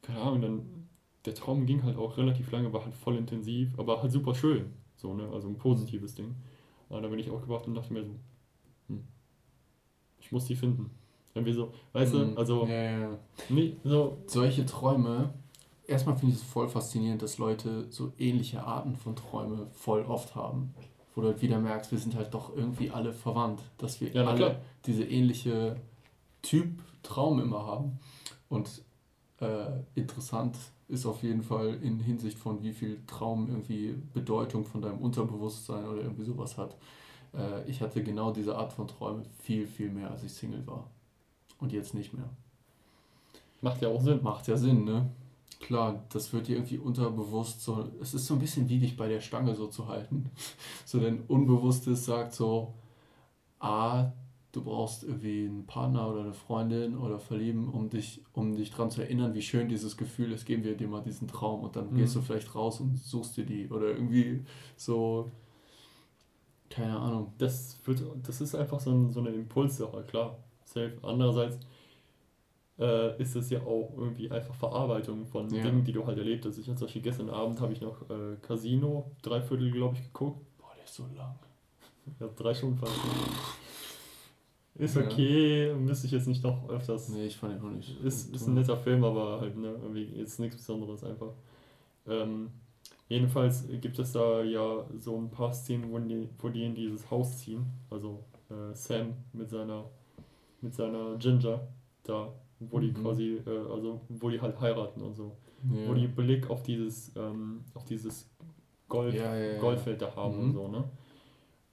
[0.02, 0.88] keine Ahnung, dann
[1.26, 4.72] der Traum ging halt auch relativ lange, war halt voll intensiv, aber halt super schön.
[4.96, 5.30] So, ne?
[5.32, 6.36] Also ein positives Ding.
[6.90, 8.12] Aber da bin ich aufgewacht und dachte mir so,
[8.88, 9.04] hm,
[10.20, 10.90] ich muss die finden.
[11.36, 12.36] Irgendwie so, weißt mhm.
[12.36, 12.66] du, also.
[12.66, 13.20] Ja, ja.
[13.50, 14.18] Nee, so.
[14.26, 15.34] Solche Träume,
[15.86, 20.36] erstmal finde ich es voll faszinierend, dass Leute so ähnliche Arten von Träume voll oft
[20.36, 20.74] haben.
[21.14, 23.62] Wo du halt wieder merkst, wir sind halt doch irgendwie alle verwandt.
[23.78, 24.56] Dass wir ja, alle klar.
[24.86, 25.76] diese ähnliche
[26.48, 28.00] Typ Traum immer haben.
[28.48, 28.82] Und
[29.42, 30.56] äh, interessant
[30.88, 35.86] ist auf jeden Fall in Hinsicht von wie viel Traum irgendwie Bedeutung von deinem Unterbewusstsein
[35.86, 36.78] oder irgendwie sowas hat.
[37.34, 40.90] Äh, ich hatte genau diese Art von Träumen viel, viel mehr, als ich Single war.
[41.60, 42.30] Und jetzt nicht mehr.
[43.60, 44.24] Macht ja auch Sinn.
[44.24, 45.10] Macht ja Sinn, ne?
[45.60, 47.90] Klar, das wird dir irgendwie unterbewusst so.
[48.00, 50.30] Es ist so ein bisschen wie dich bei der Stange so zu halten.
[50.86, 52.74] So dein Unbewusstes sagt so,
[53.60, 54.14] ah,
[54.52, 58.90] du brauchst irgendwie einen Partner oder eine Freundin oder verlieben, um dich, um dich daran
[58.90, 61.92] zu erinnern, wie schön dieses Gefühl ist, geben wir dir mal diesen Traum und dann
[61.92, 61.98] mhm.
[61.98, 64.44] gehst du vielleicht raus und suchst dir die oder irgendwie
[64.76, 65.32] so,
[66.70, 67.34] keine Ahnung.
[67.38, 70.98] Das, wird, das ist einfach so, ein, so eine Impulssache, klar, safe.
[71.04, 71.60] Andererseits
[72.80, 75.64] äh, ist es ja auch irgendwie einfach Verarbeitung von ja.
[75.64, 76.58] Dingen, die du halt erlebt hast.
[76.58, 80.04] Ich hatte zum Beispiel gestern Abend habe ich noch äh, Casino, drei Viertel, glaube ich,
[80.04, 80.46] geguckt.
[80.58, 81.38] Boah, der ist so lang.
[82.20, 82.94] Ja, drei Stunden fast.
[84.78, 85.76] Ist okay, ja.
[85.76, 87.10] müsste ich jetzt nicht noch öfters.
[87.10, 88.00] Nee, ich fand ihn auch nicht.
[88.04, 91.34] Ist, ist ein netter Film, aber halt, ne, irgendwie ist nichts Besonderes einfach.
[92.08, 92.52] Ähm,
[93.10, 97.10] jedenfalls gibt es da ja so ein paar Szenen, wo die, wo die in dieses
[97.10, 97.66] Haus ziehen.
[97.90, 99.86] Also äh, Sam mit seiner
[100.62, 101.68] mit seiner Ginger
[102.04, 102.96] da, wo die mhm.
[102.96, 105.38] quasi, äh, also wo die halt heiraten und so.
[105.72, 105.88] Ja.
[105.88, 108.30] Wo die Blick auf dieses, ähm, auf dieses
[108.88, 110.44] Gold, ja, Goldfeld da haben mhm.
[110.44, 110.84] und so, ne?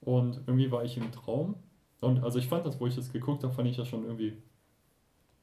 [0.01, 1.55] Und irgendwie war ich im Traum
[2.01, 4.37] und also ich fand das, wo ich das geguckt habe, fand ich das schon irgendwie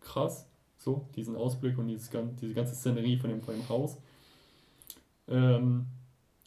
[0.00, 0.48] krass.
[0.78, 3.98] So, diesen Ausblick und dieses, diese ganze Szenerie von dem, von dem Haus.
[5.28, 5.86] Ähm,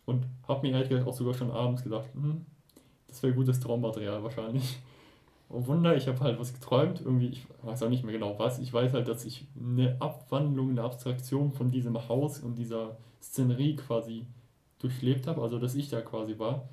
[0.06, 2.46] und habe mir ehrlich gesagt auch sogar schon abends gedacht, hm,
[3.08, 4.78] das wäre gutes Traummaterial wahrscheinlich.
[5.48, 8.58] Oh Wunder, ich habe halt was geträumt, irgendwie, ich weiß auch nicht mehr genau was.
[8.58, 13.76] Ich weiß halt, dass ich eine Abwandlung, eine Abstraktion von diesem Haus und dieser Szenerie
[13.76, 14.26] quasi
[14.80, 16.68] durchlebt habe, also dass ich da quasi war.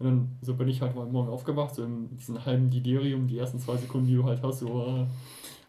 [0.00, 3.36] Und dann so bin ich halt heute Morgen aufgewacht, so in diesem halben Delirium, die
[3.38, 4.66] ersten zwei Sekunden, die du halt hast, so.
[4.66, 5.06] Äh,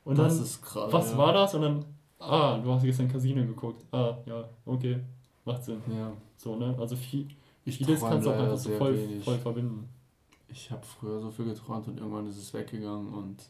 [0.06, 0.92] und das dann, ist krass.
[0.92, 1.18] Was ja.
[1.18, 1.54] war das?
[1.54, 1.86] Und dann,
[2.18, 3.84] ah, du hast gestern Casino geguckt.
[3.92, 5.02] Ah, ja, okay,
[5.44, 5.82] macht Sinn.
[5.94, 6.14] Ja.
[6.38, 6.74] So, ne?
[6.80, 7.28] Also viel,
[7.66, 9.90] ich vieles kannst du auch einfach so voll, voll verbinden.
[10.48, 13.44] Ich habe früher so viel geträumt und irgendwann ist es weggegangen und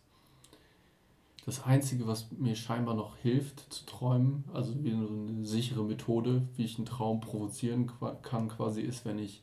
[1.46, 6.66] das Einzige, was mir scheinbar noch hilft zu träumen, also wie eine sichere Methode, wie
[6.66, 7.92] ich einen Traum provozieren
[8.22, 9.42] kann, quasi ist, wenn ich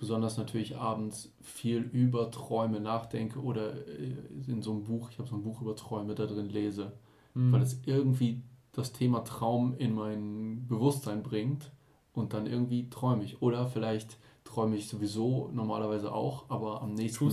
[0.00, 4.16] besonders natürlich abends viel über Träume nachdenke oder äh,
[4.48, 6.92] in so einem Buch, ich habe so ein Buch über Träume da drin lese,
[7.34, 7.52] mhm.
[7.52, 11.70] weil es irgendwie das Thema Traum in mein Bewusstsein bringt
[12.14, 13.42] und dann irgendwie träume ich.
[13.42, 17.30] Oder vielleicht träume ich sowieso normalerweise auch, aber am nächsten,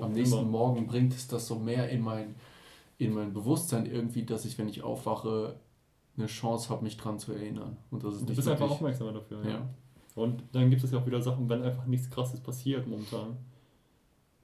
[0.00, 2.34] am nächsten Morgen bringt es das so mehr in mein,
[2.98, 5.56] in mein Bewusstsein irgendwie, dass ich, wenn ich aufwache,
[6.18, 7.78] eine Chance habe, mich dran zu erinnern.
[7.90, 9.42] Und das ist du bist einfach aufmerksamer dafür.
[9.44, 9.50] Ja.
[9.50, 9.68] ja.
[10.16, 13.36] Und dann gibt es ja auch wieder Sachen, wenn einfach nichts Krasses passiert momentan,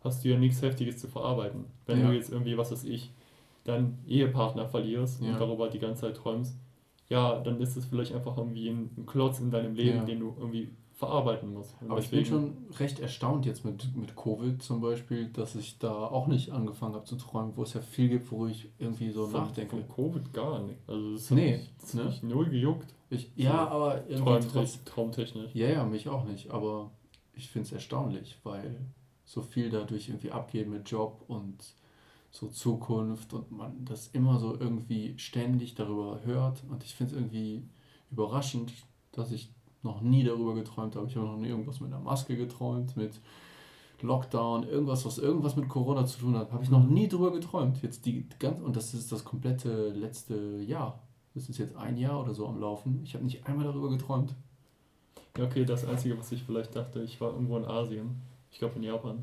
[0.05, 1.65] hast du ja nichts Heftiges zu verarbeiten.
[1.87, 2.09] Wenn ja.
[2.09, 3.11] du jetzt irgendwie, was weiß ich,
[3.65, 5.33] deinen Ehepartner verlierst ja.
[5.33, 6.57] und darüber die ganze Zeit träumst,
[7.09, 10.05] ja, dann ist es vielleicht einfach irgendwie ein, Klotz in deinem Leben, ja.
[10.05, 11.75] den du irgendwie verarbeiten musst.
[11.81, 15.55] Und Aber deswegen, ich bin schon recht erstaunt jetzt mit, mit Covid zum Beispiel, dass
[15.55, 18.71] ich da auch nicht angefangen habe zu träumen, wo es ja viel gibt, wo ich
[18.79, 19.77] irgendwie so von, nachdenke.
[19.77, 20.79] Von Covid gar nicht.
[20.87, 22.05] Also es nee, hat ne?
[22.05, 22.95] mich null gejuckt.
[23.13, 25.55] Ich, ja, aber irgendwie traumtechnisch.
[25.55, 26.51] Ja, ja, mich auch nicht.
[26.51, 26.91] Aber
[27.35, 28.79] ich finde es erstaunlich, weil
[29.25, 31.59] so viel dadurch irgendwie abgeht mit Job und
[32.31, 36.63] so Zukunft und man das immer so irgendwie ständig darüber hört.
[36.71, 37.69] Und ich finde es irgendwie
[38.11, 38.73] überraschend,
[39.13, 39.53] dass ich
[39.83, 41.07] noch nie darüber geträumt habe.
[41.07, 43.21] Ich habe noch nie irgendwas mit einer Maske geträumt, mit
[44.01, 46.51] Lockdown, irgendwas, was irgendwas mit Corona zu tun hat.
[46.51, 47.83] Habe ich noch nie darüber geträumt.
[47.83, 50.99] Jetzt die ganz und das ist das komplette letzte Jahr.
[51.35, 53.01] Das ist jetzt ein Jahr oder so am Laufen.
[53.05, 54.35] Ich habe nicht einmal darüber geträumt.
[55.37, 58.21] Ja, okay, das Einzige, was ich vielleicht dachte, ich war irgendwo in Asien.
[58.51, 59.23] Ich glaube in Japan.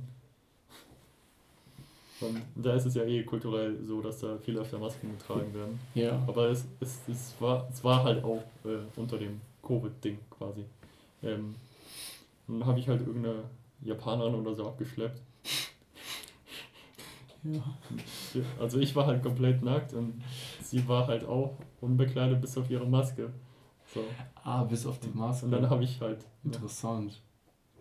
[2.22, 5.80] Und da ist es ja eh kulturell so, dass da viel öfter Masken getragen werden.
[5.94, 6.22] Ja.
[6.27, 10.65] Aber es, es, es, war, es war halt auch äh, unter dem Covid-Ding quasi.
[11.23, 11.56] Ähm,
[12.48, 13.44] dann habe ich halt irgendeine
[13.81, 15.22] Japanerin oder so abgeschleppt.
[17.44, 18.41] Ja.
[18.60, 20.22] Also ich war halt komplett nackt und
[20.61, 23.32] sie war halt auch unbekleidet bis auf ihre Maske.
[23.94, 24.02] So.
[24.44, 25.45] Ah, bis auf die Maske.
[25.45, 26.26] Und dann habe ich halt.
[26.44, 27.22] Interessant.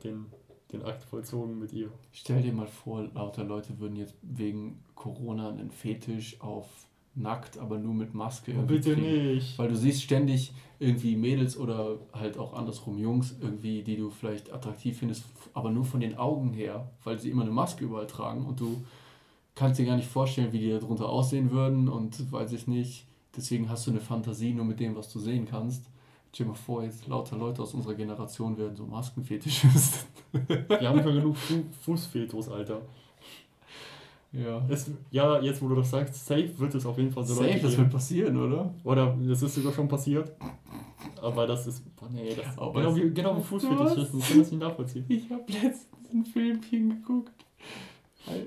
[0.02, 0.26] Den
[0.72, 1.90] den Akt vollzogen mit ihr.
[2.12, 6.66] Stell dir mal vor, lauter Leute würden jetzt wegen Corona einen Fetisch auf
[7.14, 8.54] nackt, aber nur mit Maske.
[8.56, 9.34] Oh, bitte kriegen.
[9.34, 9.58] nicht.
[9.58, 14.52] Weil du siehst ständig irgendwie Mädels oder halt auch andersrum Jungs irgendwie, die du vielleicht
[14.52, 18.46] attraktiv findest, aber nur von den Augen her, weil sie immer eine Maske überall tragen
[18.46, 18.84] und du
[19.58, 23.04] kannst dir gar nicht vorstellen, wie die darunter aussehen würden und weiß ich nicht.
[23.36, 25.84] Deswegen hast du eine Fantasie nur mit dem, was du sehen kannst.
[26.32, 30.08] Stell dir mal vor, jetzt lauter Leute aus unserer Generation werden so Maskenfetischisten.
[30.68, 32.82] Wir haben schon genug Fu Fußfetos, Alter.
[34.30, 34.62] Ja.
[34.68, 37.48] Es, ja, jetzt wo du das sagst, safe wird es auf jeden Fall so Safe,
[37.48, 38.74] Leute das wird passieren, oder?
[38.84, 40.32] Oder das ist sogar schon passiert.
[41.22, 41.96] Aber das ist.
[41.96, 44.20] Boah, nee, das Aber genau, wie, genau wie Fußfetischisten.
[44.20, 45.04] Ich kann das nicht nachvollziehen.
[45.08, 47.32] Ich habe letztens ein Filmchen geguckt.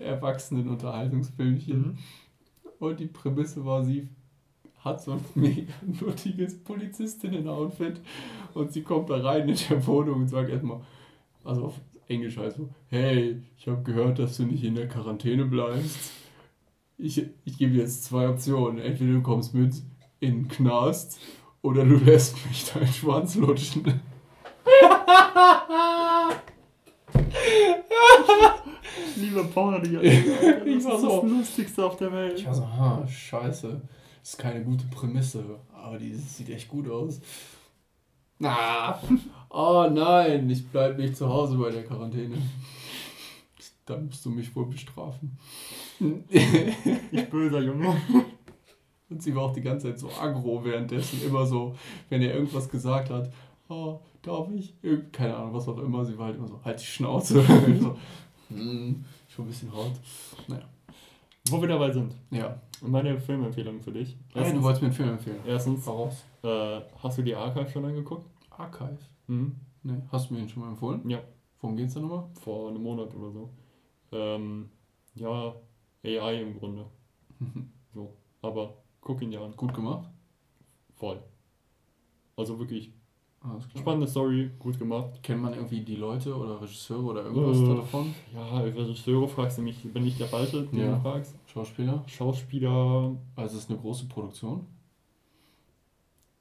[0.02, 1.80] Erwachsenen-Unterhaltungsfilmchen.
[1.80, 1.98] Mhm.
[2.80, 4.08] Und die Prämisse war, sie
[4.80, 8.02] hat so ein mega nuttiges Polizistinnen-Outfit
[8.54, 10.82] und sie kommt da rein in der Wohnung und sagt erstmal,
[11.44, 15.46] also auf Englisch heißt so, hey, ich habe gehört, dass du nicht in der Quarantäne
[15.46, 16.12] bleibst.
[16.98, 18.80] Ich, ich gebe dir jetzt zwei Optionen.
[18.80, 19.74] Entweder du kommst mit
[20.20, 21.20] in den Knast
[21.62, 23.84] oder du lässt mich deinen Schwanz lutschen.
[29.16, 30.04] Liebe Party, das
[30.66, 32.40] ist das Lustigste auf der Welt.
[32.40, 33.82] Ich war so, ha, scheiße.
[34.22, 35.44] Das ist keine gute Prämisse,
[35.74, 37.22] aber die sieht echt gut aus.
[38.44, 39.00] Ah,
[39.50, 42.38] oh nein, ich bleib nicht zu Hause bei der Quarantäne.
[43.86, 45.38] Dann musst du mich wohl bestrafen.
[46.00, 47.96] ich böser Junge.
[49.10, 51.22] Und sie war auch die ganze Zeit so aggro währenddessen.
[51.24, 51.76] Immer so,
[52.10, 53.32] wenn er irgendwas gesagt hat,
[53.68, 54.74] oh, darf ich?
[55.12, 56.06] Keine Ahnung, was auch immer.
[56.06, 57.44] Sie war halt immer so, halt die Schnauze.
[57.80, 57.98] so,
[58.56, 60.00] hm, schon ein bisschen hart.
[60.48, 60.64] Naja.
[61.50, 62.16] Wo wir dabei sind.
[62.30, 62.60] Ja.
[62.82, 64.18] Meine Filmempfehlung für dich.
[64.34, 65.40] Erstens, hey, du wolltest mir einen Film empfehlen.
[65.46, 66.24] Erstens, Voraus.
[66.44, 68.26] Äh, hast du die Archive schon angeguckt?
[68.50, 68.98] Archive?
[69.28, 69.56] Mhm.
[69.84, 71.08] Nee, hast du mir ihn schon mal empfohlen?
[71.10, 71.22] Ja.
[71.60, 72.26] Worum geht's da nochmal?
[72.40, 73.50] Vor einem Monat oder so.
[74.12, 74.70] Ähm,
[75.16, 75.56] ja,
[76.04, 76.86] AI im Grunde.
[77.94, 78.16] so.
[78.42, 79.56] Aber guck ihn dir an.
[79.56, 80.10] Gut gemacht?
[80.96, 81.22] Voll.
[82.36, 82.94] Also wirklich
[83.76, 85.24] Spannende Story, gut gemacht.
[85.24, 88.14] Kennt man irgendwie die Leute oder Regisseure oder irgendwas äh, davon?
[88.34, 90.96] Ja, Regisseure fragst du mich, bin ich der Falsche, den ja.
[90.96, 91.36] du fragst.
[91.48, 92.04] Schauspieler?
[92.06, 93.16] Schauspieler.
[93.36, 94.68] Also ist es eine große Produktion?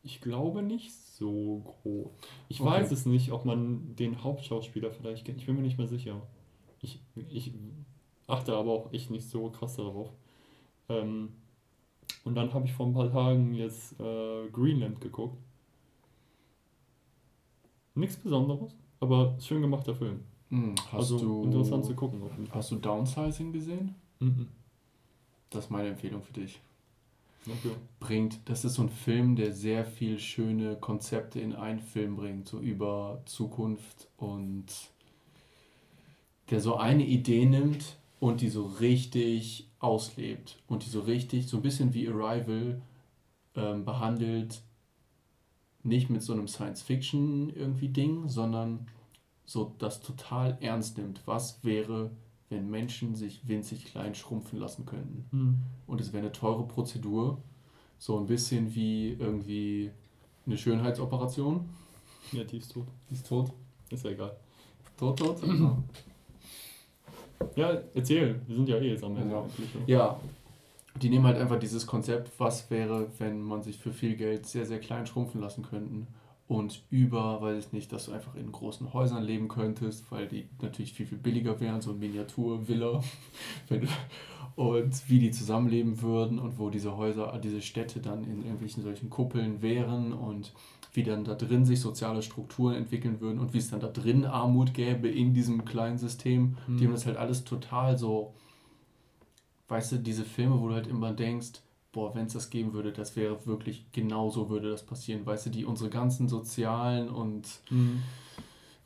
[0.02, 2.08] Ich glaube nicht so groß.
[2.48, 2.70] Ich okay.
[2.70, 5.40] weiß es nicht, ob man den Hauptschauspieler vielleicht kennt.
[5.40, 6.20] Ich bin mir nicht mehr sicher.
[6.82, 7.54] Ich, ich
[8.26, 10.10] achte aber auch echt nicht so krass darauf.
[10.90, 11.30] Ähm,
[12.24, 15.38] und dann habe ich vor ein paar Tagen jetzt äh, Greenland geguckt.
[18.00, 20.20] Nichts Besonderes, aber schön gemachter Film.
[20.48, 22.22] Hm, also du, interessant zu gucken.
[22.50, 23.94] Hast du Downsizing gesehen?
[24.18, 24.48] Mhm.
[25.50, 26.60] Das ist meine Empfehlung für dich.
[27.46, 27.74] Okay.
[28.00, 32.48] Bringt, das ist so ein Film, der sehr viel schöne Konzepte in einen Film bringt,
[32.48, 34.66] so über Zukunft und
[36.50, 41.58] der so eine Idee nimmt und die so richtig auslebt und die so richtig, so
[41.58, 42.80] ein bisschen wie Arrival
[43.56, 44.62] ähm, behandelt,
[45.82, 48.86] nicht mit so einem Science-Fiction irgendwie Ding, sondern
[49.46, 51.22] so das total ernst nimmt.
[51.26, 52.10] Was wäre,
[52.48, 55.26] wenn Menschen sich winzig klein schrumpfen lassen könnten?
[55.30, 55.58] Mhm.
[55.86, 57.38] Und es wäre eine teure Prozedur,
[57.98, 59.90] so ein bisschen wie irgendwie
[60.46, 61.68] eine Schönheitsoperation.
[62.32, 62.86] Ja, die ist tot.
[63.08, 63.52] Die ist tot.
[63.90, 64.36] Ist ja egal.
[64.96, 65.42] Tot, tot?
[67.56, 68.40] ja, erzähl.
[68.46, 69.34] Wir sind ja eh jetzt am Ende.
[69.34, 69.44] Ja.
[69.86, 70.20] ja,
[71.02, 74.66] die nehmen halt einfach dieses Konzept, was wäre, wenn man sich für viel Geld sehr,
[74.66, 76.08] sehr klein schrumpfen lassen könnten
[76.50, 80.48] und über, weiß ich nicht, dass du einfach in großen Häusern leben könntest, weil die
[80.60, 83.04] natürlich viel, viel billiger wären, so Miniatur-Villa.
[84.56, 89.10] und wie die zusammenleben würden und wo diese Häuser, diese Städte dann in irgendwelchen solchen
[89.10, 90.52] Kuppeln wären und
[90.92, 94.24] wie dann da drin sich soziale Strukturen entwickeln würden und wie es dann da drin
[94.24, 96.56] Armut gäbe in diesem kleinen System.
[96.66, 96.76] Mhm.
[96.78, 98.34] Die haben das halt alles total so
[99.70, 101.60] weißt du, diese Filme, wo du halt immer denkst,
[101.92, 105.26] boah, wenn es das geben würde, das wäre wirklich genauso würde das passieren.
[105.26, 108.02] Weißt du, die unsere ganzen sozialen und mhm.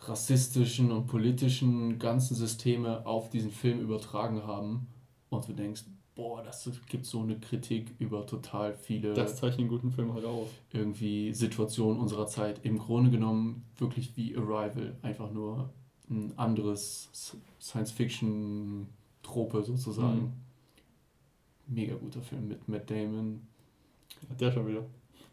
[0.01, 4.87] rassistischen und politischen ganzen Systeme auf diesen Film übertragen haben
[5.31, 5.85] und du denkst,
[6.15, 9.15] boah, das gibt so eine Kritik über total viele.
[9.15, 10.49] Das zeichnet einen guten Film halt auf.
[10.73, 12.65] Irgendwie Situationen unserer Zeit.
[12.65, 14.97] Im Grunde genommen wirklich wie Arrival.
[15.03, 15.71] Einfach nur
[16.09, 17.11] ein anderes
[17.61, 20.21] Science-Fiction-Trope sozusagen.
[20.21, 20.33] Mhm.
[21.67, 23.47] Mega guter Film mit Matt Damon.
[24.39, 24.85] Der schon wieder.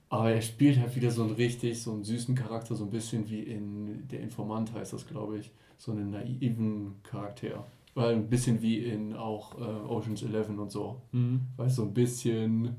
[0.10, 3.30] Aber er spielt halt wieder so einen richtig, so einen süßen Charakter, so ein bisschen
[3.30, 5.52] wie in Der Informant heißt das, glaube ich.
[5.78, 7.66] So einen naiven Charakter.
[7.94, 11.02] Weil ein bisschen wie in auch äh, Oceans 11 und so.
[11.12, 11.42] Mhm.
[11.56, 12.76] Weil so ein bisschen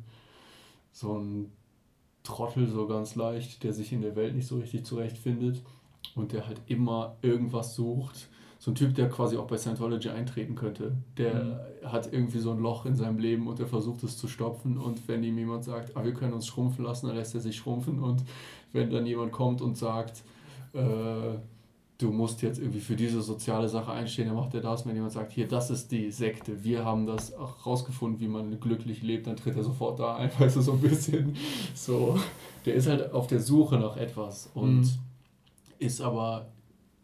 [0.92, 1.50] so ein
[2.22, 5.62] Trottel so ganz leicht, der sich in der Welt nicht so richtig zurechtfindet
[6.14, 8.28] und der halt immer irgendwas sucht.
[8.62, 10.92] So ein Typ, der quasi auch bei Scientology eintreten könnte.
[11.18, 11.34] Der
[11.82, 11.90] mhm.
[11.90, 14.78] hat irgendwie so ein Loch in seinem Leben und der versucht es zu stopfen.
[14.78, 17.56] Und wenn ihm jemand sagt, ah, wir können uns schrumpfen lassen, dann lässt er sich
[17.56, 17.98] schrumpfen.
[17.98, 18.22] Und
[18.72, 20.22] wenn dann jemand kommt und sagt,
[20.74, 20.78] äh,
[21.98, 24.86] du musst jetzt irgendwie für diese soziale Sache einstehen, dann macht er das.
[24.86, 28.60] Wenn jemand sagt, hier, das ist die Sekte, wir haben das auch rausgefunden, wie man
[28.60, 31.34] glücklich lebt, dann tritt er sofort da ein, weißt du, so ein bisschen
[31.74, 32.16] so.
[32.64, 34.88] Der ist halt auf der Suche nach etwas und mhm.
[35.80, 36.46] ist aber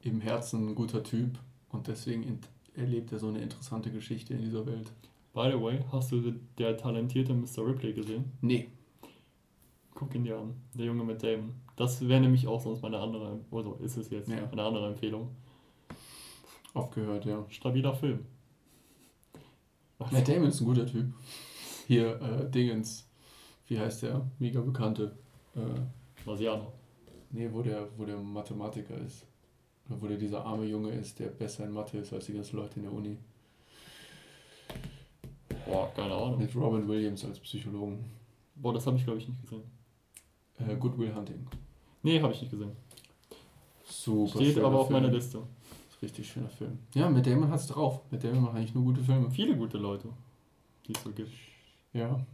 [0.03, 1.37] im Herzen ein guter Typ
[1.71, 2.41] und deswegen
[2.75, 4.93] erlebt er so eine interessante Geschichte in dieser Welt.
[5.35, 7.67] By the way, hast du der talentierte Mr.
[7.67, 8.33] Ripley gesehen?
[8.41, 8.69] Nee.
[9.95, 11.55] Guck ihn dir an, der Junge mit Damon.
[11.77, 14.49] Das wäre nämlich auch sonst meine andere, oder ist es jetzt, ja.
[14.51, 15.35] eine andere Empfehlung.
[16.75, 17.45] Aufgehört, ja.
[17.49, 18.25] Stabiler Film.
[19.99, 20.13] Was?
[20.13, 21.13] Matt Damon ist ein guter Typ.
[21.87, 23.09] Hier, äh, Dingens,
[23.67, 24.29] wie heißt der?
[24.39, 25.17] Mega bekannte.
[25.57, 25.61] Äh,
[26.25, 26.73] Marsianer.
[27.31, 29.27] Nee, wo der, wo der Mathematiker ist.
[29.89, 32.77] Wo der dieser arme Junge ist, der besser in Mathe ist als die ganzen Leute
[32.77, 33.17] in der Uni.
[35.67, 36.39] Boah, keine Ahnung.
[36.39, 38.05] Mit Robin Williams als Psychologen.
[38.55, 39.63] Boah, das habe ich glaube ich nicht gesehen.
[40.59, 41.47] Äh, Good Will Hunting.
[42.03, 42.73] Nee, habe ich nicht gesehen.
[43.85, 44.39] Super.
[44.39, 45.03] Steht aber auf Film.
[45.03, 45.43] meiner Liste.
[46.01, 46.79] Richtig schöner Film.
[46.95, 48.03] Ja, mit Damon hat es drauf.
[48.11, 49.31] Mit Damon macht eigentlich nur gute Filme.
[49.31, 50.09] Viele gute Leute,
[50.87, 51.33] die es so gibt.
[51.93, 52.25] Ja.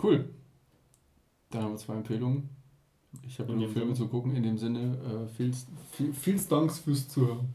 [0.00, 0.28] Cool.
[1.50, 2.48] Dann haben wir zwei Empfehlungen.
[3.26, 4.34] Ich habe nur Filme zu gucken.
[4.34, 7.54] In dem Sinne, äh, viels, viel, vielen Danks fürs Zuhören.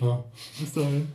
[0.00, 0.24] Ja.
[0.58, 1.08] Bis dahin.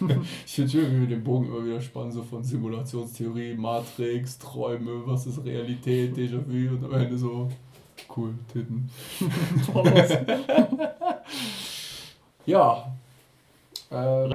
[0.46, 5.06] ich finde schön, wie wir den Bogen immer wieder spannen, so von Simulationstheorie, Matrix, Träume,
[5.06, 7.48] was ist Realität, Déjà-vu und am Ende so,
[8.16, 8.90] cool, Titten.
[12.46, 12.92] ja.
[13.90, 14.34] Äh,